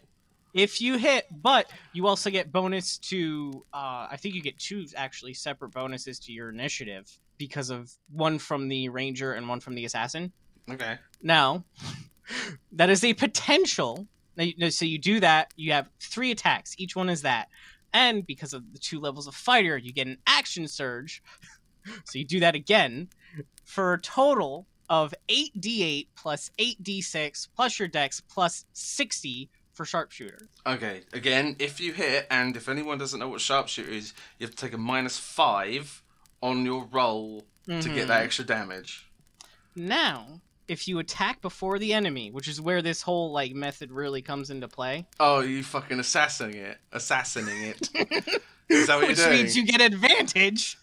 If 0.59 0.81
you 0.81 0.99
hit, 0.99 1.27
but 1.31 1.71
you 1.93 2.09
also 2.09 2.31
get 2.31 2.51
bonus 2.51 2.99
to, 2.99 3.65
uh, 3.73 4.09
I 4.11 4.17
think 4.19 4.35
you 4.35 4.43
get 4.43 4.59
two 4.59 4.87
actually 4.97 5.35
separate 5.35 5.71
bonuses 5.71 6.19
to 6.21 6.33
your 6.33 6.49
initiative 6.51 7.09
because 7.37 7.71
of 7.71 7.93
one 8.11 8.41
from 8.41 8.67
the 8.67 8.89
ranger 8.89 9.35
and 9.35 9.49
one 9.49 9.61
from 9.61 9.77
the 9.77 9.85
assassin. 9.85 10.33
Okay. 10.69 10.97
Now, 11.23 11.65
that 12.73 12.91
is 12.91 13.05
a 13.05 13.15
potential. 13.15 14.09
now 14.37 14.43
you- 14.45 14.55
no, 14.59 14.69
So 14.69 14.85
you 14.85 14.99
do 14.99 15.21
that, 15.21 15.55
you 15.55 15.71
have 15.73 15.91
three 16.01 16.33
attacks. 16.33 16.75
Each 16.77 16.97
one 16.97 17.09
is 17.09 17.23
that. 17.23 17.49
And 17.93 18.27
because 18.27 18.53
of 18.53 18.73
the 18.73 18.81
two 18.81 18.99
levels 18.99 19.29
of 19.29 19.37
fighter, 19.37 19.77
you 19.79 19.93
get 19.93 20.09
an 20.09 20.19
action 20.27 20.67
surge. 20.67 21.23
so 22.05 22.19
you 22.19 22.25
do 22.25 22.41
that 22.41 22.57
again 22.57 23.11
for 23.65 23.93
a 23.93 24.01
total 24.01 24.67
of 24.91 25.15
8d8 25.29 26.09
plus 26.17 26.51
8d6 26.59 27.49
plus 27.55 27.79
your 27.79 27.87
dex 27.87 28.21
plus 28.21 28.65
60 28.73 29.51
for 29.79 29.85
sharpshooter. 29.87 30.49
Okay. 30.67 31.03
Again, 31.13 31.55
if 31.61 31.81
you 31.81 31.93
hit, 31.93 32.27
and 32.31 32.57
if 32.57 32.69
anyone 32.69 32.99
doesn't 32.99 33.21
know 33.21 33.29
what 33.29 33.41
sharpshooter 33.41 33.89
is, 33.91 34.13
you 34.39 34.47
have 34.47 34.55
to 34.57 34.61
take 34.61 34.75
a 34.75 34.79
minus 34.79 35.19
five 35.19 36.03
on 36.43 36.65
your 36.67 36.85
roll 36.91 37.47
to 37.67 37.73
Mhm. 37.73 37.95
get 37.95 38.09
that 38.09 38.23
extra 38.25 38.45
damage. 38.45 39.07
Now, 39.77 40.41
if 40.67 40.89
you 40.89 40.99
attack 40.99 41.41
before 41.41 41.79
the 41.79 41.93
enemy, 41.95 42.31
which 42.33 42.49
is 42.49 42.61
where 42.61 42.83
this 42.83 43.03
whole 43.03 43.31
like 43.31 43.55
method 43.55 43.93
really 43.93 44.21
comes 44.21 44.51
into 44.51 44.67
play, 44.69 45.07
Oh, 45.21 45.41
you 45.41 45.63
fucking 45.63 46.01
assassinating 46.01 46.61
it, 46.63 46.79
assassinating 46.93 47.63
it. 47.63 47.91
is 48.69 48.89
that 48.89 48.97
what 48.97 49.03
you're 49.03 49.09
which 49.11 49.17
doing? 49.19 49.31
means 49.31 49.57
you 49.57 49.65
get 49.65 49.81
advantage. 49.81 50.77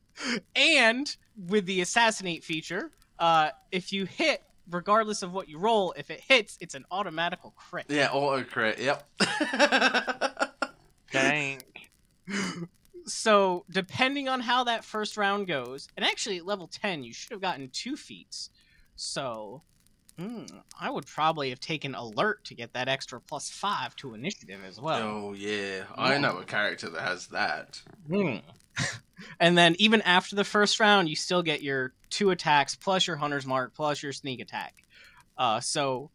And 0.56 1.14
with 1.38 1.66
the 1.66 1.82
assassinate 1.82 2.46
feature, 2.46 2.92
uh, 3.20 3.50
if 3.74 3.92
you 3.92 4.06
hit, 4.06 4.42
regardless 4.70 5.24
of 5.24 5.34
what 5.34 5.48
you 5.48 5.58
roll, 5.58 5.94
if 5.98 6.10
it 6.10 6.22
hits, 6.22 6.58
it's 6.60 6.76
an 6.76 6.86
automatical 6.92 7.54
crit. 7.56 7.86
Yeah, 7.90 8.10
auto 8.12 8.44
crit. 8.44 8.80
Yep. 8.80 9.08
Dang. 11.12 11.62
so 13.06 13.66
depending 13.70 14.28
on 14.28 14.42
how 14.42 14.64
that 14.66 14.84
first 14.84 15.18
round 15.18 15.48
goes, 15.48 15.88
and 15.96 16.06
actually 16.06 16.38
at 16.38 16.46
level 16.46 16.68
ten, 16.68 17.04
you 17.04 17.14
should 17.14 17.32
have 17.32 17.42
gotten 17.42 17.70
two 17.70 17.96
feats. 17.96 18.50
So, 18.96 19.62
hmm, 20.18 20.44
I 20.80 20.90
would 20.90 21.06
probably 21.06 21.50
have 21.50 21.60
taken 21.60 21.96
alert 21.96 22.46
to 22.46 22.56
get 22.56 22.74
that 22.74 22.88
extra 22.88 23.20
plus 23.20 23.50
five 23.50 23.96
to 23.98 24.14
initiative 24.14 24.62
as 24.68 24.80
well. 24.80 25.02
oh 25.02 25.34
yeah, 25.34 25.84
I 25.96 26.18
know 26.18 26.38
a 26.38 26.46
character 26.46 26.90
that 26.90 27.02
has 27.02 27.28
that. 27.28 27.82
Hmm. 28.08 28.38
and 29.40 29.58
then 29.58 29.76
even 29.80 30.02
after 30.02 30.36
the 30.36 30.44
first 30.44 30.80
round, 30.80 31.10
you 31.10 31.16
still 31.16 31.42
get 31.42 31.62
your 31.62 31.94
two 32.10 32.32
attacks 32.32 32.76
plus 32.76 33.08
your 33.08 33.16
hunter's 33.16 33.46
mark 33.46 33.74
plus 33.74 34.02
your 34.04 34.14
sneak 34.14 34.40
attack. 34.40 34.84
Uh, 35.38 35.60
so 35.60 36.10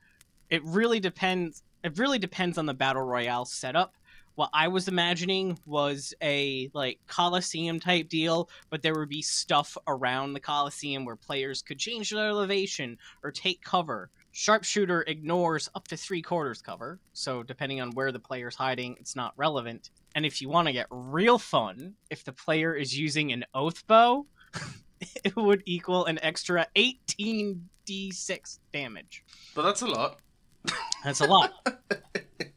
it 0.48 0.64
really 0.64 1.00
depends. 1.00 1.62
It 1.82 1.98
really 1.98 2.18
depends 2.18 2.58
on 2.58 2.66
the 2.66 2.74
battle 2.74 3.02
royale 3.02 3.44
setup. 3.44 3.94
What 4.34 4.50
I 4.52 4.68
was 4.68 4.88
imagining 4.88 5.58
was 5.66 6.14
a 6.22 6.70
like 6.72 6.98
Coliseum 7.06 7.80
type 7.80 8.08
deal, 8.08 8.48
but 8.70 8.82
there 8.82 8.98
would 8.98 9.08
be 9.08 9.22
stuff 9.22 9.76
around 9.86 10.32
the 10.32 10.40
Coliseum 10.40 11.04
where 11.04 11.16
players 11.16 11.62
could 11.62 11.78
change 11.78 12.10
their 12.10 12.28
elevation 12.28 12.98
or 13.22 13.30
take 13.30 13.62
cover. 13.62 14.10
Sharpshooter 14.32 15.02
ignores 15.02 15.68
up 15.74 15.88
to 15.88 15.96
three 15.96 16.22
quarters 16.22 16.62
cover, 16.62 17.00
so 17.12 17.42
depending 17.42 17.80
on 17.80 17.90
where 17.90 18.12
the 18.12 18.20
player's 18.20 18.54
hiding, 18.54 18.96
it's 19.00 19.16
not 19.16 19.34
relevant. 19.36 19.90
And 20.14 20.24
if 20.24 20.40
you 20.40 20.48
want 20.48 20.68
to 20.68 20.72
get 20.72 20.86
real 20.90 21.38
fun, 21.38 21.94
if 22.10 22.24
the 22.24 22.32
player 22.32 22.74
is 22.74 22.96
using 22.96 23.32
an 23.32 23.44
oath 23.54 23.84
bow, 23.86 24.26
it 25.24 25.34
would 25.36 25.62
equal 25.66 26.06
an 26.06 26.18
extra 26.22 26.66
18d6 26.76 28.58
damage. 28.72 29.24
But 29.54 29.62
that's 29.62 29.82
a 29.82 29.86
lot. 29.86 30.20
That's 31.04 31.20
a 31.20 31.26
lot. 31.26 31.52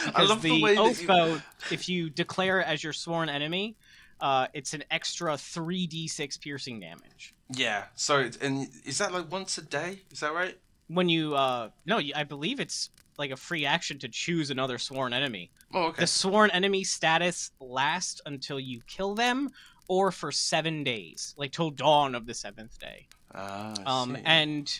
I 0.06 0.06
Because 0.10 0.28
love 0.30 0.42
the, 0.42 0.50
the, 0.50 0.62
way 0.62 0.76
oath 0.76 1.00
you... 1.02 1.08
bow, 1.08 1.40
if 1.70 1.88
you 1.88 2.10
declare 2.10 2.60
it 2.60 2.66
as 2.66 2.82
your 2.82 2.92
sworn 2.92 3.28
enemy, 3.28 3.76
uh, 4.20 4.46
it's 4.54 4.74
an 4.74 4.84
extra 4.90 5.32
3d6 5.34 6.40
piercing 6.40 6.80
damage. 6.80 7.34
Yeah. 7.50 7.84
So 7.94 8.28
and 8.40 8.68
is 8.84 8.98
that 8.98 9.12
like 9.12 9.30
once 9.30 9.58
a 9.58 9.62
day? 9.62 10.02
Is 10.10 10.20
that 10.20 10.34
right? 10.34 10.58
When 10.88 11.08
you, 11.08 11.34
uh, 11.34 11.70
no, 11.86 12.00
I 12.14 12.24
believe 12.24 12.60
it's 12.60 12.90
like 13.16 13.30
a 13.30 13.36
free 13.36 13.64
action 13.66 13.98
to 14.00 14.08
choose 14.08 14.50
another 14.50 14.78
sworn 14.78 15.12
enemy. 15.12 15.50
Oh, 15.72 15.84
okay. 15.88 16.02
The 16.02 16.06
sworn 16.06 16.50
enemy 16.50 16.84
status 16.84 17.50
lasts 17.60 18.20
until 18.26 18.58
you 18.58 18.80
kill 18.86 19.14
them 19.14 19.50
or 19.88 20.10
for 20.10 20.32
seven 20.32 20.84
days, 20.84 21.34
like 21.36 21.52
till 21.52 21.70
dawn 21.70 22.14
of 22.14 22.26
the 22.26 22.34
seventh 22.34 22.78
day. 22.78 23.06
Ah, 23.34 23.74
Um, 23.86 24.16
and 24.24 24.72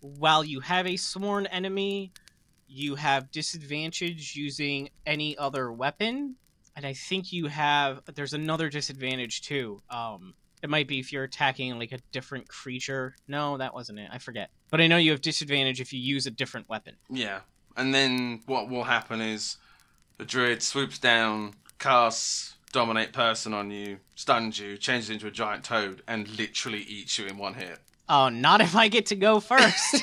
while 0.00 0.44
you 0.44 0.60
have 0.60 0.86
a 0.86 0.96
sworn 0.96 1.46
enemy, 1.46 2.12
you 2.68 2.94
have 2.96 3.30
disadvantage 3.30 4.34
using 4.36 4.90
any 5.04 5.36
other 5.38 5.72
weapon. 5.72 6.36
And 6.74 6.84
I 6.84 6.92
think 6.92 7.32
you 7.32 7.46
have 7.46 8.02
there's 8.14 8.34
another 8.34 8.68
disadvantage 8.68 9.42
too. 9.42 9.82
Um, 9.88 10.34
it 10.62 10.70
might 10.70 10.88
be 10.88 10.98
if 10.98 11.12
you're 11.12 11.24
attacking 11.24 11.78
like 11.78 11.92
a 11.92 11.98
different 12.12 12.48
creature. 12.48 13.14
No, 13.28 13.56
that 13.58 13.74
wasn't 13.74 13.98
it. 13.98 14.08
I 14.12 14.18
forget. 14.18 14.50
But 14.70 14.80
I 14.80 14.86
know 14.86 14.96
you 14.96 15.10
have 15.12 15.20
disadvantage 15.20 15.80
if 15.80 15.92
you 15.92 16.00
use 16.00 16.26
a 16.26 16.30
different 16.30 16.68
weapon. 16.68 16.96
Yeah. 17.08 17.40
And 17.76 17.94
then 17.94 18.42
what 18.46 18.68
will 18.68 18.84
happen 18.84 19.20
is 19.20 19.58
the 20.18 20.24
druid 20.24 20.62
swoops 20.62 20.98
down, 20.98 21.54
casts 21.78 22.56
dominate 22.72 23.12
person 23.12 23.54
on 23.54 23.70
you, 23.70 23.98
stuns 24.14 24.58
you, 24.58 24.76
changes 24.76 25.08
into 25.08 25.26
a 25.26 25.30
giant 25.30 25.64
toad, 25.64 26.02
and 26.06 26.28
literally 26.38 26.82
eats 26.82 27.18
you 27.18 27.26
in 27.26 27.38
one 27.38 27.54
hit. 27.54 27.78
Oh, 28.08 28.28
not 28.28 28.60
if 28.60 28.76
I 28.76 28.88
get 28.88 29.06
to 29.06 29.16
go 29.16 29.40
first. 29.40 29.96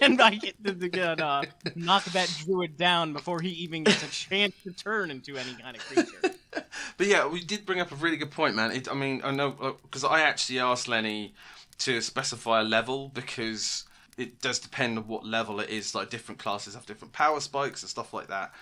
and 0.00 0.20
I 0.20 0.36
get 0.36 0.62
to, 0.64 0.74
to 0.74 0.88
get, 0.88 1.20
uh, 1.20 1.42
knock 1.74 2.04
that 2.06 2.32
druid 2.44 2.76
down 2.76 3.12
before 3.12 3.40
he 3.40 3.50
even 3.50 3.82
gets 3.84 4.02
a 4.02 4.10
chance 4.10 4.54
to 4.62 4.70
turn 4.72 5.10
into 5.10 5.36
any 5.36 5.54
kind 5.54 5.76
of 5.76 5.84
creature. 5.84 6.36
But 6.96 7.06
yeah, 7.06 7.26
we 7.26 7.40
did 7.40 7.66
bring 7.66 7.80
up 7.80 7.90
a 7.90 7.96
really 7.96 8.16
good 8.16 8.30
point, 8.30 8.54
man. 8.54 8.70
It, 8.70 8.88
I 8.90 8.94
mean, 8.94 9.20
I 9.24 9.32
know 9.32 9.76
because 9.82 10.04
I 10.04 10.20
actually 10.20 10.60
asked 10.60 10.88
Lenny 10.88 11.34
to 11.78 12.00
specify 12.00 12.60
a 12.60 12.64
level 12.64 13.08
because 13.08 13.84
it 14.16 14.40
does 14.40 14.58
depend 14.58 14.98
on 14.98 15.08
what 15.08 15.24
level 15.26 15.58
it 15.60 15.70
is. 15.70 15.94
Like 15.94 16.10
different 16.10 16.38
classes 16.38 16.74
have 16.74 16.86
different 16.86 17.12
power 17.12 17.40
spikes 17.40 17.82
and 17.82 17.90
stuff 17.90 18.12
like 18.14 18.28
that. 18.28 18.52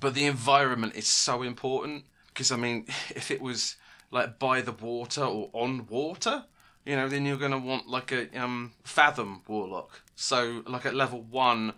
But 0.00 0.14
the 0.14 0.26
environment 0.26 0.96
is 0.96 1.06
so 1.06 1.42
important 1.42 2.04
because 2.28 2.50
I 2.50 2.56
mean, 2.56 2.86
if 3.10 3.30
it 3.30 3.40
was 3.40 3.76
like 4.10 4.38
by 4.38 4.60
the 4.60 4.72
water 4.72 5.24
or 5.24 5.50
on 5.52 5.86
water, 5.86 6.44
you 6.84 6.96
know, 6.96 7.08
then 7.08 7.26
you're 7.26 7.36
gonna 7.36 7.58
want 7.58 7.88
like 7.88 8.12
a 8.12 8.28
um 8.38 8.72
fathom 8.84 9.42
warlock. 9.46 10.02
So 10.16 10.62
like 10.66 10.86
at 10.86 10.94
level 10.94 11.22
one, 11.22 11.74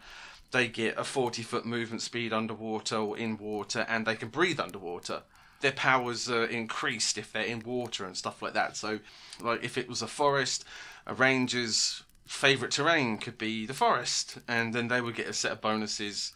they 0.53 0.69
get 0.69 0.99
a 0.99 1.05
40 1.05 1.43
foot 1.43 1.65
movement 1.65 2.03
speed 2.03 2.33
underwater 2.33 2.97
or 2.97 3.19
in 3.19 3.37
water, 3.37 3.87
and 3.89 4.07
they 4.07 4.17
can 4.17 4.29
breathe 4.29 4.61
underwater. 4.61 5.23
Their 5.61 5.73
powers 5.73 6.31
are 6.31 6.45
increased 6.45 7.19
if 7.19 7.33
they're 7.33 7.43
in 7.43 7.61
water 7.61 8.05
and 8.05 8.17
stuff 8.17 8.41
like 8.41 8.55
that. 8.55 8.77
So, 8.77 9.01
like 9.41 9.63
if 9.63 9.77
it 9.77 9.89
was 9.89 10.03
a 10.03 10.07
forest, 10.07 10.65
a 11.07 11.15
ranger's 11.15 12.03
favorite 12.27 12.71
terrain 12.71 13.19
could 13.19 13.37
be 13.37 13.67
the 13.67 13.75
forest, 13.75 14.39
and 14.49 14.73
then 14.73 14.89
they 14.89 15.01
would 15.01 15.17
get 15.17 15.29
a 15.29 15.33
set 15.33 15.53
of 15.53 15.61
bonuses 15.61 16.33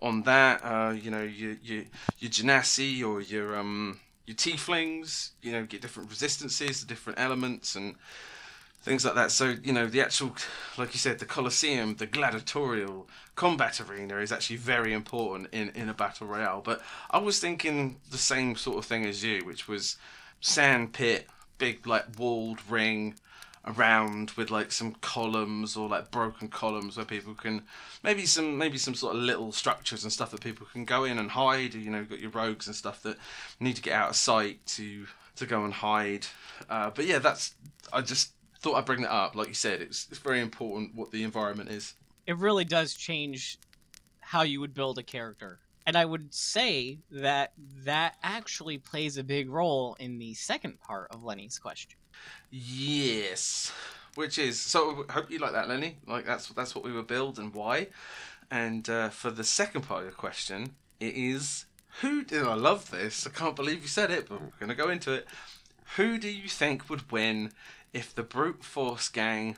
on 0.00 0.22
that. 0.22 0.64
Uh, 0.64 0.92
you 0.92 1.10
know, 1.10 1.22
your 1.22 1.56
your 1.62 1.84
your 2.18 2.30
genasi 2.30 3.04
or 3.04 3.20
your 3.20 3.56
um 3.56 4.00
your 4.26 4.36
tieflings, 4.36 5.30
you 5.42 5.52
know, 5.52 5.64
get 5.64 5.82
different 5.82 6.10
resistances 6.10 6.80
to 6.80 6.86
different 6.86 7.18
elements 7.18 7.74
and 7.74 7.96
things 8.82 9.04
like 9.04 9.14
that. 9.14 9.30
So, 9.30 9.54
you 9.62 9.72
know, 9.72 9.86
the 9.86 10.00
actual, 10.00 10.34
like 10.76 10.92
you 10.92 10.98
said, 10.98 11.18
the 11.18 11.24
Colosseum, 11.24 11.96
the 11.96 12.06
gladiatorial 12.06 13.08
combat 13.34 13.80
arena 13.80 14.18
is 14.18 14.32
actually 14.32 14.56
very 14.56 14.92
important 14.92 15.48
in, 15.52 15.70
in 15.70 15.88
a 15.88 15.94
battle 15.94 16.26
royale. 16.26 16.60
But 16.60 16.82
I 17.10 17.18
was 17.18 17.38
thinking 17.38 17.96
the 18.10 18.18
same 18.18 18.56
sort 18.56 18.78
of 18.78 18.84
thing 18.84 19.04
as 19.06 19.24
you, 19.24 19.44
which 19.44 19.68
was 19.68 19.96
sand 20.40 20.92
pit, 20.92 21.28
big 21.58 21.86
like 21.86 22.06
walled 22.18 22.58
ring 22.68 23.14
around 23.64 24.32
with 24.32 24.50
like 24.50 24.72
some 24.72 24.92
columns 25.00 25.76
or 25.76 25.88
like 25.88 26.10
broken 26.10 26.48
columns 26.48 26.96
where 26.96 27.06
people 27.06 27.32
can 27.32 27.62
maybe 28.02 28.26
some 28.26 28.58
maybe 28.58 28.76
some 28.76 28.94
sort 28.94 29.14
of 29.14 29.22
little 29.22 29.52
structures 29.52 30.02
and 30.02 30.12
stuff 30.12 30.32
that 30.32 30.40
people 30.40 30.66
can 30.72 30.84
go 30.84 31.04
in 31.04 31.16
and 31.16 31.30
hide 31.30 31.72
you 31.72 31.88
know 31.88 31.98
you've 31.98 32.10
got 32.10 32.18
your 32.18 32.30
rogues 32.30 32.66
and 32.66 32.74
stuff 32.74 33.02
that 33.04 33.16
need 33.60 33.76
to 33.76 33.82
get 33.82 33.92
out 33.92 34.10
of 34.10 34.16
sight 34.16 34.64
to 34.66 35.06
to 35.36 35.46
go 35.46 35.64
and 35.64 35.74
hide 35.74 36.26
uh, 36.68 36.90
but 36.90 37.06
yeah 37.06 37.20
that's 37.20 37.54
i 37.92 38.00
just 38.00 38.32
thought 38.62 38.76
I'd 38.76 38.84
bring 38.84 39.02
that 39.02 39.12
up. 39.12 39.34
Like 39.34 39.48
you 39.48 39.54
said, 39.54 39.80
it's 39.80 40.06
it's 40.10 40.20
very 40.20 40.40
important 40.40 40.94
what 40.94 41.10
the 41.10 41.24
environment 41.24 41.70
is. 41.70 41.94
It 42.26 42.38
really 42.38 42.64
does 42.64 42.94
change 42.94 43.58
how 44.20 44.42
you 44.42 44.60
would 44.60 44.72
build 44.72 44.98
a 44.98 45.02
character. 45.02 45.58
And 45.84 45.96
I 45.96 46.04
would 46.04 46.32
say 46.32 47.00
that 47.10 47.52
that 47.84 48.14
actually 48.22 48.78
plays 48.78 49.16
a 49.16 49.24
big 49.24 49.50
role 49.50 49.96
in 49.98 50.18
the 50.18 50.32
second 50.34 50.80
part 50.80 51.08
of 51.10 51.24
Lenny's 51.24 51.58
question. 51.58 51.98
Yes, 52.50 53.72
which 54.14 54.38
is 54.38 54.60
so. 54.60 55.04
Hope 55.10 55.30
you 55.30 55.38
like 55.38 55.52
that, 55.52 55.68
Lenny. 55.68 55.96
Like 56.06 56.26
that's 56.26 56.48
that's 56.48 56.74
what 56.74 56.84
we 56.84 56.92
were 56.92 57.02
build 57.02 57.38
and 57.38 57.54
why. 57.54 57.88
And 58.50 58.88
uh, 58.88 59.08
for 59.08 59.30
the 59.30 59.44
second 59.44 59.82
part 59.82 60.00
of 60.00 60.04
your 60.06 60.12
question, 60.12 60.74
it 61.00 61.14
is 61.14 61.66
who 62.00 62.24
did 62.24 62.42
I 62.42 62.54
love 62.54 62.90
this? 62.90 63.26
I 63.26 63.30
can't 63.30 63.56
believe 63.56 63.82
you 63.82 63.88
said 63.88 64.10
it, 64.10 64.28
but 64.28 64.40
we're 64.40 64.50
gonna 64.60 64.74
go 64.74 64.88
into 64.88 65.12
it. 65.12 65.26
Who 65.96 66.18
do 66.18 66.28
you 66.28 66.48
think 66.48 66.88
would 66.88 67.10
win 67.12 67.52
if 67.92 68.14
the 68.14 68.22
brute 68.22 68.64
force 68.64 69.08
gang 69.08 69.56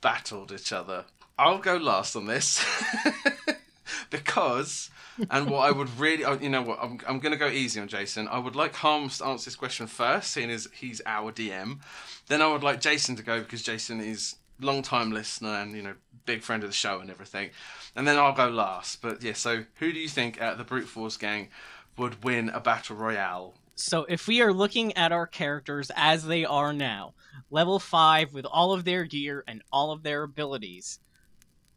battled 0.00 0.52
each 0.52 0.72
other? 0.72 1.04
I'll 1.38 1.58
go 1.58 1.76
last 1.76 2.14
on 2.16 2.26
this 2.26 2.64
because, 4.10 4.90
and 5.30 5.50
what 5.50 5.68
I 5.68 5.70
would 5.70 5.98
really, 5.98 6.24
oh, 6.24 6.38
you 6.38 6.48
know 6.48 6.62
what, 6.62 6.78
I'm, 6.82 6.98
I'm 7.06 7.18
going 7.18 7.32
to 7.32 7.38
go 7.38 7.48
easy 7.48 7.80
on 7.80 7.88
Jason. 7.88 8.28
I 8.28 8.38
would 8.38 8.56
like 8.56 8.74
Harms 8.76 9.18
to 9.18 9.26
answer 9.26 9.46
this 9.46 9.56
question 9.56 9.86
first, 9.86 10.30
seeing 10.30 10.50
as 10.50 10.68
he's 10.72 11.00
our 11.06 11.32
DM. 11.32 11.80
Then 12.28 12.42
I 12.42 12.46
would 12.46 12.62
like 12.62 12.80
Jason 12.80 13.16
to 13.16 13.22
go 13.22 13.40
because 13.40 13.62
Jason 13.62 14.00
is 14.00 14.36
long 14.60 14.82
time 14.82 15.10
listener 15.10 15.48
and 15.48 15.76
you 15.76 15.82
know 15.82 15.94
big 16.26 16.42
friend 16.42 16.62
of 16.62 16.70
the 16.70 16.74
show 16.74 17.00
and 17.00 17.10
everything. 17.10 17.50
And 17.96 18.06
then 18.06 18.18
I'll 18.18 18.32
go 18.32 18.48
last. 18.48 19.02
But 19.02 19.22
yeah, 19.22 19.34
so 19.34 19.64
who 19.76 19.92
do 19.92 19.98
you 19.98 20.08
think 20.08 20.40
of 20.40 20.58
the 20.58 20.64
brute 20.64 20.88
force 20.88 21.16
gang 21.16 21.48
would 21.96 22.24
win 22.24 22.48
a 22.48 22.60
battle 22.60 22.96
royale? 22.96 23.54
So 23.76 24.06
if 24.08 24.28
we 24.28 24.40
are 24.40 24.52
looking 24.52 24.96
at 24.96 25.12
our 25.12 25.26
characters 25.26 25.90
as 25.96 26.24
they 26.24 26.44
are 26.44 26.72
now, 26.72 27.14
level 27.50 27.78
5 27.78 28.32
with 28.32 28.46
all 28.46 28.72
of 28.72 28.84
their 28.84 29.04
gear 29.04 29.42
and 29.48 29.62
all 29.72 29.90
of 29.90 30.02
their 30.02 30.22
abilities, 30.22 31.00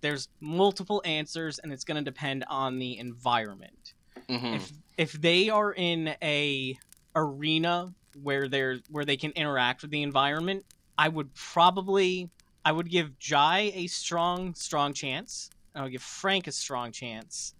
there's 0.01 0.29
multiple 0.39 1.01
answers 1.05 1.59
and 1.59 1.71
it's 1.71 1.83
going 1.83 2.03
to 2.03 2.03
depend 2.03 2.45
on 2.49 2.79
the 2.79 2.97
environment. 2.97 3.93
Mm-hmm. 4.29 4.55
If 4.55 4.71
if 4.97 5.11
they 5.13 5.49
are 5.49 5.73
in 5.73 6.15
a 6.21 6.77
arena 7.15 7.93
where 8.21 8.47
they're 8.47 8.79
where 8.89 9.05
they 9.05 9.17
can 9.17 9.31
interact 9.31 9.81
with 9.81 9.91
the 9.91 10.03
environment, 10.03 10.65
I 10.97 11.09
would 11.09 11.33
probably 11.33 12.29
I 12.65 12.71
would 12.71 12.89
give 12.89 13.17
Jai 13.19 13.71
a 13.73 13.87
strong 13.87 14.53
strong 14.55 14.93
chance. 14.93 15.49
I 15.75 15.83
would 15.83 15.91
give 15.91 16.01
Frank 16.01 16.47
a 16.47 16.51
strong 16.51 16.91
chance. 16.91 17.53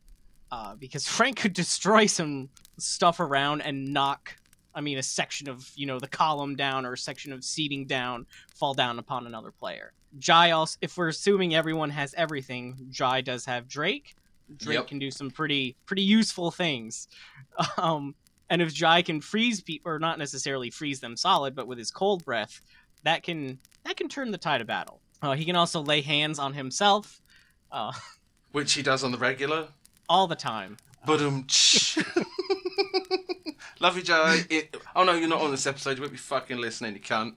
Uh, 0.52 0.76
because 0.76 1.08
Frank 1.18 1.38
could 1.38 1.54
destroy 1.54 2.06
some 2.06 2.50
stuff 2.78 3.20
around 3.20 3.62
and 3.62 3.94
knock 3.94 4.36
I 4.76 4.82
mean 4.82 4.98
a 5.00 5.04
section 5.04 5.50
of, 5.50 5.72
you 5.76 5.88
know, 5.88 6.00
the 6.00 6.08
column 6.08 6.56
down 6.56 6.86
or 6.86 6.94
a 6.94 6.98
section 6.98 7.34
of 7.34 7.44
seating 7.44 7.86
down 7.86 8.28
fall 8.56 8.74
down 8.74 9.00
upon 9.00 9.26
another 9.26 9.52
player. 9.52 9.94
Jai 10.20 10.52
also 10.52 10.78
if 10.82 10.98
we're 10.98 11.10
assuming 11.10 11.54
everyone 11.56 11.90
has 11.92 12.14
everything, 12.16 12.88
Jai 12.90 13.22
does 13.22 13.46
have 13.46 13.68
Drake. 13.68 14.16
Drake 14.56 14.76
Yep. 14.78 14.88
can 14.88 15.00
do 15.00 15.12
some 15.12 15.30
pretty 15.30 15.76
pretty 15.86 16.04
useful 16.04 16.52
things. 16.52 17.08
Um 17.78 18.16
And 18.50 18.62
if 18.62 18.74
Jai 18.74 19.02
can 19.02 19.20
freeze 19.22 19.60
people, 19.62 19.92
or 19.92 20.00
not 20.00 20.18
necessarily 20.18 20.70
freeze 20.70 21.00
them 21.02 21.18
solid, 21.18 21.56
but 21.56 21.68
with 21.68 21.78
his 21.78 21.92
cold 21.92 22.24
breath, 22.24 22.62
that 23.04 23.24
can 23.24 23.60
that 23.84 23.98
can 23.98 24.08
turn 24.08 24.32
the 24.32 24.38
tide 24.38 24.62
of 24.62 24.68
battle. 24.68 25.02
Uh, 25.22 25.34
he 25.34 25.44
can 25.46 25.56
also 25.56 25.82
lay 25.82 26.02
hands 26.02 26.40
on 26.40 26.54
himself 26.54 27.22
uh, 27.72 27.92
Which 28.54 28.74
he 28.74 28.82
does 28.82 29.04
on 29.04 29.12
the 29.12 29.18
regular. 29.18 29.68
all 30.08 30.28
the 30.28 30.36
time. 30.36 30.78
But 31.06 31.22
um, 31.22 31.46
love 33.80 33.98
you, 33.98 34.04
Joe. 34.04 34.38
It, 34.50 34.76
oh 34.96 35.04
no, 35.04 35.14
you're 35.14 35.28
not 35.30 35.42
on 35.42 35.52
this 35.52 35.68
episode. 35.68 35.98
You 35.98 36.02
won't 36.02 36.12
be 36.14 36.18
fucking 36.18 36.58
listening, 36.58 36.94
you 36.94 37.00
cunt. 37.02 37.34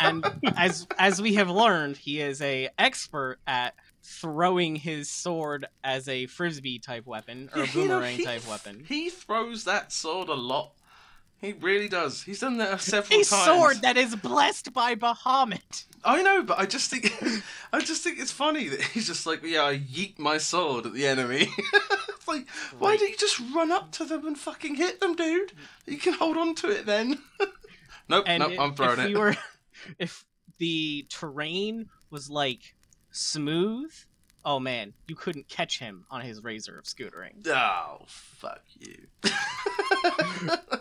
And 0.00 0.24
as 0.56 0.86
as 0.98 1.20
we 1.22 1.34
have 1.34 1.50
learned, 1.50 1.96
he 1.96 2.20
is 2.20 2.40
a 2.42 2.68
expert 2.78 3.38
at 3.46 3.74
throwing 4.02 4.76
his 4.76 5.08
sword 5.10 5.66
as 5.82 6.08
a 6.08 6.26
frisbee 6.26 6.78
type 6.78 7.06
weapon 7.06 7.48
or 7.54 7.62
a 7.62 7.66
Yeah, 7.66 7.72
boomerang 7.72 8.16
he- 8.18 8.24
type 8.24 8.46
weapon. 8.48 8.84
He 8.88 9.08
throws 9.10 9.64
that 9.64 9.92
sword 9.92 10.28
a 10.28 10.34
lot. 10.34 10.72
He 11.40 11.52
really 11.52 11.88
does. 11.88 12.22
He's 12.22 12.40
done 12.40 12.56
that 12.58 12.80
several 12.80 13.20
A 13.20 13.24
times. 13.24 13.44
sword 13.44 13.82
that 13.82 13.98
is 13.98 14.16
blessed 14.16 14.72
by 14.72 14.94
Bahamut. 14.94 15.84
I 16.02 16.22
know, 16.22 16.42
but 16.42 16.58
I 16.58 16.64
just 16.64 16.90
think 16.90 17.12
I 17.72 17.80
just 17.80 18.02
think 18.02 18.18
it's 18.18 18.30
funny 18.30 18.68
that 18.68 18.80
he's 18.80 19.06
just 19.06 19.26
like, 19.26 19.42
yeah, 19.42 19.64
I 19.64 19.78
yeet 19.78 20.18
my 20.18 20.38
sword 20.38 20.86
at 20.86 20.94
the 20.94 21.06
enemy. 21.06 21.48
it's 22.08 22.28
like, 22.28 22.48
why 22.78 22.96
don't 22.96 23.10
you 23.10 23.16
just 23.16 23.40
run 23.54 23.72
up 23.72 23.90
to 23.92 24.04
them 24.04 24.26
and 24.26 24.38
fucking 24.38 24.76
hit 24.76 25.00
them, 25.00 25.14
dude? 25.16 25.52
You 25.86 25.98
can 25.98 26.14
hold 26.14 26.36
on 26.38 26.54
to 26.56 26.68
it 26.70 26.86
then. 26.86 27.18
nope, 28.08 28.24
And 28.26 28.40
nope, 28.40 28.52
i- 28.58 28.62
I'm 28.62 28.74
throwing 28.74 28.98
if 28.98 29.06
it. 29.06 29.08
we 29.08 29.14
were, 29.16 29.36
if 29.98 30.24
the 30.58 31.06
terrain 31.08 31.88
was 32.10 32.28
like 32.30 32.74
smooth, 33.10 33.92
oh 34.44 34.60
man, 34.60 34.92
you 35.08 35.14
couldn't 35.14 35.48
catch 35.48 35.78
him 35.78 36.04
on 36.10 36.20
his 36.22 36.42
razor 36.44 36.78
of 36.78 36.84
scootering. 36.84 37.46
Oh, 37.48 38.02
fuck 38.06 38.62
you. 38.78 39.06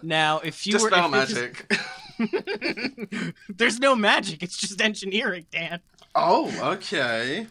Now, 0.01 0.39
if 0.39 0.65
you 0.67 0.73
just 0.73 0.83
were 0.83 0.89
if 0.93 1.05
it 1.05 1.09
magic. 1.09 1.71
there's 3.49 3.79
no 3.79 3.95
magic; 3.95 4.43
it's 4.43 4.57
just 4.57 4.81
engineering, 4.81 5.45
Dan. 5.51 5.79
oh, 6.15 6.51
okay. 6.73 7.47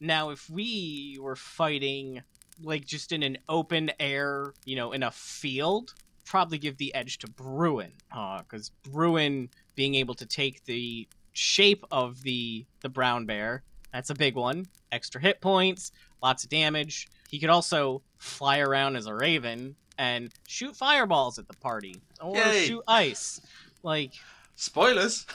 Now, 0.00 0.30
if 0.30 0.48
we 0.48 1.18
were 1.20 1.36
fighting 1.36 2.22
like 2.62 2.86
just 2.86 3.12
in 3.12 3.22
an 3.22 3.38
open 3.48 3.90
air, 4.00 4.54
you 4.64 4.76
know, 4.76 4.92
in 4.92 5.02
a 5.02 5.10
field, 5.10 5.94
probably 6.30 6.58
give 6.58 6.76
the 6.76 6.94
edge 6.94 7.18
to 7.18 7.28
Bruin, 7.28 7.90
uh, 8.14 8.38
because 8.38 8.70
Bruin 8.84 9.50
being 9.74 9.96
able 9.96 10.14
to 10.14 10.24
take 10.24 10.64
the 10.64 11.08
shape 11.32 11.84
of 11.90 12.22
the 12.22 12.64
the 12.82 12.88
brown 12.88 13.26
bear, 13.26 13.64
that's 13.92 14.10
a 14.10 14.14
big 14.14 14.36
one. 14.36 14.66
Extra 14.92 15.20
hit 15.20 15.40
points, 15.40 15.90
lots 16.22 16.44
of 16.44 16.50
damage. 16.50 17.08
He 17.28 17.40
could 17.40 17.50
also 17.50 18.02
fly 18.18 18.60
around 18.60 18.94
as 18.94 19.06
a 19.06 19.14
raven 19.14 19.74
and 19.98 20.32
shoot 20.46 20.76
fireballs 20.76 21.38
at 21.40 21.48
the 21.48 21.56
party 21.56 22.00
or 22.20 22.36
Yay. 22.36 22.64
shoot 22.66 22.84
ice. 22.86 23.40
Like, 23.82 24.12
Spoilers. 24.54 25.26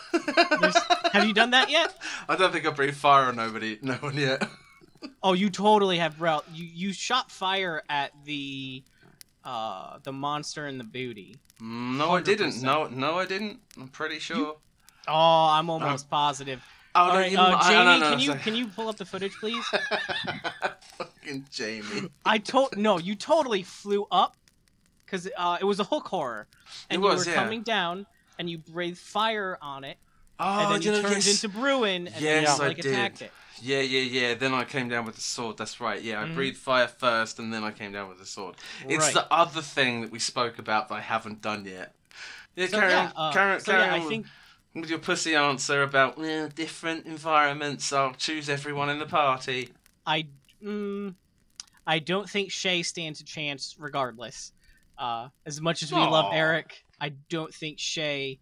Have 1.12 1.26
you 1.26 1.34
done 1.34 1.50
that 1.52 1.70
yet? 1.70 1.93
I 2.30 2.36
don't 2.38 2.54
think 2.54 2.66
I 2.66 2.70
breathed 2.70 2.96
fire 2.96 3.26
on 3.26 3.36
nobody, 3.36 3.80
no 3.82 3.96
one 3.96 4.16
yet. 4.16 4.48
Oh, 5.22 5.34
you 5.34 5.50
totally 5.50 5.98
have, 5.98 6.18
bro. 6.18 6.41
You 6.54 6.66
you 6.66 6.93
shot 6.93 7.32
fire 7.32 7.84
at 7.89 8.12
the 8.24 8.84
uh 9.46 10.00
the 10.04 10.12
monster 10.12 10.66
and 10.66 10.80
the 10.80 10.84
booty. 10.84 11.36
Mm, 11.62 11.98
No, 11.98 12.12
I 12.12 12.22
didn't. 12.22 12.62
No, 12.62 12.88
no, 12.88 13.20
I 13.20 13.26
didn't. 13.26 13.60
I'm 13.78 13.88
pretty 13.88 14.20
sure. 14.20 14.58
Oh, 15.08 15.48
I'm 15.52 15.70
almost 15.70 16.10
positive. 16.10 16.62
Oh, 16.96 17.02
All 17.02 17.08
no, 17.10 17.20
right, 17.20 17.32
you- 17.32 17.38
uh, 17.38 17.62
Jamie, 17.70 17.84
no, 17.86 17.98
no, 18.00 18.10
can 18.12 18.20
you 18.20 18.28
sorry. 18.28 18.39
can 18.39 18.56
you 18.56 18.68
pull 18.68 18.88
up 18.89 18.98
the 18.98 19.06
footage, 19.06 19.34
please? 19.39 19.64
Fucking 20.98 21.46
Jamie. 21.52 22.10
I 22.26 22.38
told 22.38 22.78
no, 22.78 22.98
you 23.00 23.16
totally 23.16 23.64
flew 23.64 24.08
up 24.12 24.36
because 25.06 25.30
uh, 25.38 25.58
it 25.60 25.64
was 25.66 25.80
a 25.80 25.84
hook 25.84 26.08
horror, 26.08 26.48
and 26.89 27.02
It 27.02 27.04
was, 27.06 27.26
you 27.26 27.32
were 27.32 27.36
yeah. 27.38 27.43
coming 27.43 27.62
down, 27.64 28.06
and 28.39 28.50
you 28.50 28.58
breathed 28.58 28.98
fire 28.98 29.58
on 29.62 29.84
it, 29.84 29.98
Oh, 30.40 30.60
and 30.60 30.74
then 30.76 30.82
you 30.82 30.92
know, 30.92 31.02
turned 31.02 31.26
yes. 31.26 31.44
into 31.44 31.58
Bruin, 31.58 32.08
and 32.08 32.22
Yes, 32.22 32.22
then 32.22 32.44
you, 32.44 32.50
I 32.64 32.68
like 32.68 32.78
did. 32.78 32.86
attacked 32.88 33.22
it. 33.22 33.32
Yeah, 33.62 33.80
yeah, 33.80 34.02
yeah. 34.02 34.34
Then 34.34 34.54
I 34.54 34.66
came 34.66 34.90
down 34.90 35.06
with 35.06 35.16
the 35.16 35.22
sword. 35.22 35.58
That's 35.58 35.80
right. 35.80 36.02
Yeah, 36.02 36.22
I 36.22 36.26
Mhm. 36.26 36.36
breathed 36.36 36.58
fire 36.58 36.88
first, 36.90 37.40
and 37.40 37.54
then 37.54 37.64
I 37.64 37.72
came 37.72 37.94
down 37.94 38.10
with 38.10 38.20
the 38.20 38.26
sword. 38.26 38.56
It's 38.88 39.06
Right. 39.06 39.14
the 39.14 39.32
other 39.34 39.62
thing 39.62 40.02
that 40.02 40.12
we 40.12 40.20
spoke 40.20 40.60
about 40.60 40.90
that 40.90 40.96
I 40.96 41.02
haven't 41.02 41.42
done 41.42 41.64
yet. 41.66 41.96
Yeah, 42.56 42.68
So, 42.68 42.80
carry 42.80 42.92
yeah, 42.92 43.12
uh, 43.16 43.32
carry, 43.32 43.60
so, 43.62 43.72
carry 43.72 43.84
yeah, 43.86 43.96
I 43.96 44.00
with- 44.00 44.08
think 44.10 44.28
with 44.74 44.90
your 44.90 45.00
pussy 45.00 45.36
answer 45.36 45.82
about 45.84 46.20
eh, 46.22 46.50
different 46.54 47.06
environments. 47.06 47.94
I'll 47.94 48.14
choose 48.14 48.50
everyone 48.50 48.90
in 48.90 49.00
the 49.00 49.06
party. 49.06 49.70
I 50.06 50.28
mm, 50.62 51.16
I 51.88 52.00
don't 52.00 52.30
think 52.30 52.52
Shay 52.52 52.84
stands 52.84 53.22
a 53.22 53.24
chance 53.24 53.76
regardless. 53.80 54.52
Uh, 54.98 55.30
as 55.46 55.62
much 55.62 55.82
as 55.84 55.92
we 55.94 56.00
love 56.00 56.34
Eric, 56.34 56.84
I 57.00 57.10
don't 57.30 57.54
think 57.54 57.80
Shay 57.80 58.40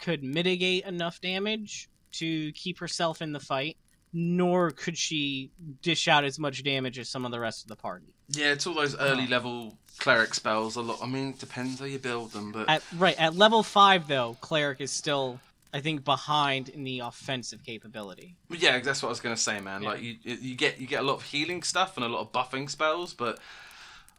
could 0.00 0.22
mitigate 0.22 0.84
enough 0.84 1.20
damage 1.20 1.88
to 2.12 2.52
keep 2.52 2.78
herself 2.78 3.20
in 3.22 3.32
the 3.32 3.40
fight, 3.40 3.76
nor 4.12 4.70
could 4.70 4.96
she 4.96 5.50
dish 5.82 6.08
out 6.08 6.24
as 6.24 6.38
much 6.38 6.62
damage 6.62 6.98
as 6.98 7.08
some 7.08 7.24
of 7.24 7.30
the 7.32 7.40
rest 7.40 7.62
of 7.62 7.68
the 7.68 7.76
party. 7.76 8.14
Yeah, 8.28 8.52
it's 8.52 8.66
all 8.66 8.74
those 8.74 8.96
early 8.96 9.24
Oh. 9.26 9.30
level 9.30 9.78
cleric 9.98 10.34
spells. 10.34 10.76
A 10.76 10.80
lot. 10.82 10.98
I 11.02 11.06
mean, 11.06 11.30
it 11.30 11.38
depends 11.38 11.78
how 11.80 11.86
you 11.86 11.98
build 11.98 12.32
them, 12.32 12.52
but 12.52 12.68
At 12.68 12.82
right 12.96 13.18
at 13.18 13.34
level 13.34 13.62
five 13.62 14.08
though, 14.08 14.36
cleric 14.40 14.80
is 14.80 14.90
still 14.90 15.40
I 15.74 15.80
think 15.80 16.04
behind 16.04 16.70
in 16.70 16.84
the 16.84 17.00
offensive 17.00 17.62
capability. 17.62 18.36
But 18.48 18.60
yeah, 18.60 18.78
that's 18.80 19.02
what 19.02 19.08
I 19.08 19.10
was 19.10 19.20
gonna 19.20 19.36
say, 19.36 19.60
man. 19.60 19.82
Yeah. 19.82 19.88
Like 19.90 20.00
you, 20.02 20.16
you 20.22 20.54
get 20.56 20.80
you 20.80 20.86
get 20.86 21.00
a 21.00 21.04
lot 21.04 21.14
of 21.14 21.22
healing 21.24 21.62
stuff 21.62 21.96
and 21.96 22.04
a 22.04 22.08
lot 22.08 22.20
of 22.20 22.32
buffing 22.32 22.70
spells, 22.70 23.12
but 23.12 23.38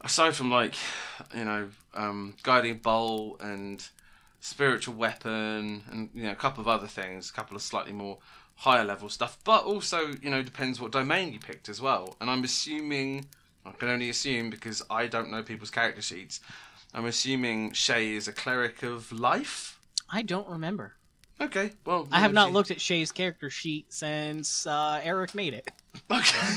aside 0.01 0.36
from 0.36 0.51
like, 0.51 0.75
you 1.36 1.43
know, 1.45 1.69
um, 1.95 2.36
guiding 2.43 2.78
bolt 2.78 3.41
and 3.41 3.84
spiritual 4.47 4.95
weapon 4.95 5.83
and 5.91 6.09
you 6.13 6.23
know 6.23 6.31
a 6.31 6.35
couple 6.35 6.61
of 6.61 6.67
other 6.67 6.87
things, 6.87 7.29
a 7.29 7.33
couple 7.33 7.55
of 7.55 7.61
slightly 7.61 7.91
more 7.91 8.17
higher 8.55 8.83
level 8.83 9.09
stuff, 9.09 9.37
but 9.43 9.63
also 9.65 10.13
you 10.21 10.29
know 10.29 10.41
depends 10.41 10.79
what 10.79 10.91
domain 10.91 11.33
you 11.33 11.39
picked 11.39 11.69
as 11.69 11.81
well. 11.81 12.15
And 12.21 12.29
I'm 12.29 12.43
assuming 12.43 13.25
I 13.65 13.71
can 13.71 13.89
only 13.89 14.09
assume 14.09 14.49
because 14.49 14.81
I 14.89 15.07
don't 15.07 15.29
know 15.29 15.43
people's 15.43 15.69
character 15.69 16.01
sheets. 16.01 16.39
I'm 16.93 17.05
assuming 17.05 17.73
Shay 17.73 18.13
is 18.13 18.27
a 18.27 18.33
cleric 18.33 18.81
of 18.83 19.11
life. 19.11 19.79
I 20.09 20.21
don't 20.21 20.47
remember. 20.47 20.93
Okay, 21.39 21.71
well 21.85 22.07
I 22.11 22.19
have 22.19 22.33
not 22.33 22.47
she- 22.47 22.53
looked 22.53 22.71
at 22.71 22.81
Shay's 22.81 23.11
character 23.11 23.49
sheet 23.49 23.91
since 23.93 24.65
uh, 24.65 25.01
Eric 25.03 25.35
made 25.35 25.53
it. 25.53 25.69
Okay. 26.09 26.55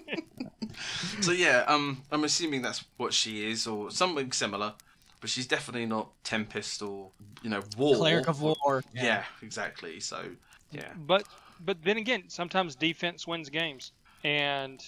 so 1.20 1.32
yeah, 1.32 1.64
um, 1.68 2.02
I'm 2.10 2.24
assuming 2.24 2.62
that's 2.62 2.84
what 2.96 3.12
she 3.12 3.48
is, 3.50 3.66
or 3.66 3.90
something 3.90 4.32
similar, 4.32 4.74
but 5.20 5.30
she's 5.30 5.46
definitely 5.46 5.86
not 5.86 6.10
Tempest 6.24 6.82
or 6.82 7.10
you 7.42 7.50
know 7.50 7.62
War. 7.76 7.96
Cleric 7.96 8.28
of 8.28 8.42
War. 8.42 8.82
Yeah, 8.94 9.24
exactly. 9.42 10.00
So 10.00 10.24
yeah, 10.72 10.92
But 10.96 11.24
but 11.60 11.82
then 11.82 11.96
again, 11.96 12.24
sometimes 12.28 12.76
defense 12.76 13.26
wins 13.26 13.48
games, 13.48 13.92
and 14.24 14.82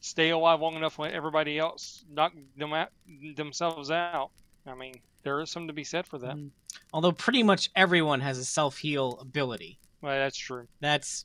stay 0.00 0.30
alive 0.30 0.60
long 0.60 0.74
enough 0.74 0.98
when 0.98 1.12
everybody 1.12 1.58
else 1.58 2.04
knock 2.10 2.32
them 2.56 2.72
out, 2.72 2.90
themselves 3.34 3.90
out. 3.90 4.30
I 4.66 4.74
mean, 4.74 4.94
there 5.22 5.40
is 5.40 5.50
something 5.50 5.68
to 5.68 5.74
be 5.74 5.84
said 5.84 6.06
for 6.06 6.18
that. 6.18 6.36
Mm. 6.36 6.50
Although 6.92 7.12
pretty 7.12 7.42
much 7.42 7.70
everyone 7.74 8.20
has 8.20 8.38
a 8.38 8.44
self 8.44 8.78
heal 8.78 9.18
ability. 9.20 9.78
Well, 10.00 10.16
that's 10.16 10.36
true. 10.36 10.66
That's 10.80 11.24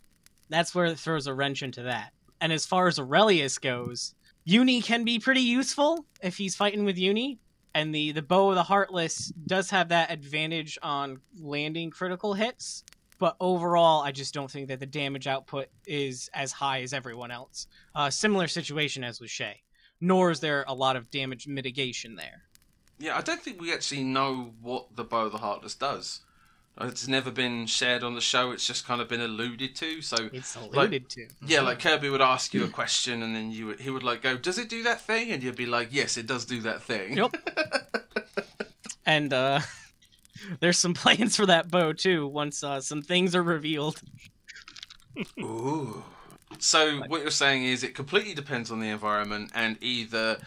that's 0.49 0.75
where 0.75 0.85
it 0.85 0.99
throws 0.99 1.27
a 1.27 1.33
wrench 1.33 1.63
into 1.63 1.83
that. 1.83 2.11
And 2.41 2.51
as 2.51 2.65
far 2.65 2.87
as 2.87 2.99
Aurelius 2.99 3.57
goes, 3.59 4.15
Uni 4.43 4.81
can 4.81 5.03
be 5.03 5.19
pretty 5.19 5.41
useful 5.41 6.05
if 6.21 6.37
he's 6.37 6.55
fighting 6.55 6.83
with 6.83 6.97
Uni. 6.97 7.39
And 7.73 7.95
the, 7.95 8.11
the 8.11 8.21
Bow 8.21 8.49
of 8.49 8.55
the 8.55 8.63
Heartless 8.63 9.31
does 9.47 9.69
have 9.69 9.89
that 9.89 10.11
advantage 10.11 10.77
on 10.83 11.21
landing 11.39 11.89
critical 11.89 12.33
hits. 12.33 12.83
But 13.17 13.35
overall, 13.39 14.01
I 14.01 14.11
just 14.11 14.33
don't 14.33 14.49
think 14.49 14.67
that 14.69 14.79
the 14.79 14.85
damage 14.85 15.27
output 15.27 15.67
is 15.85 16.29
as 16.33 16.51
high 16.51 16.81
as 16.81 16.91
everyone 16.91 17.31
else. 17.31 17.67
Uh, 17.93 18.09
similar 18.09 18.47
situation 18.47 19.03
as 19.03 19.21
with 19.21 19.29
Shay. 19.29 19.61
Nor 20.01 20.31
is 20.31 20.39
there 20.39 20.65
a 20.67 20.73
lot 20.73 20.95
of 20.95 21.11
damage 21.11 21.47
mitigation 21.47 22.15
there. 22.15 22.41
yeah. 22.97 23.15
I 23.17 23.21
don't 23.21 23.41
think 23.41 23.61
we 23.61 23.71
actually 23.71 24.03
know 24.03 24.53
what 24.59 24.95
the 24.95 25.03
Bow 25.03 25.25
of 25.27 25.31
the 25.31 25.37
Heartless 25.37 25.75
does. 25.75 26.21
It's 26.79 27.07
never 27.07 27.29
been 27.31 27.67
shared 27.67 28.01
on 28.03 28.15
the 28.15 28.21
show. 28.21 28.51
It's 28.51 28.65
just 28.65 28.87
kind 28.87 29.01
of 29.01 29.07
been 29.09 29.21
alluded 29.21 29.75
to. 29.75 30.01
So 30.01 30.29
It's 30.33 30.55
alluded 30.55 31.09
to. 31.09 31.27
yeah, 31.45 31.61
like 31.61 31.79
Kirby 31.79 32.09
would 32.09 32.21
ask 32.21 32.53
you 32.53 32.63
a 32.63 32.69
question, 32.69 33.21
and 33.21 33.35
then 33.35 33.51
you 33.51 33.67
would, 33.67 33.79
he 33.81 33.89
would 33.89 34.03
like 34.03 34.21
go, 34.21 34.37
"Does 34.37 34.57
it 34.57 34.69
do 34.69 34.81
that 34.83 35.01
thing?" 35.01 35.31
And 35.31 35.43
you'd 35.43 35.55
be 35.55 35.65
like, 35.65 35.89
"Yes, 35.91 36.17
it 36.17 36.25
does 36.27 36.45
do 36.45 36.61
that 36.61 36.81
thing." 36.81 37.17
Yep. 37.17 37.35
and 39.05 39.33
uh 39.33 39.59
there's 40.59 40.77
some 40.79 40.93
plans 40.93 41.35
for 41.35 41.45
that 41.45 41.69
bow 41.69 41.91
too 41.93 42.27
once 42.27 42.63
uh, 42.63 42.79
some 42.81 43.01
things 43.01 43.35
are 43.35 43.43
revealed 43.43 44.01
Ooh. 45.39 46.03
So 46.59 46.99
what 47.07 47.21
you're 47.21 47.31
saying 47.31 47.63
is 47.63 47.83
it 47.83 47.95
completely 47.95 48.33
depends 48.33 48.71
on 48.71 48.79
the 48.79 48.89
environment, 48.89 49.51
and 49.53 49.77
either 49.81 50.37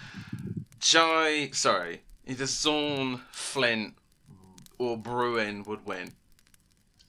Jai, 0.80 1.50
sorry, 1.52 2.02
either 2.26 2.46
Zorn, 2.46 3.20
Flint, 3.32 3.94
or 4.78 4.96
Bruin 4.96 5.62
would 5.64 5.84
win. 5.86 6.12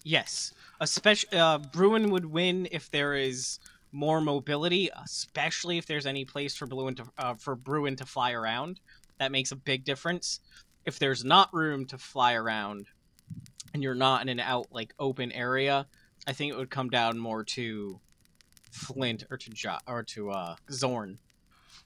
yes 0.03 0.53
especially 0.81 1.37
uh 1.37 1.57
bruin 1.57 2.09
would 2.11 2.25
win 2.25 2.67
if 2.71 2.91
there 2.91 3.13
is 3.15 3.59
more 3.91 4.19
mobility 4.21 4.89
especially 5.03 5.77
if 5.77 5.85
there's 5.85 6.05
any 6.05 6.25
place 6.25 6.53
for 6.55 6.67
bruin 6.67 6.93
to 6.95 7.05
uh, 7.17 7.33
for 7.33 7.55
bruin 7.55 7.95
to 7.95 8.05
fly 8.05 8.31
around 8.33 8.79
that 9.19 9.31
makes 9.31 9.51
a 9.51 9.55
big 9.55 9.85
difference. 9.85 10.39
If 10.85 10.99
there's 10.99 11.23
not 11.23 11.53
room 11.53 11.85
to 11.85 11.97
fly 11.97 12.33
around, 12.33 12.87
and 13.73 13.81
you're 13.81 13.95
not 13.95 14.21
in 14.21 14.29
an 14.29 14.39
out 14.39 14.67
like 14.71 14.93
open 14.99 15.31
area, 15.31 15.87
I 16.27 16.33
think 16.33 16.53
it 16.53 16.57
would 16.57 16.69
come 16.69 16.89
down 16.89 17.17
more 17.17 17.43
to 17.43 17.99
Flint 18.71 19.23
or 19.31 19.37
to 19.37 19.49
jo- 19.51 19.77
or 19.87 20.03
to 20.03 20.31
uh, 20.31 20.55
Zorn. 20.71 21.19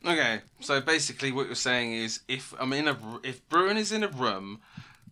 Okay, 0.06 0.42
so 0.60 0.82
basically 0.82 1.32
what 1.32 1.46
you're 1.46 1.56
saying 1.56 1.94
is 1.94 2.22
if 2.28 2.54
I'm 2.60 2.74
in 2.74 2.88
a 2.88 2.98
if 3.24 3.48
Bruin 3.50 3.78
is 3.78 3.92
in 3.92 4.04
a 4.04 4.08
room 4.08 4.60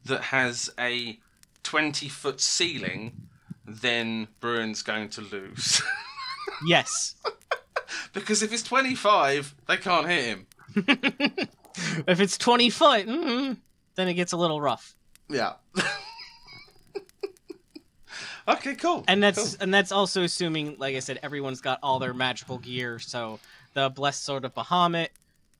that 0.08 0.22
has 0.24 0.70
a 0.80 1.20
20 1.64 2.08
foot 2.10 2.42
ceiling, 2.42 3.14
then 3.66 4.28
Bruin's 4.40 4.82
going 4.84 5.10
to 5.10 5.22
lose. 5.22 5.82
Yes. 6.66 7.16
because 8.14 8.42
if 8.42 8.52
it's 8.54 8.64
25, 8.64 9.54
they 9.68 9.78
can't 9.78 10.08
hit 10.08 10.24
him. 10.26 10.48
if 12.08 12.20
it's 12.22 12.38
20 12.38 12.70
foot, 12.72 13.06
mm, 13.06 13.58
then 13.96 14.08
it 14.08 14.14
gets 14.16 14.32
a 14.32 14.38
little 14.38 14.60
rough. 14.62 14.96
Yeah. 15.30 15.54
okay, 18.48 18.76
cool. 18.76 19.04
And 19.08 19.22
that's 19.22 19.56
Cool. 19.56 19.58
and 19.64 19.74
that's 19.74 19.92
also 19.92 20.24
assuming, 20.24 20.78
like 20.80 20.96
I 20.96 21.00
said, 21.00 21.20
everyone's 21.22 21.62
got 21.62 21.80
all 21.84 22.00
their 22.00 22.14
magical 22.14 22.58
gear. 22.58 22.98
So 22.98 23.40
the 23.74 23.90
blessed 23.90 24.24
sword 24.24 24.46
of 24.46 24.54
Bahamut 24.56 25.10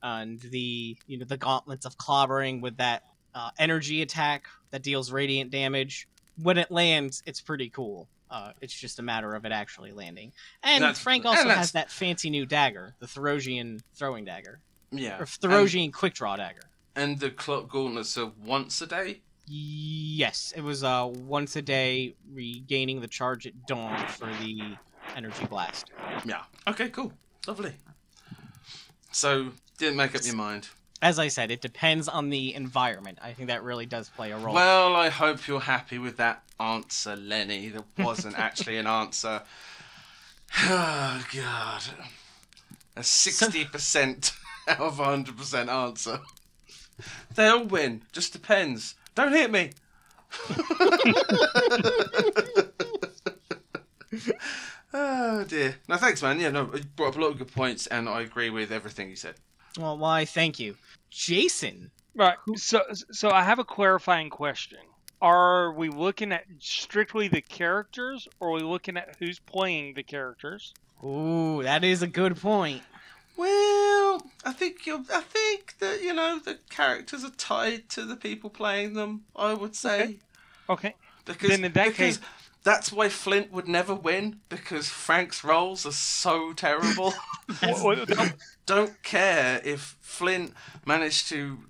and 0.02 0.40
the 0.40 0.96
you 1.06 1.18
know 1.18 1.26
the 1.26 1.36
gauntlets 1.36 1.84
of 1.86 1.96
clobbering 1.98 2.60
with 2.60 2.78
that 2.78 3.04
uh, 3.38 3.50
energy 3.58 4.02
attack 4.02 4.48
that 4.70 4.82
deals 4.82 5.12
radiant 5.12 5.50
damage. 5.50 6.08
When 6.42 6.58
it 6.58 6.70
lands, 6.70 7.22
it's 7.24 7.40
pretty 7.40 7.70
cool. 7.70 8.08
Uh, 8.30 8.52
it's 8.60 8.74
just 8.74 8.98
a 8.98 9.02
matter 9.02 9.34
of 9.34 9.44
it 9.44 9.52
actually 9.52 9.92
landing. 9.92 10.32
And 10.62 10.82
That's- 10.82 10.98
Frank 10.98 11.24
also 11.24 11.42
that's- 11.44 11.58
has 11.58 11.72
that 11.72 11.90
fancy 11.90 12.30
new 12.30 12.44
dagger, 12.44 12.94
the 12.98 13.06
Therosian 13.06 13.80
throwing 13.94 14.24
dagger, 14.24 14.60
yeah. 14.90 15.18
or 15.18 15.24
Therosian 15.24 15.92
quick 15.92 16.14
draw 16.14 16.36
dagger. 16.36 16.62
And, 16.96 17.12
and 17.12 17.20
the 17.20 17.30
clock 17.30 17.68
gauntlets 17.68 18.18
are 18.18 18.32
once 18.44 18.82
a 18.82 18.86
day. 18.86 19.20
Yes, 19.46 20.52
it 20.54 20.60
was 20.60 20.84
uh, 20.84 21.08
once 21.10 21.56
a 21.56 21.62
day, 21.62 22.16
regaining 22.30 23.00
the 23.00 23.08
charge 23.08 23.46
at 23.46 23.66
dawn 23.66 24.06
for 24.08 24.26
the 24.26 24.76
energy 25.16 25.46
blast. 25.46 25.90
Yeah. 26.26 26.42
Okay, 26.66 26.90
cool. 26.90 27.12
Lovely. 27.46 27.72
So, 29.10 29.52
didn't 29.78 29.96
make 29.96 30.14
up 30.14 30.26
your 30.26 30.34
mind. 30.34 30.68
As 31.00 31.18
I 31.18 31.28
said, 31.28 31.50
it 31.50 31.60
depends 31.60 32.08
on 32.08 32.30
the 32.30 32.54
environment. 32.54 33.18
I 33.22 33.32
think 33.32 33.48
that 33.48 33.62
really 33.62 33.86
does 33.86 34.08
play 34.08 34.32
a 34.32 34.36
role. 34.36 34.54
Well, 34.54 34.96
I 34.96 35.10
hope 35.10 35.46
you're 35.46 35.60
happy 35.60 35.98
with 35.98 36.16
that 36.16 36.42
answer, 36.58 37.14
Lenny. 37.14 37.68
There 37.68 37.84
wasn't 37.98 38.36
actually 38.38 38.78
an 38.78 38.86
answer. 38.86 39.42
Oh, 40.64 41.22
God. 41.34 41.82
A 42.96 43.00
60% 43.00 44.32
out 44.66 44.80
of 44.80 44.96
100% 44.96 45.68
answer. 45.68 46.20
They'll 47.34 47.64
win. 47.66 48.00
Just 48.12 48.32
depends. 48.32 48.94
Don't 49.14 49.32
hit 49.32 49.50
me. 49.50 49.72
oh, 54.94 55.44
dear. 55.46 55.76
No, 55.86 55.96
thanks, 55.96 56.22
man. 56.22 56.40
Yeah, 56.40 56.48
no, 56.50 56.70
you 56.74 56.82
brought 56.96 57.08
up 57.10 57.16
a 57.16 57.20
lot 57.20 57.32
of 57.32 57.38
good 57.38 57.52
points, 57.52 57.86
and 57.86 58.08
I 58.08 58.22
agree 58.22 58.48
with 58.50 58.72
everything 58.72 59.10
you 59.10 59.16
said. 59.16 59.34
Well, 59.78 59.96
why? 59.96 60.24
Thank 60.24 60.58
you, 60.58 60.76
Jason. 61.10 61.90
Right. 62.14 62.36
So, 62.56 62.82
so 63.12 63.30
I 63.30 63.42
have 63.44 63.58
a 63.58 63.64
clarifying 63.64 64.28
question. 64.30 64.78
Are 65.22 65.72
we 65.72 65.88
looking 65.88 66.32
at 66.32 66.44
strictly 66.58 67.28
the 67.28 67.40
characters, 67.40 68.28
or 68.40 68.50
are 68.50 68.52
we 68.52 68.60
looking 68.62 68.96
at 68.96 69.16
who's 69.18 69.38
playing 69.38 69.94
the 69.94 70.02
characters? 70.02 70.74
Ooh, 71.04 71.62
that 71.62 71.84
is 71.84 72.02
a 72.02 72.06
good 72.06 72.36
point. 72.40 72.82
Well, 73.36 74.22
I 74.44 74.52
think 74.52 74.84
you 74.86 75.04
I 75.12 75.20
think 75.20 75.76
that 75.78 76.02
you 76.02 76.12
know 76.12 76.40
the 76.44 76.58
characters 76.70 77.24
are 77.24 77.30
tied 77.30 77.88
to 77.90 78.04
the 78.04 78.16
people 78.16 78.50
playing 78.50 78.94
them. 78.94 79.22
I 79.36 79.54
would 79.54 79.76
say 79.76 80.00
Okay. 80.02 80.18
Okay. 80.70 80.94
because 81.24 81.50
Then 81.50 81.64
in 81.64 81.72
that 81.72 81.88
because 81.88 82.18
case- 82.18 82.26
that's 82.64 82.92
why 82.92 83.08
Flint 83.08 83.52
would 83.52 83.68
never 83.68 83.94
win 83.94 84.40
because 84.48 84.88
Frank's 84.88 85.42
rolls 85.44 85.86
are 85.86 85.92
so 85.92 86.52
terrible. 86.52 87.14
Well, 87.62 88.04
well, 88.06 88.28
Don't 88.66 89.02
care 89.02 89.62
if 89.64 89.96
Flint 90.02 90.52
managed 90.84 91.30
to 91.30 91.60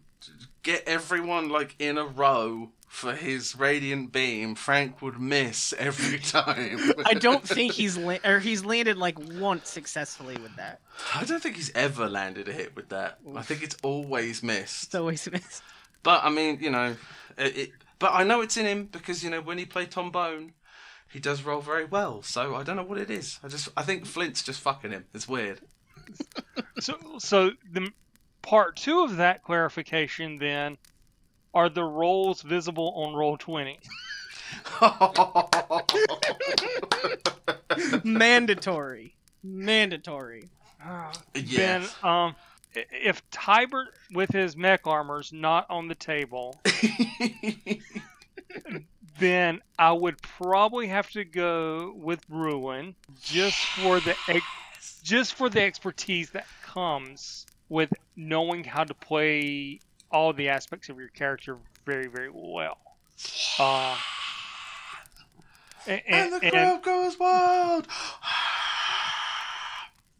get 0.64 0.82
everyone 0.88 1.48
like 1.48 1.76
in 1.78 1.96
a 1.98 2.04
row 2.04 2.70
for 2.88 3.14
his 3.14 3.54
radiant 3.54 4.10
beam. 4.10 4.56
Frank 4.56 5.00
would 5.00 5.20
miss 5.20 5.72
every 5.78 6.18
time. 6.18 6.80
I 7.06 7.14
don't 7.14 7.46
think 7.46 7.72
he's 7.74 7.96
la- 7.96 8.16
or 8.24 8.40
he's 8.40 8.64
landed 8.64 8.96
like 8.96 9.16
once 9.38 9.68
successfully 9.70 10.36
with 10.38 10.56
that. 10.56 10.80
I 11.14 11.22
don't 11.24 11.40
think 11.40 11.54
he's 11.54 11.70
ever 11.76 12.08
landed 12.08 12.48
a 12.48 12.52
hit 12.52 12.74
with 12.74 12.88
that. 12.88 13.18
I 13.36 13.42
think 13.42 13.62
it's 13.62 13.76
always 13.84 14.42
missed. 14.42 14.86
It's 14.86 14.94
always 14.96 15.30
missed. 15.30 15.62
But 16.02 16.24
I 16.24 16.30
mean, 16.30 16.58
you 16.60 16.70
know, 16.70 16.96
it, 17.36 17.56
it, 17.56 17.70
but 18.00 18.12
I 18.14 18.24
know 18.24 18.40
it's 18.40 18.56
in 18.56 18.66
him 18.66 18.86
because 18.86 19.22
you 19.22 19.30
know 19.30 19.40
when 19.40 19.58
he 19.58 19.64
played 19.64 19.92
Tom 19.92 20.10
Bone, 20.10 20.54
he 21.10 21.18
does 21.18 21.42
roll 21.42 21.60
very 21.60 21.84
well. 21.84 22.22
So 22.22 22.54
I 22.54 22.62
don't 22.62 22.76
know 22.76 22.82
what 22.82 22.98
it 22.98 23.10
is. 23.10 23.38
I 23.42 23.48
just 23.48 23.68
I 23.76 23.82
think 23.82 24.06
Flint's 24.06 24.42
just 24.42 24.60
fucking 24.60 24.90
him. 24.90 25.04
It's 25.14 25.28
weird. 25.28 25.60
so, 26.80 26.96
so 27.18 27.50
the 27.70 27.90
part 28.42 28.76
two 28.76 29.02
of 29.02 29.16
that 29.16 29.42
clarification 29.42 30.38
then 30.38 30.78
are 31.54 31.68
the 31.68 31.84
rolls 31.84 32.42
visible 32.42 32.92
on 32.96 33.14
Roll20? 33.14 33.78
Mandatory. 38.04 39.14
Mandatory. 39.42 40.48
Then, 41.34 41.82
yes. 41.82 41.94
um, 42.02 42.34
if 42.74 43.28
Tybert 43.30 43.86
with 44.12 44.30
his 44.30 44.56
mech 44.56 44.86
armor's 44.86 45.32
not 45.32 45.66
on 45.70 45.88
the 45.88 45.94
table, 45.94 46.60
then 49.18 49.60
I 49.78 49.92
would 49.92 50.20
probably 50.22 50.86
have 50.88 51.10
to 51.10 51.24
go 51.24 51.92
with 51.96 52.26
Bruin 52.28 52.94
just 53.22 53.56
for 53.56 54.00
the 54.00 54.14
ex- 54.28 55.00
just 55.02 55.34
for 55.34 55.48
the 55.48 55.62
expertise 55.62 56.30
that 56.30 56.46
comes 56.62 57.46
with 57.68 57.92
knowing 58.16 58.64
how 58.64 58.84
to 58.84 58.94
play 58.94 59.80
all 60.10 60.32
the 60.32 60.48
aspects 60.48 60.88
of 60.88 60.98
your 60.98 61.08
character 61.08 61.56
very 61.84 62.06
very 62.08 62.30
well. 62.32 62.78
Uh, 63.58 63.96
a- 65.86 66.10
and 66.10 66.32
the 66.32 66.40
and- 66.42 66.52
crowd 66.52 66.82
goes 66.82 67.18
wild. 67.18 67.86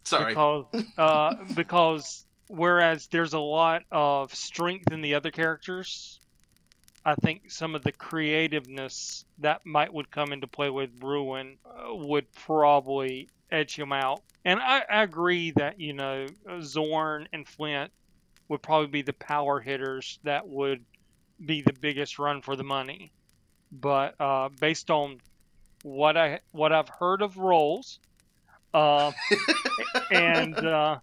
Sorry. 0.03 0.31
because 0.33 0.65
uh, 0.97 1.35
because 1.55 2.25
whereas 2.47 3.07
there's 3.07 3.33
a 3.33 3.39
lot 3.39 3.83
of 3.91 4.33
strength 4.33 4.91
in 4.91 5.01
the 5.01 5.13
other 5.13 5.29
characters, 5.29 6.18
I 7.05 7.15
think 7.15 7.49
some 7.49 7.75
of 7.75 7.83
the 7.83 7.91
creativeness 7.91 9.25
that 9.39 9.65
might 9.65 9.93
would 9.93 10.11
come 10.11 10.33
into 10.33 10.47
play 10.47 10.69
with 10.69 10.99
Bruin 10.99 11.57
uh, 11.65 11.95
would 11.95 12.31
probably 12.33 13.29
edge 13.51 13.75
him 13.75 13.91
out. 13.91 14.21
And 14.45 14.59
I, 14.59 14.83
I 14.89 15.03
agree 15.03 15.51
that 15.51 15.79
you 15.79 15.93
know 15.93 16.27
Zorn 16.61 17.27
and 17.33 17.47
Flint 17.47 17.91
would 18.47 18.61
probably 18.61 18.87
be 18.87 19.01
the 19.01 19.13
power 19.13 19.59
hitters 19.59 20.19
that 20.23 20.47
would 20.47 20.83
be 21.45 21.61
the 21.61 21.73
biggest 21.73 22.19
run 22.19 22.41
for 22.41 22.55
the 22.55 22.63
money. 22.63 23.11
But 23.71 24.19
uh, 24.19 24.49
based 24.59 24.89
on 24.89 25.19
what 25.83 26.17
I 26.17 26.39
what 26.51 26.73
I've 26.73 26.89
heard 26.89 27.21
of 27.21 27.37
roles, 27.37 27.99
uh, 28.73 29.11
and 30.11 30.57
uh, 30.57 30.99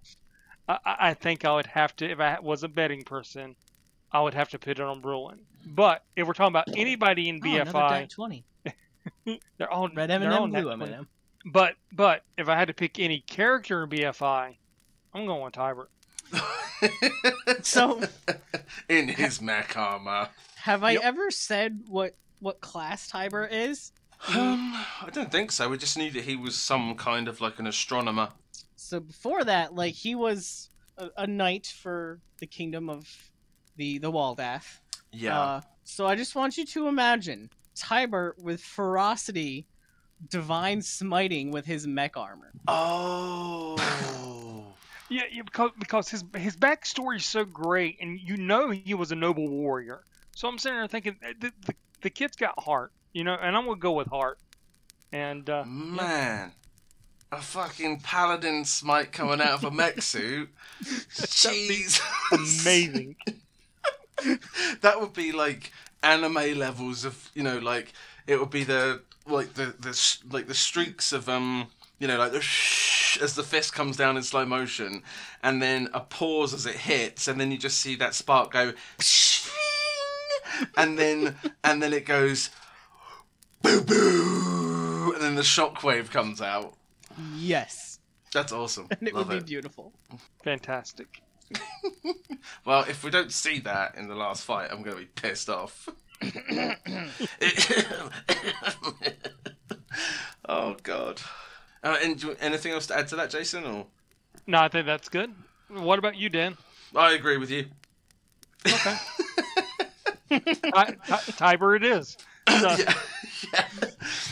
I, 0.68 0.78
I 0.84 1.14
think 1.14 1.44
I 1.44 1.54
would 1.54 1.66
have 1.66 1.94
to, 1.96 2.10
if 2.10 2.20
I 2.20 2.38
was 2.40 2.62
a 2.62 2.68
betting 2.68 3.04
person, 3.04 3.56
I 4.12 4.20
would 4.20 4.34
have 4.34 4.50
to 4.50 4.58
put 4.58 4.78
it 4.78 4.80
on 4.80 5.00
Bruin. 5.00 5.40
But 5.66 6.04
if 6.14 6.26
we're 6.26 6.32
talking 6.32 6.52
about 6.52 6.68
anybody 6.76 7.28
in 7.28 7.40
Oh, 7.44 7.48
another 7.54 7.70
BFI, 7.72 7.88
Dak 7.90 8.08
20. 8.08 8.44
they're 9.58 9.70
all 9.70 9.88
Red 9.88 10.10
they're 10.10 10.32
all 10.32 10.44
M&M, 10.44 10.50
blue 10.50 10.76
net- 10.76 10.88
M&M. 10.88 11.08
But 11.52 11.74
but 11.92 12.22
if 12.38 12.48
I 12.48 12.56
had 12.56 12.68
to 12.68 12.74
pick 12.74 12.98
any 12.98 13.20
character 13.20 13.84
in 13.84 13.90
BFI, 13.90 14.56
I'm 15.14 15.26
going 15.26 15.42
with 15.44 15.54
Tybert. 15.54 15.86
So, 17.62 18.02
in 18.88 19.08
his 19.08 19.40
mech 19.40 19.76
armor. 19.76 20.28
have 20.56 20.84
I 20.84 20.92
Yep. 20.92 21.02
ever 21.04 21.30
said 21.30 21.80
what 21.88 22.14
what 22.40 22.60
class 22.60 23.08
Tiber 23.08 23.46
is? 23.46 23.92
Um, 24.28 24.74
I 25.02 25.08
don't 25.12 25.30
think 25.32 25.52
so. 25.52 25.68
We 25.70 25.78
just 25.78 25.96
knew 25.96 26.10
that 26.10 26.24
he 26.24 26.36
was 26.36 26.54
some 26.56 26.94
kind 26.96 27.28
of 27.28 27.40
like 27.40 27.58
an 27.58 27.66
astronomer. 27.66 28.28
So 28.76 29.00
before 29.00 29.42
that, 29.44 29.74
like 29.74 29.94
he 29.94 30.14
was 30.14 30.68
a, 30.98 31.08
a 31.16 31.26
knight 31.26 31.66
for 31.66 32.20
the 32.38 32.46
kingdom 32.46 32.90
of 32.90 33.08
the 33.76 33.98
the 33.98 34.12
Waldath. 34.12 34.80
Yeah. 35.16 35.40
Uh, 35.40 35.60
so 35.84 36.06
I 36.06 36.14
just 36.16 36.34
want 36.34 36.56
you 36.58 36.66
to 36.66 36.88
imagine 36.88 37.50
Tiber 37.74 38.34
with 38.38 38.60
ferocity, 38.60 39.66
divine 40.28 40.82
smiting 40.82 41.50
with 41.50 41.64
his 41.66 41.86
mech 41.86 42.16
armor. 42.16 42.52
oh. 42.68 43.76
Yeah, 45.08 45.22
yeah 45.30 45.42
because 45.42 45.70
because 45.78 46.08
his 46.08 46.24
his 46.36 46.56
backstory 46.56 47.18
is 47.18 47.24
so 47.24 47.44
great, 47.44 47.98
and 48.00 48.18
you 48.18 48.36
know 48.36 48.70
he 48.70 48.92
was 48.94 49.12
a 49.12 49.14
noble 49.14 49.48
warrior. 49.48 50.02
So 50.34 50.48
I'm 50.48 50.58
sitting 50.58 50.76
there 50.78 50.88
thinking 50.88 51.16
eh, 51.22 51.32
the 51.38 51.52
the, 51.64 51.74
the 52.02 52.10
kid's 52.10 52.34
got 52.36 52.58
heart, 52.58 52.90
you 53.12 53.22
know, 53.22 53.34
and 53.40 53.56
I'm 53.56 53.66
gonna 53.66 53.78
go 53.78 53.92
with 53.92 54.08
heart. 54.08 54.40
And 55.12 55.48
uh, 55.48 55.62
Man. 55.64 56.50
A 57.30 57.40
fucking 57.40 58.00
paladin 58.00 58.64
smite 58.64 59.12
coming 59.12 59.40
out 59.40 59.50
of 59.54 59.64
a 59.64 59.70
mech 59.70 60.02
suit. 60.02 60.48
That'd 60.80 61.08
Jeez. 61.08 62.00
amazing. 62.32 63.14
that 64.80 65.00
would 65.00 65.12
be 65.12 65.32
like 65.32 65.72
anime 66.02 66.58
levels 66.58 67.04
of 67.04 67.30
you 67.34 67.42
know 67.42 67.58
like 67.58 67.92
it 68.26 68.38
would 68.38 68.50
be 68.50 68.64
the 68.64 69.00
like 69.26 69.54
the 69.54 69.74
the 69.80 70.18
like 70.30 70.46
the 70.46 70.54
streaks 70.54 71.12
of 71.12 71.28
um 71.28 71.66
you 71.98 72.06
know 72.06 72.18
like 72.18 72.32
the 72.32 72.40
shh 72.40 73.18
as 73.20 73.34
the 73.34 73.42
fist 73.42 73.72
comes 73.72 73.96
down 73.96 74.16
in 74.16 74.22
slow 74.22 74.44
motion 74.44 75.02
and 75.42 75.62
then 75.62 75.88
a 75.94 76.00
pause 76.00 76.52
as 76.52 76.66
it 76.66 76.76
hits 76.76 77.28
and 77.28 77.40
then 77.40 77.50
you 77.50 77.56
just 77.58 77.80
see 77.80 77.96
that 77.96 78.14
spark 78.14 78.52
go 78.52 78.72
and 80.76 80.98
then 80.98 81.34
and 81.64 81.82
then 81.82 81.92
it 81.92 82.04
goes 82.04 82.50
boo 83.62 83.80
boo 83.82 85.12
and 85.14 85.22
then 85.22 85.34
the 85.34 85.42
shockwave 85.42 86.10
comes 86.10 86.40
out 86.40 86.74
Yes, 87.34 87.98
that's 88.32 88.52
awesome 88.52 88.88
and 88.98 89.08
it 89.08 89.14
Love 89.14 89.28
would 89.28 89.40
be 89.40 89.44
beautiful. 89.44 89.92
Fantastic. 90.42 91.22
Well, 92.64 92.80
if 92.88 93.04
we 93.04 93.10
don't 93.10 93.30
see 93.32 93.60
that 93.60 93.94
in 93.96 94.08
the 94.08 94.14
last 94.16 94.42
fight, 94.44 94.70
I'm 94.72 94.82
going 94.82 94.96
to 94.96 95.02
be 95.02 95.08
pissed 95.14 95.48
off. 95.48 95.88
oh 100.48 100.76
God. 100.82 101.20
Uh, 101.82 101.96
and 102.02 102.18
do 102.18 102.34
anything 102.40 102.72
else 102.72 102.86
to 102.88 102.96
add 102.98 103.08
to 103.08 103.16
that, 103.16 103.30
Jason? 103.30 103.64
Or 103.64 103.86
No, 104.46 104.58
I 104.58 104.68
think 104.68 104.86
that's 104.86 105.08
good. 105.08 105.32
What 105.68 105.98
about 105.98 106.16
you, 106.16 106.28
Dan? 106.28 106.56
I 106.94 107.12
agree 107.12 107.36
with 107.36 107.50
you. 107.50 107.66
Okay. 108.66 108.96
Ti- 110.40 110.40
ti- 110.60 111.32
Tiber 111.36 111.76
it 111.76 111.84
is. 111.84 112.16
So, 112.48 112.68
yeah. 112.78 112.94
yeah. 113.52 113.64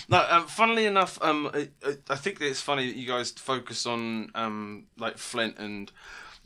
No, 0.09 0.25
um, 0.31 0.47
funnily 0.47 0.87
enough, 0.87 1.19
um, 1.21 1.51
I, 1.53 1.69
I- 1.85 1.97
I 2.11 2.15
think 2.15 2.41
it's 2.41 2.61
funny 2.61 2.87
that 2.87 2.97
you 2.97 3.09
guys 3.09 3.33
focus 3.33 3.87
on 3.87 4.31
um, 4.37 4.85
like 4.99 5.19
Flint 5.19 5.59
and 5.59 5.91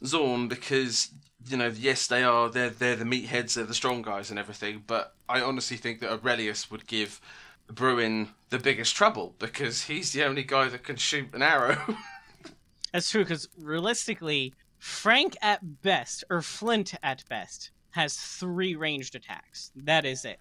Zorn 0.05 0.49
because 0.49 1.11
you 1.47 1.57
know, 1.57 1.69
yes, 1.69 2.07
they 2.07 2.23
are 2.23 2.49
they're 2.49 2.71
they're 2.71 2.97
the 2.97 3.05
meatheads, 3.05 3.55
they're 3.55 3.65
the 3.65 3.75
strong 3.75 4.03
guys 4.03 4.31
and 4.31 4.39
everything. 4.39 4.83
But 4.87 5.15
I 5.29 5.41
honestly 5.41 5.77
think 5.77 6.01
that 6.01 6.13
Aurelius 6.13 6.71
would 6.71 6.87
give 6.87 7.21
Bruin 7.69 8.31
the 8.51 8.59
biggest 8.59 8.95
trouble 8.97 9.35
because 9.39 9.85
he's 9.85 10.13
the 10.13 10.25
only 10.25 10.43
guy 10.43 10.69
that 10.69 10.83
can 10.85 10.97
shoot 10.97 11.33
an 11.35 11.43
arrow. 11.43 11.97
That's 12.93 13.11
true, 13.11 13.23
because 13.23 13.49
realistically, 13.59 14.55
Frank 14.79 15.37
at 15.43 15.83
best, 15.83 16.25
or 16.31 16.41
Flint 16.41 16.95
at 17.03 17.23
best, 17.29 17.71
has 17.91 18.17
three 18.17 18.75
ranged 18.77 19.15
attacks. 19.15 19.71
That 19.77 20.07
is 20.07 20.25
it. 20.25 20.41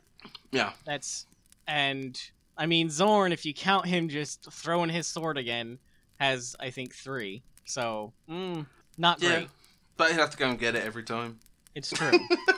yeah, 0.51 0.72
That's 0.86 1.26
and 1.68 2.20
I 2.58 2.66
mean 2.66 2.89
Zorn, 2.89 3.32
if 3.32 3.45
you 3.45 3.53
count 3.53 3.86
him 3.86 4.10
just 4.10 4.51
throwing 4.51 4.89
his 4.89 5.08
sword 5.08 5.38
again, 5.38 5.80
has 6.20 6.55
I 6.60 6.70
think 6.70 6.95
three. 6.95 7.43
So 7.66 8.14
mm, 8.30 8.66
not 8.98 9.22
yeah. 9.22 9.30
great. 9.30 9.50
But 9.95 10.12
he'd 10.12 10.20
have 10.20 10.30
to 10.32 10.38
go 10.38 10.50
and 10.50 10.60
get 10.60 10.76
it 10.76 10.84
every 10.84 11.04
time. 11.04 11.39
It's 11.76 11.91
true. 11.91 12.12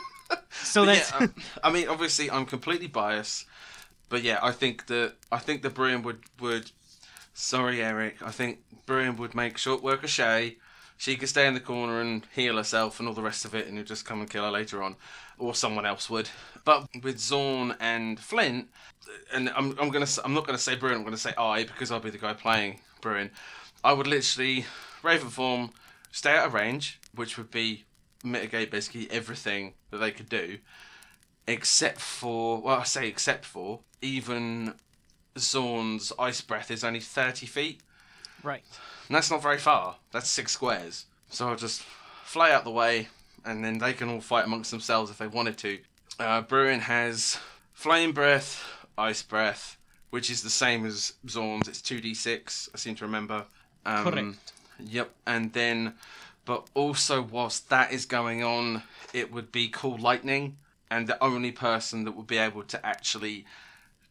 so 0.51 0.85
that's 0.85 1.11
yeah, 1.11 1.17
um, 1.17 1.35
I 1.63 1.71
mean, 1.71 1.87
obviously, 1.87 2.29
I'm 2.29 2.45
completely 2.45 2.87
biased, 2.87 3.45
but 4.09 4.23
yeah, 4.23 4.39
I 4.41 4.51
think 4.51 4.87
that 4.87 5.13
I 5.31 5.39
think 5.39 5.61
that 5.61 5.73
Brian 5.73 6.03
would 6.03 6.23
would. 6.39 6.71
Sorry, 7.33 7.81
Eric. 7.81 8.17
I 8.21 8.31
think 8.31 8.59
Brian 8.85 9.15
would 9.17 9.33
make 9.33 9.57
short 9.57 9.81
work 9.81 10.03
of 10.03 10.09
Shay. 10.09 10.57
She 10.97 11.15
could 11.15 11.29
stay 11.29 11.47
in 11.47 11.53
the 11.53 11.61
corner 11.61 12.01
and 12.01 12.25
heal 12.35 12.57
herself 12.57 12.99
and 12.99 13.07
all 13.07 13.13
the 13.13 13.21
rest 13.21 13.45
of 13.45 13.55
it, 13.55 13.67
and 13.67 13.77
he'd 13.77 13.87
just 13.87 14.05
come 14.05 14.19
and 14.19 14.29
kill 14.29 14.43
her 14.43 14.51
later 14.51 14.83
on, 14.83 14.97
or 15.37 15.55
someone 15.55 15.85
else 15.85 16.09
would. 16.09 16.29
But 16.65 16.87
with 17.01 17.19
Zorn 17.19 17.75
and 17.79 18.19
Flint, 18.19 18.67
and 19.33 19.49
I'm 19.55 19.77
I'm 19.79 19.89
gonna 19.89 20.07
I'm 20.25 20.33
not 20.33 20.45
gonna 20.45 20.57
say 20.57 20.75
Bruin. 20.75 20.95
I'm 20.95 21.03
gonna 21.03 21.17
say 21.17 21.33
I 21.37 21.63
because 21.63 21.91
I'll 21.91 22.01
be 22.01 22.09
the 22.09 22.17
guy 22.17 22.33
playing 22.33 22.81
Bruin. 23.01 23.31
I 23.83 23.93
would 23.93 24.07
literally 24.07 24.65
Raven 25.03 25.29
form, 25.29 25.71
stay 26.11 26.35
out 26.35 26.47
of 26.47 26.53
range, 26.53 26.99
which 27.15 27.37
would 27.37 27.51
be 27.51 27.85
mitigate 28.23 28.69
basically 28.69 29.09
everything 29.11 29.73
that 29.91 29.97
they 29.97 30.11
could 30.11 30.29
do, 30.29 30.57
except 31.47 31.99
for 31.99 32.61
well, 32.61 32.79
I 32.79 32.83
say 32.83 33.07
except 33.07 33.45
for 33.45 33.79
even 34.01 34.73
Zorn's 35.37 36.11
ice 36.19 36.41
breath 36.41 36.71
is 36.71 36.83
only 36.83 36.99
thirty 36.99 37.45
feet, 37.45 37.81
right. 38.43 38.63
and 39.07 39.15
that's 39.15 39.31
not 39.31 39.41
very 39.41 39.57
far. 39.57 39.95
That's 40.11 40.29
six 40.29 40.51
squares. 40.51 41.05
So 41.29 41.47
I'll 41.47 41.55
just 41.55 41.83
fly 42.23 42.51
out 42.51 42.63
the 42.63 42.71
way, 42.71 43.07
and 43.45 43.63
then 43.63 43.77
they 43.77 43.93
can 43.93 44.09
all 44.09 44.21
fight 44.21 44.45
amongst 44.45 44.71
themselves 44.71 45.11
if 45.11 45.17
they 45.17 45.27
wanted 45.27 45.57
to. 45.59 45.79
Uh, 46.19 46.41
Bruin 46.41 46.81
has 46.81 47.37
flame 47.71 48.11
breath, 48.11 48.63
ice 48.97 49.21
breath, 49.21 49.77
which 50.09 50.29
is 50.29 50.41
the 50.43 50.49
same 50.49 50.85
as 50.85 51.13
Zorn's. 51.27 51.67
It's 51.67 51.81
two 51.81 52.01
d 52.01 52.13
six. 52.13 52.69
I 52.73 52.77
seem 52.77 52.95
to 52.95 53.05
remember. 53.05 53.45
Um, 53.85 54.03
Correct. 54.03 54.51
Yep, 54.79 55.11
and 55.25 55.53
then, 55.53 55.93
but 56.45 56.67
also 56.73 57.21
whilst 57.21 57.69
that 57.69 57.91
is 57.91 58.05
going 58.05 58.43
on, 58.43 58.83
it 59.13 59.31
would 59.31 59.51
be 59.51 59.67
call 59.69 59.97
lightning, 59.97 60.57
and 60.89 61.07
the 61.07 61.21
only 61.23 61.51
person 61.51 62.05
that 62.05 62.15
would 62.15 62.27
be 62.27 62.37
able 62.37 62.63
to 62.63 62.85
actually 62.85 63.45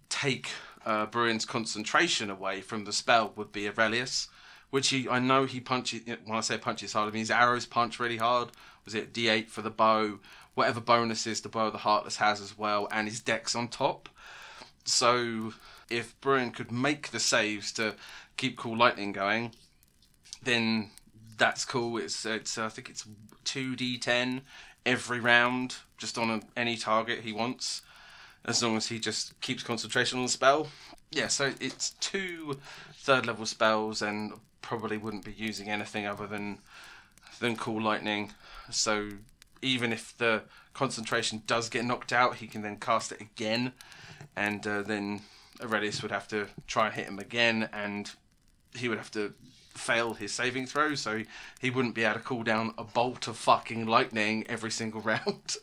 take 0.09 0.51
uh, 0.85 1.07
Bruin's 1.07 1.45
concentration 1.45 2.31
away 2.31 2.61
from 2.61 2.85
the 2.85 2.93
spell 2.93 3.33
would 3.37 3.53
be 3.53 3.69
Aurelius, 3.69 4.29
which 4.71 4.89
he 4.89 5.09
I 5.09 5.19
know 5.19 5.45
he 5.45 5.61
punches. 5.61 6.03
When 6.25 6.37
I 6.37 6.41
say 6.41 6.59
punches 6.59 6.93
hard, 6.93 7.09
I 7.09 7.13
mean 7.13 7.21
his 7.21 7.31
arrows 7.31 7.67
punch 7.67 7.99
really 7.99 8.19
hard. 8.19 8.51
Was 8.85 8.95
it 8.95 9.13
D8 9.13 9.49
for 9.49 9.63
the 9.63 9.71
bow? 9.71 10.19
Whatever 10.55 10.81
bonuses 10.81 11.41
the 11.41 11.49
bow 11.49 11.67
of 11.67 11.73
the 11.73 11.79
Heartless 11.79 12.17
has 12.17 12.41
as 12.41 12.59
well, 12.59 12.89
and 12.91 13.07
his 13.07 13.21
dex 13.21 13.55
on 13.55 13.69
top. 13.69 14.09
So 14.85 15.53
if 15.91 16.19
Bruin 16.21 16.51
could 16.51 16.73
make 16.73 17.11
the 17.11 17.21
saves 17.21 17.71
to 17.73 17.95
keep 18.37 18.57
call 18.57 18.77
lightning 18.77 19.13
going, 19.13 19.53
then 20.49 20.91
that's 21.37 21.65
cool. 21.65 21.99
It's 21.99 22.25
it's 22.25 22.59
I 22.59 22.69
think 22.69 22.89
it's 22.89 23.07
two 23.45 23.77
d10 23.77 24.41
every 24.87 25.21
round, 25.21 25.77
just 25.99 26.17
on 26.17 26.31
a, 26.31 26.41
any 26.57 26.77
target 26.77 27.21
he 27.21 27.33
wants, 27.33 27.83
as 28.45 28.63
long 28.63 28.77
as 28.77 28.87
he 28.89 28.99
just 28.99 29.39
keeps 29.41 29.63
concentration 29.63 30.19
on 30.19 30.25
the 30.25 30.31
spell. 30.31 30.69
Yeah, 31.11 31.29
so 31.29 31.53
it's 31.61 31.91
two 32.01 32.59
third 32.95 33.27
level 33.27 33.47
spells, 33.47 34.01
and 34.03 34.33
probably 34.63 34.97
wouldn't 34.97 35.25
be 35.25 35.33
using 35.33 35.69
anything 35.69 36.07
other 36.07 36.27
than 36.27 36.59
than 37.41 37.55
call 37.55 37.81
lightning. 37.81 38.33
So 38.71 39.11
even 39.61 39.93
if 39.93 40.17
the 40.17 40.43
concentration 40.73 41.43
does 41.47 41.69
get 41.69 41.85
knocked 41.85 42.13
out, 42.13 42.37
he 42.37 42.47
can 42.47 42.63
then 42.63 42.77
cast 42.77 43.13
it 43.13 43.21
again, 43.21 43.73
and 44.35 44.67
uh, 44.67 44.83
then 44.83 45.21
Aurelius 45.63 46.03
would 46.03 46.13
have 46.13 46.29
to 46.29 46.47
try 46.67 46.87
and 46.87 46.95
hit 46.95 47.07
him 47.07 47.19
again, 47.19 47.69
and 47.73 48.11
he 48.75 48.89
would 48.89 48.99
have 48.99 49.11
to 49.11 49.35
fail 49.79 50.15
his 50.15 50.33
saving 50.33 50.67
throw, 50.67 50.95
so 50.95 51.23
he 51.61 51.71
wouldn't 51.71 51.95
be 51.95 52.05
able 52.05 52.15
to 52.15 52.21
call 52.21 52.43
down 52.43 52.75
a 52.77 52.85
bolt 52.85 53.29
of 53.29 53.37
fucking 53.37 53.87
lightning 53.87 54.45
every 54.49 54.71
single 54.71 55.01
round, 55.03 55.57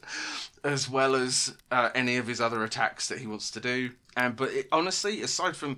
as 0.63 0.89
well 0.89 1.15
as 1.15 1.55
uh, 1.71 1.89
any 1.93 2.17
of 2.17 2.27
his 2.27 2.41
other 2.41 2.63
attacks 2.63 3.07
that 3.09 3.19
he 3.19 3.27
wants 3.27 3.51
to 3.51 3.59
do. 3.59 3.91
And 4.17 4.35
but 4.35 4.51
it, 4.51 4.67
honestly, 4.71 5.21
aside 5.21 5.55
from 5.55 5.77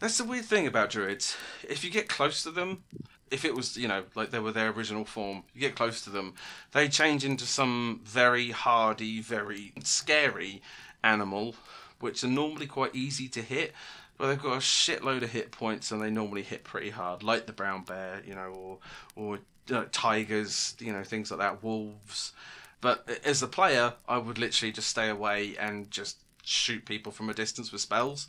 that's 0.00 0.18
the 0.18 0.24
weird 0.24 0.44
thing 0.44 0.66
about 0.66 0.90
druids. 0.90 1.36
If 1.68 1.84
you 1.84 1.90
get 1.90 2.08
close 2.08 2.42
to 2.42 2.50
them, 2.50 2.84
if 3.30 3.44
it 3.44 3.54
was 3.54 3.76
you 3.76 3.88
know 3.88 4.04
like 4.14 4.30
they 4.30 4.38
were 4.38 4.52
their 4.52 4.70
original 4.70 5.04
form, 5.04 5.44
you 5.54 5.60
get 5.60 5.74
close 5.74 6.00
to 6.02 6.10
them, 6.10 6.34
they 6.72 6.88
change 6.88 7.24
into 7.24 7.44
some 7.44 8.00
very 8.04 8.50
hardy, 8.50 9.20
very 9.20 9.72
scary 9.82 10.62
animal, 11.02 11.54
which 12.00 12.24
are 12.24 12.28
normally 12.28 12.66
quite 12.66 12.94
easy 12.94 13.28
to 13.28 13.42
hit. 13.42 13.72
But 14.16 14.28
they've 14.28 14.42
got 14.42 14.54
a 14.54 14.60
shitload 14.60 15.22
of 15.22 15.30
hit 15.30 15.50
points, 15.50 15.90
and 15.90 16.00
they 16.00 16.10
normally 16.10 16.42
hit 16.42 16.64
pretty 16.64 16.90
hard, 16.90 17.22
like 17.22 17.46
the 17.46 17.52
brown 17.52 17.82
bear, 17.84 18.22
you 18.26 18.34
know, 18.34 18.52
or 18.52 18.78
or 19.16 19.38
uh, 19.72 19.84
tigers, 19.92 20.76
you 20.78 20.92
know, 20.92 21.02
things 21.02 21.30
like 21.30 21.40
that, 21.40 21.62
wolves. 21.62 22.32
But 22.80 23.08
as 23.24 23.42
a 23.42 23.48
player, 23.48 23.94
I 24.08 24.18
would 24.18 24.38
literally 24.38 24.72
just 24.72 24.88
stay 24.88 25.08
away 25.08 25.56
and 25.58 25.90
just 25.90 26.18
shoot 26.42 26.84
people 26.84 27.12
from 27.12 27.30
a 27.30 27.34
distance 27.34 27.72
with 27.72 27.80
spells 27.80 28.28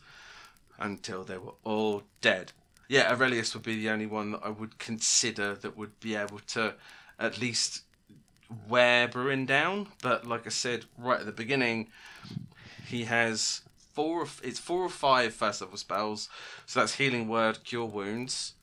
until 0.80 1.24
they 1.24 1.38
were 1.38 1.54
all 1.64 2.04
dead. 2.22 2.54
Yeah, 2.88 3.12
Aurelius 3.12 3.54
would 3.54 3.64
be 3.64 3.76
the 3.76 3.90
only 3.90 4.06
one 4.06 4.32
that 4.32 4.42
I 4.44 4.50
would 4.50 4.78
consider 4.78 5.56
that 5.56 5.76
would 5.76 6.00
be 6.00 6.16
able 6.16 6.40
to 6.48 6.76
at 7.20 7.40
least 7.40 7.82
wear 8.70 9.08
Bruin 9.08 9.46
down. 9.46 9.88
But 10.02 10.26
like 10.26 10.46
I 10.46 10.50
said 10.50 10.86
right 10.98 11.20
at 11.20 11.26
the 11.26 11.32
beginning, 11.32 11.90
he 12.86 13.06
has 13.06 13.62
four. 13.96 14.22
Of, 14.22 14.42
it's 14.44 14.60
four 14.60 14.84
or 14.84 14.90
five 14.90 15.34
first 15.34 15.62
level 15.62 15.78
spells. 15.78 16.30
So 16.66 16.80
that's 16.80 16.96
healing 16.96 17.28
word, 17.28 17.64
cure 17.64 17.86
wounds, 17.86 18.54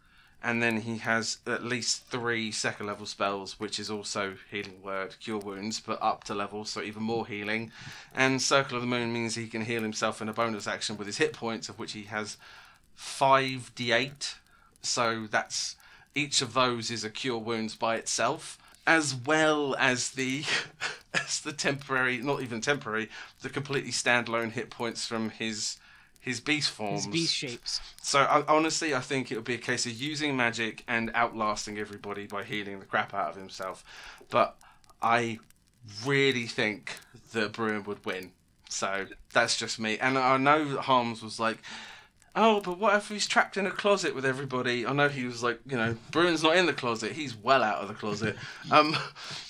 and 0.42 0.62
then 0.62 0.82
he 0.82 0.98
has 0.98 1.38
at 1.46 1.64
least 1.64 2.06
three 2.06 2.52
second 2.52 2.86
level 2.86 3.06
spells, 3.06 3.58
which 3.58 3.78
is 3.78 3.90
also 3.90 4.34
healing 4.50 4.82
word, 4.82 5.16
cure 5.20 5.38
wounds, 5.38 5.80
but 5.80 6.02
up 6.02 6.24
to 6.24 6.34
level, 6.34 6.64
so 6.64 6.82
even 6.82 7.02
more 7.02 7.26
healing. 7.26 7.72
And 8.14 8.42
circle 8.42 8.76
of 8.76 8.82
the 8.82 8.88
moon 8.88 9.12
means 9.12 9.34
he 9.34 9.46
can 9.46 9.64
heal 9.64 9.82
himself 9.82 10.20
in 10.20 10.28
a 10.28 10.32
bonus 10.32 10.66
action 10.66 10.96
with 10.96 11.06
his 11.06 11.18
hit 11.18 11.32
points, 11.32 11.68
of 11.68 11.78
which 11.78 11.92
he 11.92 12.04
has 12.04 12.36
five 12.94 13.72
d8. 13.74 14.34
So 14.82 15.26
that's 15.30 15.76
each 16.14 16.42
of 16.42 16.54
those 16.54 16.90
is 16.90 17.04
a 17.04 17.10
cure 17.10 17.38
wounds 17.38 17.74
by 17.74 17.96
itself 17.96 18.58
as 18.86 19.14
well 19.14 19.74
as 19.78 20.10
the 20.10 20.44
as 21.14 21.40
the 21.40 21.52
temporary 21.52 22.18
not 22.18 22.42
even 22.42 22.60
temporary 22.60 23.08
the 23.42 23.48
completely 23.48 23.90
standalone 23.90 24.50
hit 24.50 24.70
points 24.70 25.06
from 25.06 25.30
his 25.30 25.78
his 26.20 26.40
beast 26.40 26.70
forms 26.70 27.04
His 27.04 27.12
beast 27.12 27.34
shapes. 27.34 27.80
so 28.00 28.20
I, 28.20 28.44
honestly 28.48 28.94
i 28.94 29.00
think 29.00 29.30
it 29.30 29.36
would 29.36 29.44
be 29.44 29.54
a 29.54 29.58
case 29.58 29.86
of 29.86 29.92
using 29.92 30.36
magic 30.36 30.84
and 30.88 31.10
outlasting 31.14 31.78
everybody 31.78 32.26
by 32.26 32.44
healing 32.44 32.80
the 32.80 32.86
crap 32.86 33.12
out 33.12 33.30
of 33.30 33.36
himself 33.36 33.84
but 34.30 34.56
i 35.02 35.38
really 36.06 36.46
think 36.46 36.96
that 37.32 37.52
Bruin 37.52 37.84
would 37.84 38.04
win. 38.04 38.30
So 38.68 39.06
that's 39.32 39.56
just 39.56 39.78
me. 39.78 39.98
And 39.98 40.16
I 40.16 40.36
know 40.36 40.64
that 40.64 40.82
Harms 40.82 41.22
was 41.22 41.38
like, 41.40 41.58
oh, 42.34 42.60
but 42.60 42.78
what 42.78 42.94
if 42.96 43.08
he's 43.08 43.26
trapped 43.26 43.56
in 43.56 43.66
a 43.66 43.70
closet 43.70 44.14
with 44.14 44.24
everybody? 44.24 44.86
I 44.86 44.92
know 44.92 45.08
he 45.08 45.24
was 45.24 45.42
like, 45.42 45.60
you 45.66 45.76
know, 45.76 45.96
Bruin's 46.10 46.42
not 46.42 46.56
in 46.56 46.66
the 46.66 46.72
closet. 46.72 47.12
He's 47.12 47.36
well 47.36 47.62
out 47.62 47.82
of 47.82 47.88
the 47.88 47.94
closet. 47.94 48.36
Um, 48.70 48.96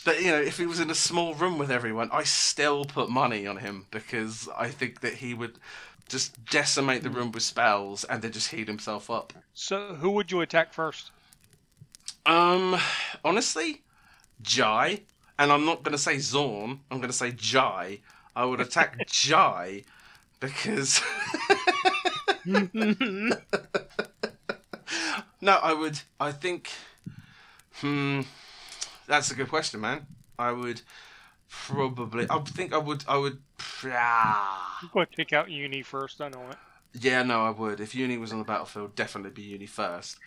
but, 0.05 0.20
you 0.20 0.30
know, 0.30 0.41
if 0.41 0.59
he 0.59 0.66
was 0.66 0.80
in 0.80 0.91
a 0.91 0.95
small 0.95 1.35
room 1.35 1.59
with 1.59 1.70
everyone, 1.70 2.09
I 2.12 2.24
still 2.24 2.85
put 2.85 3.09
money 3.09 3.47
on 3.47 3.59
him 3.59 3.87
because 3.91 4.49
I 4.57 4.68
think 4.68 5.01
that 5.03 5.14
he 5.14 5.33
would 5.33 5.59
just 6.09 6.45
decimate 6.47 7.05
the 7.05 7.11
room 7.11 7.30
with 7.30 7.45
spells 7.45 8.03
and 8.05 8.20
then 8.20 8.33
just 8.33 8.51
heat 8.51 8.66
himself 8.66 9.11
up. 9.11 9.33
So, 9.55 9.95
who 9.95 10.11
would 10.11 10.33
you 10.33 10.41
attack 10.41 10.72
first? 10.72 11.11
Um, 12.26 12.76
honestly, 13.24 13.83
Jai. 14.43 15.03
And 15.39 15.51
I'm 15.51 15.64
not 15.64 15.83
going 15.83 15.93
to 15.93 16.03
say 16.03 16.18
Zorn. 16.18 16.80
I'm 16.91 16.99
going 16.99 17.11
to 17.11 17.16
say 17.16 17.33
Jai. 17.33 18.01
I 18.35 18.45
would 18.45 18.61
attack 18.61 19.07
Jai 19.07 19.85
because. 20.41 21.01
no, 22.45 23.36
I 25.55 25.72
would. 25.72 26.01
I 26.18 26.32
think. 26.32 26.70
Hmm. 27.74 28.22
That's 29.07 29.30
a 29.30 29.34
good 29.34 29.49
question, 29.49 29.80
man. 29.80 30.07
I 30.38 30.53
would 30.53 30.82
probably. 31.49 32.26
I 32.28 32.38
think 32.40 32.72
I 32.72 32.78
would. 32.78 33.05
I 33.09 33.16
would. 33.16 33.38
Ah. 33.86 34.78
I'm 34.82 34.90
going 34.93 35.07
to 35.07 35.16
take 35.16 35.32
out 35.32 35.51
Uni 35.51 35.82
first. 35.82 36.20
I 36.20 36.28
know 36.28 36.43
it. 36.51 36.57
Yeah, 37.01 37.22
no, 37.22 37.43
I 37.43 37.51
would. 37.51 37.80
If 37.80 37.95
Uni 37.95 38.18
was 38.18 38.32
on 38.32 38.38
the 38.38 38.45
battlefield, 38.45 38.95
definitely 38.95 39.30
be 39.30 39.43
Uni 39.43 39.66
first. 39.66 40.18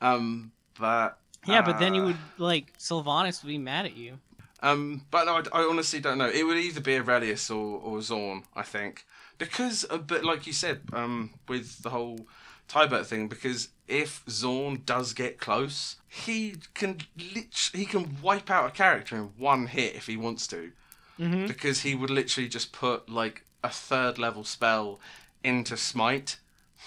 Um, 0.00 0.52
but 0.78 1.18
Yeah, 1.46 1.62
but 1.62 1.78
then 1.78 1.94
you 1.94 2.02
uh, 2.02 2.06
would 2.06 2.16
like 2.38 2.76
Sylvanas 2.78 3.42
would 3.42 3.48
be 3.48 3.58
mad 3.58 3.86
at 3.86 3.96
you. 3.96 4.18
Um, 4.60 5.02
but 5.10 5.24
no, 5.24 5.36
I, 5.36 5.60
I 5.60 5.66
honestly 5.68 6.00
don't 6.00 6.18
know. 6.18 6.28
It 6.28 6.44
would 6.44 6.56
either 6.56 6.80
be 6.80 6.96
Aurelius 6.96 7.50
or, 7.50 7.80
or 7.80 8.00
Zorn, 8.02 8.42
I 8.56 8.62
think, 8.62 9.06
because 9.38 9.86
a 9.88 9.98
bit 9.98 10.24
like 10.24 10.46
you 10.46 10.52
said, 10.52 10.80
um, 10.92 11.30
with 11.46 11.82
the 11.82 11.90
whole 11.90 12.26
Tybert 12.68 13.06
thing. 13.06 13.28
Because 13.28 13.68
if 13.86 14.22
Zorn 14.28 14.82
does 14.84 15.12
get 15.12 15.38
close, 15.38 15.96
he 16.08 16.56
can 16.74 16.98
lit- 17.16 17.70
he 17.72 17.84
can 17.84 18.16
wipe 18.20 18.50
out 18.50 18.68
a 18.68 18.72
character 18.72 19.16
in 19.16 19.30
one 19.38 19.68
hit 19.68 19.94
if 19.94 20.06
he 20.06 20.16
wants 20.16 20.46
to. 20.48 20.72
Mm-hmm. 21.18 21.46
Because 21.46 21.82
he 21.82 21.94
would 21.94 22.10
literally 22.10 22.48
just 22.48 22.72
put 22.72 23.08
like 23.08 23.44
a 23.62 23.70
third 23.70 24.18
level 24.18 24.44
spell 24.44 24.98
into 25.44 25.76
Smite, 25.76 26.38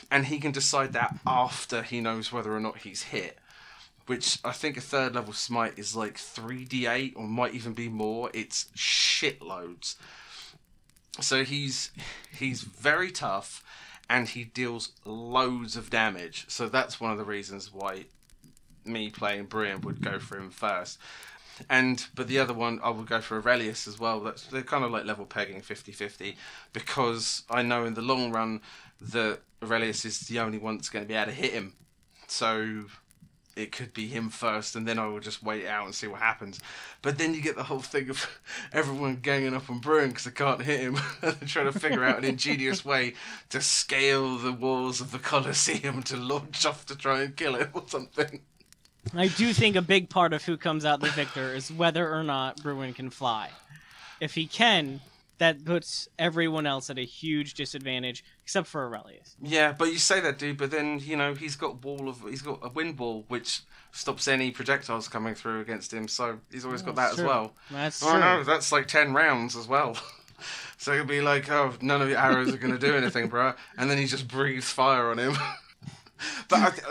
and 0.10 0.26
he 0.26 0.40
can 0.40 0.52
decide 0.52 0.94
that 0.94 1.18
after 1.26 1.84
he 1.84 2.02
knows 2.02 2.32
whether 2.32 2.54
or 2.54 2.60
not 2.60 2.80
he's 2.80 3.04
hit 3.04 3.38
which 4.12 4.40
I 4.44 4.52
think 4.52 4.76
a 4.76 4.82
third 4.82 5.16
level 5.16 5.32
smite 5.32 5.80
is 5.80 5.96
like 5.96 6.16
3d8 6.16 7.14
or 7.16 7.24
might 7.24 7.54
even 7.54 7.72
be 7.72 7.88
more. 7.88 8.30
It's 8.34 8.66
shitloads. 8.76 9.96
So 11.22 11.46
he's 11.46 11.92
he's 12.38 12.60
very 12.60 13.10
tough 13.10 13.64
and 14.10 14.28
he 14.28 14.44
deals 14.44 14.90
loads 15.06 15.78
of 15.78 15.90
damage. 15.90 16.44
So 16.50 16.68
that's 16.68 17.00
one 17.00 17.14
of 17.14 17.20
the 17.20 17.24
reasons 17.24 17.72
why 17.72 18.04
me 18.84 19.12
playing 19.12 19.46
Bruin 19.46 19.80
would 19.80 20.02
go 20.02 20.20
for 20.20 20.38
him 20.38 20.50
first. 20.50 21.00
And 21.70 22.06
but 22.14 22.28
the 22.28 22.40
other 22.40 22.54
one 22.54 22.82
I 22.84 22.90
would 22.90 23.08
go 23.08 23.22
for 23.22 23.38
Aurelius 23.38 23.88
as 23.88 23.98
well. 23.98 24.20
That's 24.20 24.44
they're 24.48 24.62
kind 24.62 24.84
of 24.84 24.92
like 24.92 25.06
level 25.06 25.26
pegging 25.26 25.62
50-50 25.62 26.36
because 26.74 27.44
I 27.50 27.62
know 27.62 27.86
in 27.86 27.94
the 27.94 28.02
long 28.02 28.34
run 28.34 28.60
that 29.00 29.40
Aurelius 29.64 30.04
is 30.04 30.20
the 30.28 30.40
only 30.40 30.58
one 30.58 30.76
that's 30.76 30.90
going 30.90 31.06
to 31.06 31.08
be 31.08 31.16
able 31.16 31.28
to 31.28 31.32
hit 31.32 31.54
him. 31.54 31.76
So 32.28 32.88
it 33.56 33.72
could 33.72 33.94
be 33.94 34.08
him 34.08 34.30
first, 34.30 34.76
and 34.76 34.88
then 34.88 34.98
I 34.98 35.08
will 35.08 35.20
just 35.20 35.44
wait 35.44 35.68
out 35.68 35.86
and 35.86 35.94
see 35.94 36.08
what 36.08 36.20
happens. 36.20 36.60
But 37.02 37.18
then 37.18 37.34
you 37.34 37.42
get 37.42 37.56
the 37.56 37.64
whole 37.64 37.82
thing 37.82 38.10
of 38.10 38.28
everyone 38.74 39.18
ganging 39.22 39.56
up 39.56 39.70
on 39.70 39.80
Bruin 39.80 40.10
because 40.10 40.26
they 40.26 40.32
can't 40.32 40.62
hit 40.62 40.80
him, 40.80 40.98
and 41.22 41.48
trying 41.48 41.72
to 41.72 41.80
figure 41.80 42.04
out 42.04 42.20
an 42.20 42.26
ingenious 42.26 42.86
way 42.86 43.14
to 43.50 43.62
scale 43.62 44.38
the 44.38 44.54
walls 44.54 45.02
of 45.02 45.12
the 45.12 45.20
Colosseum 45.20 46.04
to 46.04 46.18
launch 46.18 46.66
off 46.66 46.86
to 46.88 46.96
try 46.96 47.22
and 47.22 47.36
kill 47.36 47.56
him 47.56 47.70
or 47.74 47.84
something. 47.88 48.42
I 49.16 49.28
do 49.28 49.52
think 49.52 49.76
a 49.76 49.82
big 49.82 50.10
part 50.10 50.32
of 50.32 50.44
who 50.44 50.58
comes 50.58 50.86
out 50.86 51.02
the 51.02 51.10
victor 51.10 51.54
is 51.54 51.72
whether 51.72 52.14
or 52.14 52.24
not 52.24 52.62
Bruin 52.62 52.94
can 52.94 53.10
fly. 53.10 53.50
If 54.20 54.36
he 54.36 54.46
can, 54.46 55.02
that 55.40 55.66
puts 55.66 56.08
everyone 56.20 56.68
else 56.68 56.92
at 56.92 57.00
a 57.00 57.04
huge 57.04 57.56
disadvantage, 57.56 58.24
except 58.52 58.68
for 58.68 58.84
Aurelius. 58.86 59.38
Yeah, 59.42 59.72
but 59.72 59.94
you 59.94 59.98
say 59.98 60.20
that, 60.20 60.38
dude. 60.38 60.58
But 60.58 60.72
then 60.72 61.00
you 61.00 61.16
know 61.16 61.34
he's 61.34 61.56
got 61.56 61.86
wall 61.86 62.10
of 62.10 62.22
he's 62.30 62.42
got 62.42 62.60
a 62.62 62.68
wind 62.68 63.00
wall 63.00 63.24
which 63.30 63.62
stops 63.94 64.28
any 64.28 64.52
projectiles 64.52 65.08
coming 65.08 65.36
through 65.36 65.62
against 65.62 65.94
him. 65.94 66.10
So 66.10 66.40
he's 66.52 66.66
always 66.66 66.82
got 66.82 66.96
that 66.96 67.12
as 67.12 67.16
true. 67.16 67.28
well. 67.28 67.54
That's 67.72 68.04
Oh 68.04 68.12
true. 68.12 68.20
no, 68.20 68.44
that's 68.44 68.74
like 68.74 68.88
ten 68.88 69.14
rounds 69.14 69.56
as 69.56 69.70
well. 69.70 69.98
so 70.78 70.94
it'd 70.94 71.08
be 71.08 71.22
like, 71.22 71.50
oh, 71.50 71.74
none 71.80 72.02
of 72.02 72.10
your 72.10 72.18
arrows 72.18 72.54
are 72.54 72.58
going 72.58 72.74
to 72.74 72.80
do 72.80 72.94
anything, 72.98 73.30
bro. 73.30 73.54
And 73.78 73.90
then 73.90 73.98
he 73.98 74.06
just 74.06 74.28
breathes 74.28 74.70
fire 74.70 75.10
on 75.12 75.18
him. 75.18 75.32
but 76.50 76.84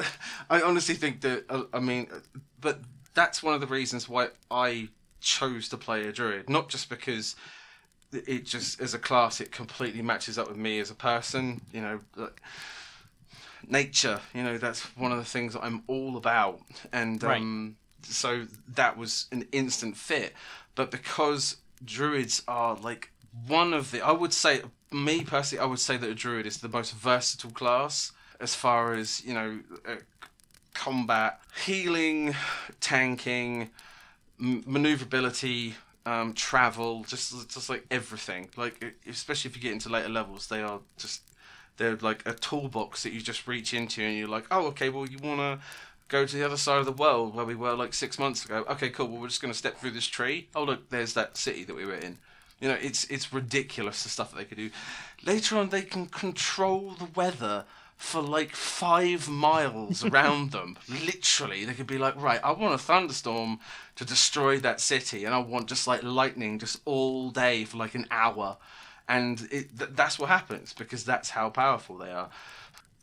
I, 0.49 0.59
I 0.59 0.63
honestly 0.63 0.95
think 0.95 1.21
that 1.21 1.45
uh, 1.51 1.65
I 1.75 1.81
mean, 1.81 2.09
uh, 2.11 2.21
but 2.59 2.81
that's 3.13 3.43
one 3.43 3.53
of 3.53 3.61
the 3.61 3.67
reasons 3.67 4.09
why 4.09 4.29
I 4.51 4.89
chose 5.21 5.69
to 5.69 5.77
play 5.77 6.07
a 6.07 6.13
druid, 6.13 6.49
not 6.49 6.71
just 6.71 6.89
because 6.89 7.37
it 8.13 8.45
just 8.45 8.81
as 8.81 8.95
a 8.95 8.99
class 8.99 9.41
it 9.41 9.53
completely 9.53 10.03
matches 10.03 10.39
up 10.39 10.49
with 10.49 10.57
me 10.57 10.81
as 10.81 10.91
a 10.91 10.95
person. 10.95 11.61
You 11.73 11.81
know, 11.81 12.01
like 12.17 12.41
nature. 13.69 14.21
You 14.35 14.43
know, 14.43 14.59
that's 14.59 14.83
one 14.97 15.13
of 15.13 15.19
the 15.19 15.25
things 15.25 15.55
that 15.55 15.63
I'm 15.63 15.83
all 15.87 16.17
about, 16.17 16.61
and 16.93 17.23
Right. 17.23 17.41
um, 17.41 17.77
so 18.03 18.47
that 18.75 18.97
was 18.97 19.27
an 19.31 19.47
instant 19.53 19.97
fit. 19.97 20.33
But 20.75 20.91
because 20.91 21.57
druids 21.85 22.43
are 22.49 22.75
like 22.77 23.11
one 23.47 23.73
of 23.73 23.91
the, 23.91 24.01
I 24.01 24.13
would 24.13 24.33
say, 24.33 24.63
me 24.93 25.25
personally, 25.25 25.63
I 25.63 25.67
would 25.67 25.79
say 25.79 25.97
that 25.97 26.09
a 26.09 26.15
druid 26.15 26.47
is 26.47 26.59
the 26.59 26.69
most 26.69 26.95
versatile 26.95 27.51
class 27.51 28.13
as 28.41 28.55
far 28.55 28.95
as 28.95 29.23
you 29.25 29.35
know, 29.35 29.61
uh, 29.87 29.97
combat, 30.75 31.41
healing, 31.65 32.35
tanking, 32.81 33.71
m- 34.41 34.65
maneuverability. 34.67 35.75
Um, 36.11 36.33
travel, 36.33 37.05
just 37.05 37.31
just 37.51 37.71
like 37.71 37.87
everything. 37.89 38.49
Like 38.57 38.97
especially 39.09 39.49
if 39.51 39.57
you 39.57 39.63
get 39.63 39.71
into 39.73 39.89
later 39.89 40.09
levels, 40.09 40.49
they 40.49 40.61
are 40.61 40.81
just 40.99 41.23
they're 41.77 41.97
like 41.97 42.27
a 42.27 42.33
toolbox 42.35 43.05
that 43.05 43.13
you 43.13 43.21
just 43.21 43.47
reach 43.47 43.73
into 43.73 44.03
and 44.03 44.19
you're 44.19 44.27
like, 44.27 44.47
oh, 44.51 44.67
okay, 44.67 44.89
well, 44.89 45.07
you 45.07 45.19
want 45.19 45.39
to 45.39 45.65
go 46.09 46.27
to 46.27 46.37
the 46.37 46.45
other 46.45 46.57
side 46.57 46.79
of 46.79 46.87
the 46.87 46.93
world 46.93 47.35
where 47.35 47.45
we 47.45 47.55
were 47.55 47.75
like 47.75 47.95
six 47.95 48.19
months 48.19 48.45
ago. 48.45 48.65
Okay, 48.69 48.91
cool. 48.91 49.07
Well, 49.07 49.21
we're 49.21 49.29
just 49.29 49.41
going 49.41 49.53
to 49.53 49.59
step 49.59 49.79
through 49.79 49.93
this 49.93 50.07
tree. 50.07 50.49
Oh, 50.55 50.65
look, 50.65 50.91
there's 50.91 51.15
that 51.15 51.37
city 51.37 51.63
that 51.63 51.77
we 51.77 51.87
were 51.87 51.95
in. 51.95 52.19
You 52.61 52.69
know, 52.69 52.79
it's 52.81 53.05
it's 53.05 53.33
ridiculous 53.33 54.03
the 54.03 54.09
stuff 54.09 54.33
that 54.33 54.39
they 54.39 54.45
could 54.45 54.59
do. 54.59 54.71
Later 55.25 55.59
on, 55.59 55.69
they 55.69 55.83
can 55.83 56.07
control 56.07 56.91
the 56.99 57.09
weather 57.15 57.65
for 58.01 58.21
like 58.21 58.55
five 58.57 59.29
miles 59.29 60.05
around 60.05 60.51
them. 60.51 60.77
Literally, 60.89 61.65
they 61.65 61.75
could 61.75 61.87
be 61.87 61.99
like, 61.99 62.21
right, 62.21 62.41
I 62.43 62.53
want 62.53 62.75
a 62.75 62.79
thunderstorm 62.79 63.61
to 63.97 64.05
destroy 64.05 64.59
that 64.59 64.81
city, 64.81 65.25
and 65.25 65.35
I 65.35 65.39
want 65.39 65.69
just 65.69 65.87
like 65.87 66.03
lightning 66.03 66.59
just 66.59 66.81
all 66.85 67.31
day 67.31 67.65
for 67.65 67.77
like 67.77 67.95
an 67.95 68.07
hour 68.11 68.57
and 69.11 69.49
it, 69.51 69.77
th- 69.77 69.91
that's 69.95 70.21
what 70.21 70.29
happens 70.29 70.73
because 70.73 71.05
that's 71.05 71.31
how 71.31 71.51
powerful 71.51 71.99
they 71.99 72.13
are. 72.13 72.31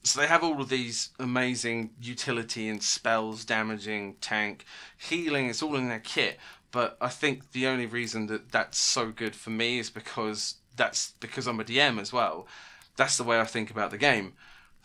So 0.04 0.22
they 0.22 0.28
have 0.28 0.42
all 0.42 0.62
of 0.62 0.70
these 0.70 1.10
amazing 1.20 1.90
utility 2.02 2.70
and 2.70 2.82
spells, 2.82 3.44
damaging, 3.44 4.16
tank, 4.22 4.64
healing. 4.98 5.50
It's 5.50 5.62
all 5.62 5.76
in 5.76 5.90
their 5.90 6.00
kit. 6.00 6.40
But 6.72 6.96
I 7.02 7.10
think 7.10 7.52
the 7.52 7.68
only 7.68 7.88
reason 7.88 8.28
that 8.28 8.54
that's 8.54 8.78
so 8.78 9.12
good 9.12 9.36
for 9.36 9.50
me 9.50 9.80
is 9.80 9.90
because 9.90 10.56
that's 10.78 11.14
because 11.20 11.46
I'm 11.46 11.60
a 11.60 11.66
DM 11.66 12.00
as 12.00 12.14
well. 12.14 12.48
That's 12.96 13.18
the 13.18 13.26
way 13.26 13.38
I 13.40 13.44
think 13.44 13.70
about 13.70 13.92
the 13.92 13.98
game. 13.98 14.34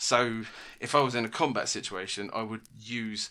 So 0.03 0.43
if 0.81 0.97
I 0.97 1.01
was 1.01 1.15
in 1.15 1.25
a 1.25 1.29
combat 1.29 1.69
situation, 1.69 2.29
I 2.35 2.43
would 2.43 2.63
use 2.81 3.31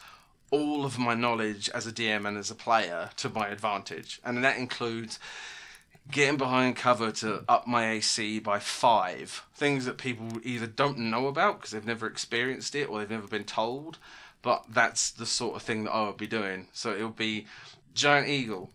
all 0.51 0.85
of 0.85 0.97
my 0.97 1.13
knowledge 1.13 1.69
as 1.69 1.85
a 1.85 1.91
DM 1.91 2.25
and 2.25 2.37
as 2.37 2.49
a 2.49 2.55
player 2.55 3.09
to 3.17 3.29
my 3.29 3.49
advantage, 3.49 4.21
and 4.23 4.41
that 4.45 4.57
includes 4.57 5.19
getting 6.09 6.37
behind 6.37 6.77
cover 6.77 7.11
to 7.11 7.43
up 7.49 7.67
my 7.67 7.91
AC 7.91 8.39
by 8.39 8.59
five. 8.59 9.45
Things 9.53 9.83
that 9.83 9.97
people 9.97 10.29
either 10.43 10.65
don't 10.65 10.97
know 10.97 11.27
about 11.27 11.57
because 11.57 11.71
they've 11.71 11.85
never 11.85 12.07
experienced 12.07 12.73
it 12.73 12.89
or 12.89 12.99
they've 12.99 13.09
never 13.09 13.27
been 13.27 13.43
told. 13.43 13.97
But 14.41 14.63
that's 14.69 15.11
the 15.11 15.25
sort 15.25 15.57
of 15.57 15.61
thing 15.61 15.83
that 15.83 15.91
I 15.91 16.07
would 16.07 16.17
be 16.17 16.25
doing. 16.25 16.69
So 16.71 16.93
it 16.93 17.03
would 17.03 17.17
be 17.17 17.47
giant 17.93 18.29
eagle, 18.29 18.71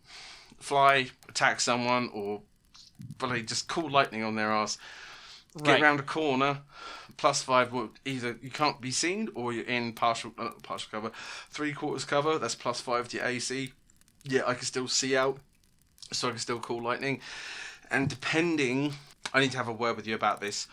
fly, 0.59 1.09
attack 1.31 1.61
someone, 1.61 2.11
or 2.13 2.43
bloody 3.17 3.43
just 3.43 3.69
call 3.69 3.91
lightning 3.91 4.23
on 4.23 4.35
their 4.35 4.53
ass. 4.53 4.77
Get 5.63 5.81
around 5.81 5.99
a 5.99 6.03
corner. 6.03 6.59
Plus 7.17 7.43
five 7.43 7.73
will 7.73 7.91
either 8.05 8.39
you 8.43 8.51
can't 8.51 8.81
be 8.81 8.91
seen 8.91 9.29
or 9.35 9.53
you're 9.53 9.65
in 9.65 9.93
partial 9.93 10.33
uh, 10.39 10.51
partial 10.63 10.91
cover, 10.91 11.13
three 11.51 11.73
quarters 11.73 12.05
cover. 12.05 12.39
That's 12.39 12.55
plus 12.55 12.81
five 12.81 13.09
to 13.09 13.17
your 13.17 13.27
AC. 13.27 13.73
Yeah, 14.25 14.43
I 14.47 14.55
can 14.55 14.65
still 14.65 14.89
see 14.89 15.17
out 15.17 15.39
so 16.13 16.29
I 16.29 16.33
can 16.33 16.41
still 16.41 16.59
call 16.59 16.83
lightning. 16.83 17.21
And 17.91 18.09
depending, 18.09 18.95
I 19.33 19.41
need 19.41 19.53
to 19.53 19.57
have 19.57 19.69
a 19.69 19.73
word 19.73 19.97
with 19.97 20.07
you 20.07 20.15
about 20.15 20.41
this 20.41 20.67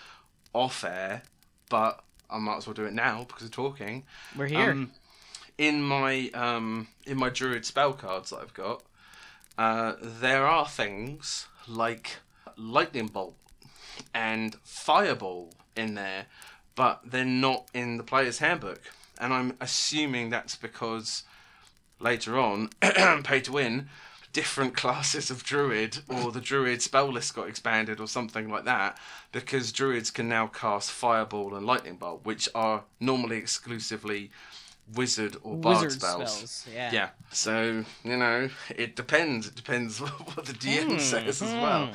off 0.53 0.83
air, 0.83 1.23
but 1.69 2.03
I 2.29 2.39
might 2.39 2.57
as 2.57 2.67
well 2.67 2.73
do 2.73 2.85
it 2.85 2.93
now 2.93 3.25
because 3.27 3.43
we're 3.43 3.49
talking. 3.49 4.03
We're 4.35 4.47
here. 4.47 4.71
Um, 4.71 4.91
in 5.57 5.81
my 5.81 6.29
um, 6.33 6.87
in 7.05 7.17
my 7.17 7.29
druid 7.29 7.65
spell 7.65 7.93
cards 7.93 8.31
that 8.31 8.39
I've 8.39 8.53
got, 8.53 8.83
uh, 9.57 9.93
there 10.01 10.47
are 10.47 10.67
things 10.67 11.47
like 11.67 12.17
lightning 12.57 13.07
bolt 13.07 13.35
and 14.13 14.55
fireball 14.63 15.53
in 15.76 15.95
there, 15.95 16.26
but 16.76 17.01
they're 17.05 17.26
not 17.26 17.67
in 17.74 17.97
the 17.97 18.03
player's 18.03 18.39
handbook. 18.39 18.82
And 19.19 19.34
I'm 19.34 19.57
assuming 19.61 20.30
that's 20.30 20.55
because 20.55 21.24
later 21.99 22.39
on, 22.39 22.69
pay 23.24 23.41
to 23.41 23.51
win, 23.51 23.89
different 24.34 24.76
classes 24.76 25.30
of 25.30 25.43
druid 25.43 25.99
or 26.09 26.32
the 26.32 26.41
druid 26.41 26.82
spell 26.82 27.11
list 27.11 27.36
got 27.36 27.47
expanded 27.47 27.99
or 27.99 28.07
something 28.07 28.49
like 28.49 28.65
that 28.65 28.97
because 29.32 29.71
druids 29.71 30.11
can 30.11 30.28
now 30.28 30.47
cast 30.47 30.91
fireball 30.91 31.55
and 31.55 31.65
lightning 31.65 31.95
bolt, 31.95 32.26
which 32.26 32.49
are 32.53 32.84
normally 32.99 33.38
exclusively 33.38 34.32
wizard 34.95 35.38
or 35.43 35.55
bard 35.55 35.84
Wizard 35.84 36.01
spells. 36.01 36.34
spells. 36.34 36.67
Yeah. 36.74 36.91
Yeah. 36.91 37.09
So, 37.32 37.86
you 38.03 38.17
know, 38.17 38.49
it 38.76 38.95
depends. 38.95 39.47
It 39.47 39.55
depends 39.55 39.99
what 40.01 40.45
the 40.45 40.53
DM 40.53 40.93
hmm, 40.93 40.97
says 40.97 41.41
as 41.41 41.51
hmm. 41.51 41.61
well. 41.61 41.91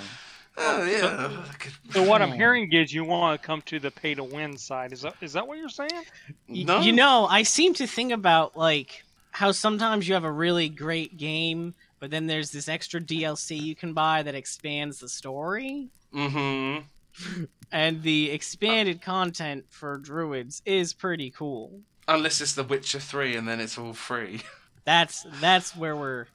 Hmm. 0.58 0.80
Oh, 0.80 0.84
yeah. 0.84 1.30
I 1.30 1.92
So 1.92 2.02
what 2.02 2.20
I'm 2.20 2.32
hearing 2.32 2.70
is 2.72 2.92
you 2.92 3.04
want 3.04 3.40
to 3.40 3.46
come 3.46 3.62
to 3.62 3.78
the 3.78 3.90
pay 3.90 4.14
to 4.14 4.24
win 4.24 4.58
side. 4.58 4.92
Is 4.92 5.02
that 5.02 5.14
is 5.20 5.32
that 5.32 5.46
what 5.46 5.58
you're 5.58 5.68
saying? 5.68 6.04
No. 6.48 6.80
You 6.80 6.92
know, 6.92 7.26
I 7.26 7.42
seem 7.44 7.74
to 7.74 7.86
think 7.86 8.12
about 8.12 8.56
like 8.56 9.04
how 9.30 9.52
sometimes 9.52 10.08
you 10.08 10.14
have 10.14 10.24
a 10.24 10.32
really 10.32 10.68
great 10.68 11.16
game, 11.16 11.74
but 12.00 12.10
then 12.10 12.26
there's 12.26 12.50
this 12.50 12.68
extra 12.68 13.00
DLC 13.00 13.60
you 13.60 13.74
can 13.74 13.92
buy 13.92 14.22
that 14.22 14.34
expands 14.34 14.98
the 14.98 15.08
story. 15.08 15.88
Mm-hmm. 16.14 17.44
And 17.70 18.02
the 18.02 18.30
expanded 18.30 19.02
content 19.02 19.66
for 19.68 19.98
druids 19.98 20.62
is 20.64 20.94
pretty 20.94 21.30
cool. 21.30 21.82
Unless 22.06 22.40
it's 22.40 22.54
The 22.54 22.64
Witcher 22.64 22.98
3 22.98 23.36
and 23.36 23.46
then 23.46 23.60
it's 23.60 23.76
all 23.76 23.92
free. 23.92 24.40
That's 24.86 25.26
that's 25.42 25.76
where 25.76 25.94
we're 25.94 26.28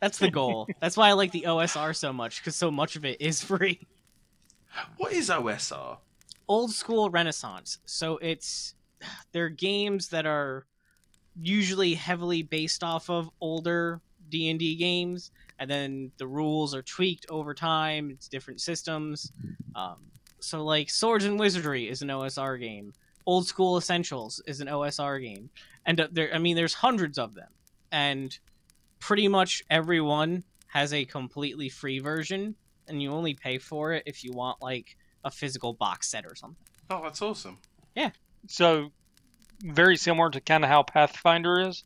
that's 0.00 0.18
the 0.18 0.30
goal. 0.30 0.68
that's 0.80 0.96
why 0.96 1.08
I 1.08 1.12
like 1.12 1.32
the 1.32 1.44
OSR 1.48 1.94
so 1.94 2.12
much 2.12 2.42
cuz 2.42 2.56
so 2.56 2.70
much 2.70 2.96
of 2.96 3.04
it 3.04 3.20
is 3.20 3.42
free. 3.44 3.86
What 4.96 5.12
is 5.12 5.30
OSR? 5.30 5.98
Old 6.46 6.72
school 6.72 7.10
renaissance. 7.10 7.78
So 7.86 8.18
it's 8.18 8.74
they're 9.32 9.48
games 9.48 10.08
that 10.08 10.26
are 10.26 10.66
usually 11.40 11.94
heavily 11.94 12.42
based 12.42 12.82
off 12.82 13.08
of 13.10 13.30
older 13.40 14.00
D&D 14.28 14.76
games 14.76 15.30
and 15.58 15.70
then 15.70 16.10
the 16.18 16.26
rules 16.26 16.74
are 16.74 16.82
tweaked 16.82 17.26
over 17.30 17.54
time. 17.54 18.10
It's 18.10 18.28
different 18.28 18.60
systems. 18.60 19.32
Um, 19.74 19.96
so 20.40 20.64
like 20.64 20.90
Swords 20.90 21.24
and 21.24 21.38
Wizardry 21.38 21.88
is 21.88 22.02
an 22.02 22.08
OSR 22.08 22.60
game. 22.60 22.92
Old 23.26 23.46
School 23.46 23.76
Essentials 23.76 24.40
is 24.46 24.60
an 24.60 24.68
OSR 24.68 25.20
game, 25.20 25.50
and 25.84 26.00
uh, 26.00 26.08
there 26.10 26.34
I 26.34 26.38
mean 26.38 26.56
there's 26.56 26.72
hundreds 26.72 27.18
of 27.18 27.34
them, 27.34 27.50
and 27.92 28.38
pretty 28.98 29.28
much 29.28 29.62
everyone 29.70 30.44
has 30.68 30.92
a 30.92 31.04
completely 31.04 31.68
free 31.68 31.98
version, 31.98 32.54
and 32.86 33.02
you 33.02 33.12
only 33.12 33.34
pay 33.34 33.58
for 33.58 33.92
it 33.92 34.02
if 34.06 34.24
you 34.24 34.32
want 34.32 34.60
like 34.62 34.96
a 35.24 35.30
physical 35.30 35.72
box 35.72 36.08
set 36.08 36.24
or 36.26 36.34
something. 36.34 36.56
Oh, 36.90 37.02
that's 37.02 37.20
awesome. 37.22 37.58
Yeah. 37.94 38.10
So 38.46 38.92
very 39.62 39.96
similar 39.96 40.30
to 40.30 40.40
kind 40.40 40.64
of 40.64 40.70
how 40.70 40.82
Pathfinder 40.82 41.60
is. 41.60 41.84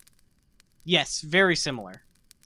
Yes, 0.84 1.20
very 1.20 1.56
similar, 1.56 2.02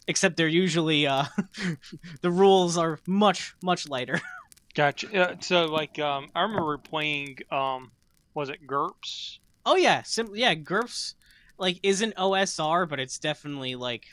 except 0.07 0.37
they're 0.37 0.49
usually 0.49 1.07
uh, 1.07 1.25
the 2.21 2.31
rules 2.31 2.77
are 2.77 3.01
much 3.07 3.55
much 3.63 3.89
lighter. 3.89 4.21
Gotcha. 4.75 5.31
Uh, 5.31 5.37
so 5.41 5.67
like 5.67 5.99
um, 5.99 6.29
I 6.35 6.43
remember 6.43 6.77
playing 6.77 7.39
um, 7.51 7.93
was 8.35 8.51
it 8.51 8.67
GURPS? 8.67 9.39
Oh 9.65 9.77
yeah, 9.77 10.03
sim- 10.03 10.37
yeah, 10.37 10.55
GURPS 10.55 11.15
like 11.59 11.81
isn't 11.83 12.15
OSR, 12.17 12.89
but 12.89 13.01
it's 13.01 13.19
definitely 13.19 13.75
like 13.75 14.05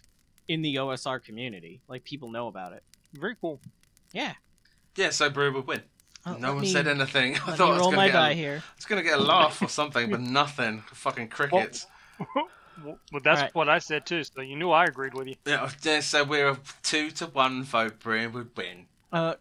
in 0.48 0.62
the 0.62 0.76
OSR 0.76 1.24
community. 1.24 1.82
Like 1.88 2.04
people 2.04 2.30
know 2.32 2.48
about 2.48 2.74
it. 2.74 2.84
Very 3.14 3.36
cool. 3.40 3.60
Yeah. 4.12 4.34
Yeah, 4.96 5.10
so 5.10 5.30
Brew 5.30 5.52
would 5.54 5.68
win. 5.68 5.82
Oh, 6.26 6.36
no 6.38 6.54
one 6.54 6.62
me- 6.62 6.72
said 6.72 6.88
anything. 6.88 7.36
I 7.46 7.50
Let 7.50 7.58
thought 7.58 7.66
me 7.66 7.66
I 7.66 7.70
was 7.74 7.80
roll 7.80 7.88
going 7.92 7.96
my 7.98 8.08
to 8.08 8.12
get 8.14 8.18
die 8.20 8.30
a, 8.32 8.34
here. 8.36 8.64
It's 8.78 8.86
going 8.86 9.04
to 9.04 9.08
get 9.10 9.20
a 9.20 9.22
laugh 9.24 9.62
or 9.62 9.68
something, 9.68 10.10
but 10.10 10.22
nothing. 10.22 10.84
Fucking 10.94 11.30
crickets. 11.30 11.88
Well, 12.84 12.98
well, 13.12 13.22
that's 13.24 13.38
Alright. 13.38 13.54
what 13.56 13.70
I 13.70 13.78
said 13.78 14.08
too. 14.08 14.24
So 14.24 14.42
you 14.42 14.56
knew 14.56 14.72
I 14.72 14.86
agreed 14.86 15.14
with 15.14 15.28
you. 15.28 15.36
Yeah, 15.46 15.70
yeah, 15.84 16.00
so 16.00 16.24
we're 16.24 16.50
a 16.50 16.58
two 16.82 17.12
to 17.12 17.28
one 17.28 17.64
vote. 17.64 18.00
Brew 18.00 18.28
would 18.32 18.50
win. 18.58 18.88
Uh, 19.12 19.36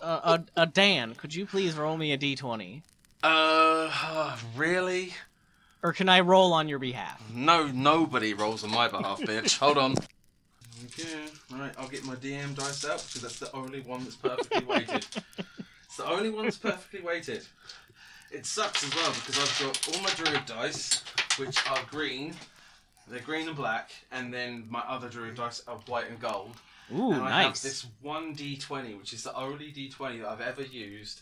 uh, 0.00 0.04
uh, 0.22 0.38
uh, 0.56 0.64
Dan, 0.66 1.16
could 1.16 1.34
you 1.34 1.46
please 1.46 1.74
roll 1.74 1.96
me 1.96 2.12
a 2.12 2.18
d20, 2.18 2.82
Uh, 3.24 4.36
really? 4.56 5.14
or 5.82 5.92
can 5.92 6.08
I 6.08 6.20
roll 6.20 6.52
on 6.52 6.68
your 6.68 6.78
behalf? 6.78 7.20
No, 7.34 7.66
nobody 7.66 8.34
rolls 8.34 8.62
on 8.62 8.70
my 8.70 8.86
behalf, 8.86 9.20
bitch. 9.20 9.58
Hold 9.58 9.78
on. 9.78 9.96
Okay, 10.86 11.26
alright, 11.52 11.74
I'll 11.78 11.88
get 11.88 12.04
my 12.04 12.14
DM 12.14 12.54
dice 12.54 12.84
out 12.84 13.04
because 13.06 13.22
that's 13.22 13.40
the 13.40 13.52
only 13.54 13.80
one 13.80 14.04
that's 14.04 14.14
perfectly 14.14 14.64
weighted. 14.68 15.04
It's 15.84 15.96
the 15.96 16.06
only 16.06 16.30
one 16.30 16.44
that's 16.44 16.58
perfectly 16.58 17.00
weighted. 17.00 17.44
It 18.30 18.46
sucks 18.46 18.84
as 18.84 18.94
well 18.94 19.12
because 19.12 19.38
I've 19.38 19.66
got 19.66 19.94
all 19.96 20.02
my 20.02 20.10
druid 20.10 20.46
dice, 20.46 21.02
which 21.38 21.58
are 21.68 21.80
green. 21.90 22.34
They're 23.08 23.20
green 23.20 23.48
and 23.48 23.56
black, 23.56 23.90
and 24.12 24.32
then 24.32 24.66
my 24.68 24.80
other 24.80 25.08
druid 25.08 25.34
dice 25.34 25.62
are 25.66 25.78
white 25.86 26.08
and 26.08 26.20
gold. 26.20 26.54
Ooh, 26.94 27.12
and 27.12 27.22
I 27.22 27.42
have 27.42 27.60
this 27.60 27.86
one 28.00 28.34
d20, 28.36 28.96
which 28.96 29.12
is 29.12 29.24
the 29.24 29.34
only 29.34 29.72
d20 29.72 30.20
that 30.20 30.28
I've 30.28 30.40
ever 30.40 30.62
used. 30.62 31.20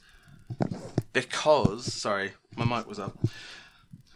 Because, 1.14 1.90
sorry, 1.90 2.32
my 2.56 2.64
mic 2.64 2.86
was 2.86 2.98
up. 2.98 3.16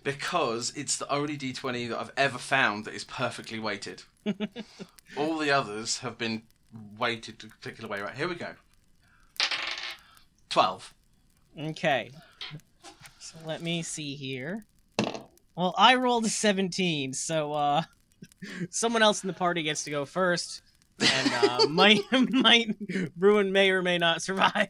Because 0.08 0.72
it's 0.74 0.96
the 0.96 1.12
only 1.12 1.36
d20 1.36 1.90
that 1.90 2.00
I've 2.00 2.12
ever 2.16 2.38
found 2.38 2.86
that 2.86 2.94
is 2.94 3.04
perfectly 3.04 3.58
weighted. 3.58 4.04
All 5.18 5.36
the 5.36 5.50
others 5.50 5.98
have 5.98 6.16
been 6.16 6.44
weighted 6.98 7.44
a 7.44 7.48
particular 7.48 7.90
way. 7.90 8.00
Right, 8.00 8.14
here 8.14 8.26
we 8.26 8.34
go. 8.34 8.54
12. 10.48 10.94
Okay. 11.60 12.10
So 13.18 13.36
let 13.44 13.60
me 13.60 13.82
see 13.82 14.14
here. 14.14 14.64
Well, 15.54 15.74
I 15.76 15.96
rolled 15.96 16.24
a 16.24 16.30
17, 16.30 17.12
so 17.12 17.52
uh 17.52 17.82
someone 18.70 19.02
else 19.02 19.22
in 19.22 19.26
the 19.26 19.34
party 19.34 19.62
gets 19.62 19.84
to 19.84 19.90
go 19.90 20.06
first. 20.06 20.62
And 21.00 21.32
uh 21.34 21.66
might 21.68 22.00
might 22.30 22.76
Bruin 23.16 23.52
may 23.52 23.70
or 23.70 23.82
may 23.82 23.98
not 23.98 24.22
survive. 24.22 24.68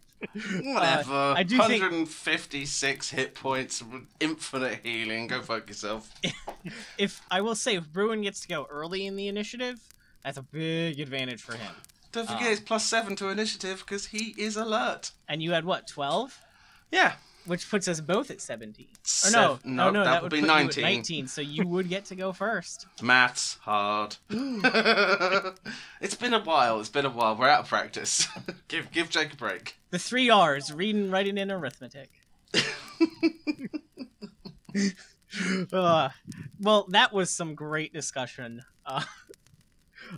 Whatever. 0.62 1.12
Uh, 1.14 1.34
I 1.34 1.42
do 1.42 1.56
think- 1.58 1.82
156 1.82 3.10
hit 3.10 3.34
points, 3.34 3.82
infinite 4.20 4.80
healing. 4.84 5.26
Go 5.28 5.40
fuck 5.42 5.68
yourself. 5.68 6.10
If 6.98 7.22
I 7.30 7.40
will 7.40 7.54
say 7.54 7.76
if 7.76 7.88
Bruin 7.90 8.22
gets 8.22 8.40
to 8.40 8.48
go 8.48 8.66
early 8.68 9.06
in 9.06 9.16
the 9.16 9.28
initiative, 9.28 9.78
that's 10.22 10.36
a 10.36 10.42
big 10.42 11.00
advantage 11.00 11.40
for 11.40 11.52
him. 11.54 11.72
Don't 12.12 12.26
forget 12.26 12.48
Ah. 12.48 12.50
it's 12.50 12.60
plus 12.60 12.84
7 12.84 13.16
to 13.16 13.28
initiative 13.28 13.78
because 13.86 14.06
he 14.06 14.34
is 14.36 14.56
alert. 14.56 15.12
And 15.28 15.40
you 15.42 15.52
had 15.52 15.64
what, 15.64 15.86
12? 15.86 16.38
Yeah. 16.90 17.14
Which 17.48 17.68
puts 17.70 17.88
us 17.88 18.00
both 18.00 18.30
at 18.30 18.40
17. 18.40 18.86
Or 18.86 18.98
Sev- 19.02 19.32
no, 19.32 19.58
no, 19.64 19.84
no, 19.84 19.90
no, 19.90 20.04
that 20.04 20.10
that, 20.10 20.22
would 20.22 20.32
would 20.32 20.36
be 20.36 20.40
put 20.42 20.46
19. 20.46 20.84
You 20.84 20.86
at 20.86 20.94
19, 20.94 21.26
so 21.28 21.40
you 21.40 21.66
would 21.66 21.88
get 21.88 22.04
to 22.06 22.14
go 22.14 22.32
first. 22.32 22.86
Maths 23.02 23.58
hard. 23.62 24.16
it's 26.00 26.14
been 26.14 26.34
a 26.34 26.42
while. 26.42 26.78
It's 26.78 26.90
been 26.90 27.06
a 27.06 27.10
while. 27.10 27.36
We're 27.36 27.48
out 27.48 27.60
of 27.60 27.68
practice. 27.68 28.28
give 28.68 28.90
give 28.92 29.08
Jake 29.08 29.32
a 29.32 29.36
break. 29.36 29.76
The 29.90 29.98
three 29.98 30.28
R's: 30.28 30.72
reading, 30.72 31.10
writing, 31.10 31.38
and 31.38 31.50
arithmetic. 31.50 32.10
uh, 35.72 36.10
well, 36.60 36.86
that 36.90 37.12
was 37.12 37.30
some 37.30 37.54
great 37.54 37.94
discussion. 37.94 38.62
Uh, 38.84 39.02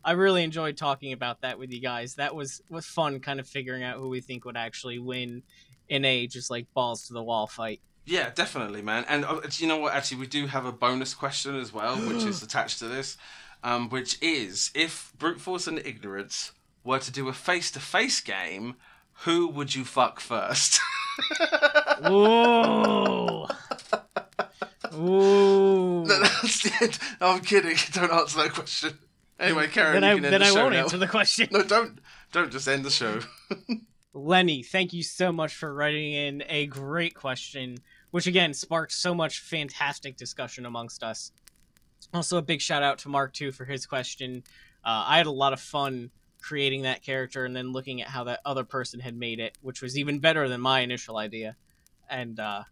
I 0.04 0.12
really 0.12 0.42
enjoyed 0.42 0.76
talking 0.76 1.12
about 1.12 1.42
that 1.42 1.58
with 1.58 1.72
you 1.72 1.80
guys. 1.80 2.16
That 2.16 2.34
was 2.34 2.62
was 2.68 2.86
fun, 2.86 3.20
kind 3.20 3.40
of 3.40 3.46
figuring 3.46 3.82
out 3.82 3.98
who 3.98 4.08
we 4.08 4.20
think 4.20 4.44
would 4.44 4.56
actually 4.56 4.98
win 4.98 5.42
in 5.90 6.04
a 6.06 6.26
just 6.26 6.50
like 6.50 6.66
balls 6.72 7.06
to 7.08 7.12
the 7.12 7.22
wall 7.22 7.46
fight. 7.46 7.80
Yeah, 8.06 8.30
definitely, 8.30 8.80
man. 8.80 9.04
And 9.08 9.24
uh, 9.26 9.40
you 9.58 9.66
know 9.68 9.76
what? 9.76 9.92
Actually, 9.92 10.20
we 10.20 10.26
do 10.26 10.46
have 10.46 10.64
a 10.64 10.72
bonus 10.72 11.12
question 11.12 11.56
as 11.56 11.72
well, 11.72 11.96
which 11.96 12.24
is 12.24 12.42
attached 12.44 12.78
to 12.78 12.88
this, 12.88 13.18
um, 13.62 13.90
which 13.90 14.16
is 14.22 14.70
if 14.74 15.12
brute 15.18 15.40
force 15.40 15.66
and 15.66 15.78
ignorance 15.80 16.52
were 16.82 16.98
to 16.98 17.12
do 17.12 17.28
a 17.28 17.32
face-to-face 17.34 18.20
game, 18.22 18.76
who 19.24 19.46
would 19.48 19.74
you 19.74 19.84
fuck 19.84 20.18
first? 20.18 20.80
Ooh, 22.08 23.44
ooh. 24.94 26.04
No, 26.06 26.18
that's 26.20 26.80
it. 26.80 26.98
I'm 27.20 27.40
kidding. 27.40 27.76
Don't 27.92 28.10
answer 28.12 28.42
that 28.42 28.52
question. 28.54 28.98
Anyway, 29.38 29.68
Karen, 29.68 30.00
then 30.00 30.02
you 30.02 30.08
I 30.08 30.14
end 30.14 30.24
then 30.24 30.40
the 30.40 30.46
I 30.46 30.50
show 30.50 30.62
won't 30.62 30.74
now. 30.74 30.82
answer 30.82 30.98
the 30.98 31.08
question. 31.08 31.48
No, 31.50 31.62
don't. 31.62 31.98
Don't 32.32 32.52
just 32.52 32.68
end 32.68 32.84
the 32.84 32.90
show. 32.90 33.20
Lenny, 34.12 34.64
thank 34.64 34.92
you 34.92 35.04
so 35.04 35.30
much 35.30 35.54
for 35.54 35.72
writing 35.72 36.12
in 36.12 36.42
a 36.48 36.66
great 36.66 37.14
question, 37.14 37.78
which 38.10 38.26
again 38.26 38.52
sparked 38.52 38.92
so 38.92 39.14
much 39.14 39.40
fantastic 39.40 40.16
discussion 40.16 40.66
amongst 40.66 41.04
us. 41.04 41.30
Also, 42.12 42.36
a 42.36 42.42
big 42.42 42.60
shout 42.60 42.82
out 42.82 42.98
to 42.98 43.08
Mark 43.08 43.32
too 43.32 43.52
for 43.52 43.64
his 43.64 43.86
question. 43.86 44.42
Uh, 44.84 45.04
I 45.06 45.18
had 45.18 45.26
a 45.26 45.30
lot 45.30 45.52
of 45.52 45.60
fun 45.60 46.10
creating 46.42 46.82
that 46.82 47.02
character 47.02 47.44
and 47.44 47.54
then 47.54 47.70
looking 47.70 48.02
at 48.02 48.08
how 48.08 48.24
that 48.24 48.40
other 48.44 48.64
person 48.64 48.98
had 48.98 49.14
made 49.16 49.38
it, 49.38 49.56
which 49.60 49.80
was 49.80 49.96
even 49.96 50.18
better 50.18 50.48
than 50.48 50.60
my 50.60 50.80
initial 50.80 51.16
idea. 51.16 51.54
And 52.08 52.40
uh, 52.40 52.64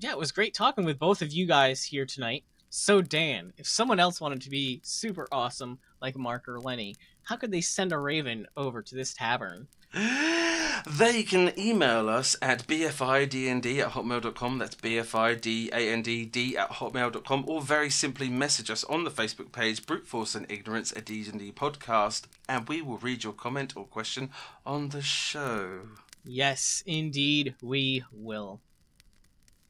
yeah, 0.00 0.10
it 0.10 0.18
was 0.18 0.32
great 0.32 0.54
talking 0.54 0.84
with 0.84 0.98
both 0.98 1.22
of 1.22 1.32
you 1.32 1.46
guys 1.46 1.84
here 1.84 2.06
tonight. 2.06 2.42
So, 2.68 3.00
Dan, 3.02 3.52
if 3.58 3.66
someone 3.66 4.00
else 4.00 4.20
wanted 4.20 4.40
to 4.42 4.50
be 4.50 4.80
super 4.82 5.28
awesome 5.30 5.78
like 6.02 6.16
Mark 6.16 6.48
or 6.48 6.58
Lenny, 6.58 6.96
how 7.24 7.36
could 7.36 7.52
they 7.52 7.60
send 7.60 7.92
a 7.92 7.98
raven 7.98 8.46
over 8.56 8.82
to 8.82 8.94
this 8.96 9.14
tavern? 9.14 9.68
They 10.86 11.24
can 11.24 11.52
email 11.58 12.08
us 12.08 12.36
at 12.40 12.66
bfidnd 12.66 13.78
at 13.80 13.90
hotmail.com. 13.92 14.58
That's 14.58 14.74
bfidand 14.76 16.56
at 16.56 16.70
hotmail.com. 16.70 17.44
Or 17.46 17.60
very 17.60 17.90
simply 17.90 18.28
message 18.30 18.70
us 18.70 18.84
on 18.84 19.04
the 19.04 19.10
Facebook 19.10 19.52
page, 19.52 19.84
Brute 19.84 20.06
Force 20.06 20.34
and 20.34 20.50
Ignorance, 20.50 20.92
a 20.92 21.02
D&D 21.02 21.52
podcast, 21.52 22.22
and 22.48 22.66
we 22.66 22.80
will 22.80 22.96
read 22.96 23.24
your 23.24 23.34
comment 23.34 23.76
or 23.76 23.84
question 23.84 24.30
on 24.64 24.88
the 24.88 25.02
show. 25.02 25.80
Yes, 26.24 26.82
indeed, 26.86 27.54
we 27.62 28.04
will. 28.12 28.60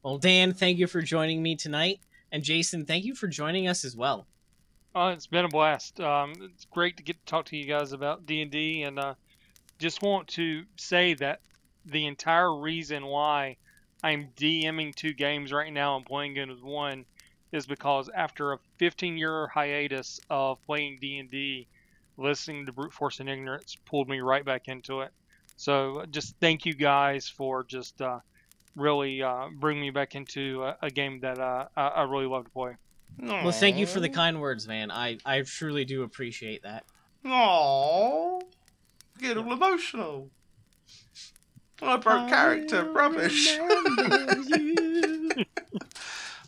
Well, 0.03 0.17
Dan, 0.17 0.53
thank 0.53 0.77
you 0.77 0.87
for 0.87 1.01
joining 1.01 1.43
me 1.43 1.55
tonight. 1.55 1.99
And 2.31 2.43
Jason, 2.43 2.85
thank 2.85 3.03
you 3.03 3.15
for 3.15 3.27
joining 3.27 3.67
us 3.67 3.83
as 3.83 3.95
well. 3.95 4.27
Oh, 4.95 5.07
it's 5.07 5.27
been 5.27 5.45
a 5.45 5.49
blast. 5.49 5.99
Um, 5.99 6.33
it's 6.41 6.65
great 6.65 6.97
to 6.97 7.03
get 7.03 7.17
to 7.17 7.25
talk 7.25 7.45
to 7.47 7.57
you 7.57 7.65
guys 7.65 7.91
about 7.91 8.25
D 8.25 8.41
and 8.41 8.51
D, 8.51 8.83
and 8.83 8.99
uh, 8.99 9.13
just 9.81 10.03
want 10.03 10.27
to 10.29 10.63
say 10.77 11.15
that 11.15 11.41
the 11.85 12.05
entire 12.05 12.55
reason 12.55 13.05
why 13.05 13.57
I'm 14.03 14.29
DMing 14.37 14.93
two 14.95 15.13
games 15.13 15.51
right 15.51 15.73
now 15.73 15.97
and 15.97 16.05
playing 16.05 16.35
games 16.35 16.61
one 16.61 17.05
is 17.51 17.65
because 17.65 18.09
after 18.15 18.53
a 18.53 18.59
15 18.77 19.17
year 19.17 19.47
hiatus 19.47 20.19
of 20.29 20.61
playing 20.63 20.99
D 21.01 21.17
and 21.17 21.29
D, 21.29 21.67
listening 22.15 22.67
to 22.67 22.71
Brute 22.71 22.93
Force 22.93 23.19
and 23.19 23.27
Ignorance 23.27 23.75
pulled 23.85 24.07
me 24.07 24.21
right 24.21 24.45
back 24.45 24.67
into 24.67 25.01
it. 25.01 25.11
So 25.57 26.05
just 26.11 26.35
thank 26.39 26.65
you 26.65 26.73
guys 26.75 27.27
for 27.27 27.63
just 27.63 28.01
uh, 28.01 28.19
really 28.75 29.21
uh, 29.23 29.47
bringing 29.59 29.81
me 29.81 29.89
back 29.89 30.13
into 30.15 30.63
a, 30.63 30.77
a 30.83 30.89
game 30.91 31.19
that 31.21 31.39
uh, 31.39 31.65
I, 31.75 31.87
I 31.87 32.03
really 32.03 32.27
love 32.27 32.45
to 32.45 32.51
play. 32.51 32.75
Well, 33.19 33.51
thank 33.51 33.77
you 33.77 33.85
for 33.87 33.99
the 33.99 34.09
kind 34.09 34.39
words, 34.39 34.67
man. 34.67 34.89
I, 34.89 35.17
I 35.25 35.41
truly 35.41 35.85
do 35.85 36.03
appreciate 36.03 36.63
that. 36.63 36.85
Aww. 37.25 38.41
Get 39.21 39.37
all 39.37 39.51
emotional. 39.53 40.29
I 41.81 41.97
broke 41.97 42.27
character. 42.29 42.83
Rubbish. 42.91 43.57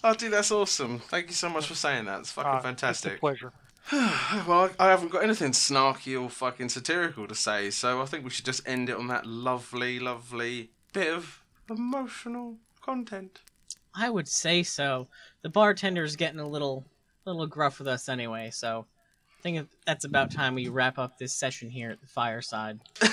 oh, 0.04 0.14
dude, 0.18 0.32
that's 0.34 0.52
awesome. 0.52 1.00
Thank 1.00 1.28
you 1.28 1.34
so 1.34 1.50
much 1.50 1.68
for 1.68 1.76
saying 1.76 2.06
that. 2.06 2.20
It's 2.22 2.32
fucking 2.32 2.52
Uh, 2.52 2.56
It's 2.56 2.64
fantastic. 2.66 3.18
a 3.18 3.20
pleasure. 3.20 3.54
well, 3.92 4.70
I 4.80 4.88
I 4.88 4.90
haven't 4.90 5.10
got 5.10 5.24
anything 5.24 5.52
snarky 5.52 6.20
or 6.22 6.30
fucking 6.30 6.70
satirical 6.70 7.28
to 7.28 7.36
say, 7.36 7.70
so 7.70 8.02
I 8.02 8.06
think 8.06 8.24
we 8.24 8.30
should 8.30 8.46
just 8.46 8.66
end 8.68 8.90
it 8.90 8.96
on 8.98 9.08
that 9.08 9.26
lovely, 9.26 10.00
lovely 10.00 10.70
bit 10.94 11.14
of 11.14 11.42
emotional 11.70 12.58
content. 12.82 13.42
I 13.96 14.10
would 14.10 14.28
say 14.28 14.64
so. 14.64 15.08
The 15.42 15.50
bartender's 15.50 16.16
getting 16.16 16.40
a 16.40 16.48
little 16.48 16.86
little 17.26 17.46
gruff 17.48 17.80
with 17.80 17.88
us 17.88 18.08
anyway, 18.08 18.52
so 18.52 18.86
I 19.44 19.46
think 19.50 19.68
that's 19.86 20.06
about 20.06 20.32
time 20.32 20.56
we 20.56 20.70
wrap 20.70 20.98
up 20.98 21.18
this 21.18 21.36
session 21.36 21.70
here 21.70 21.92
at 21.92 22.00
the 22.00 22.08
fireside. 22.08 22.80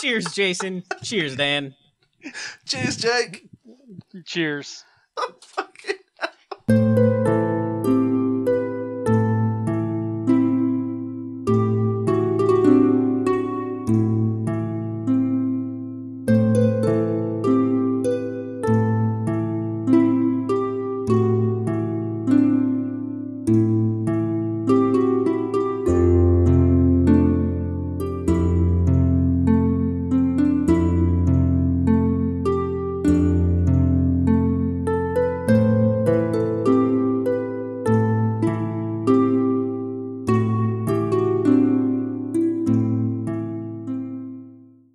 Cheers, 0.00 0.32
Jason. 0.32 0.82
Cheers, 1.02 1.36
Dan. 1.36 1.74
Cheers, 2.64 2.96
Jake. 2.96 3.50
Cheers. 4.24 4.84
Oh, 5.18 5.32
fucking 5.40 5.96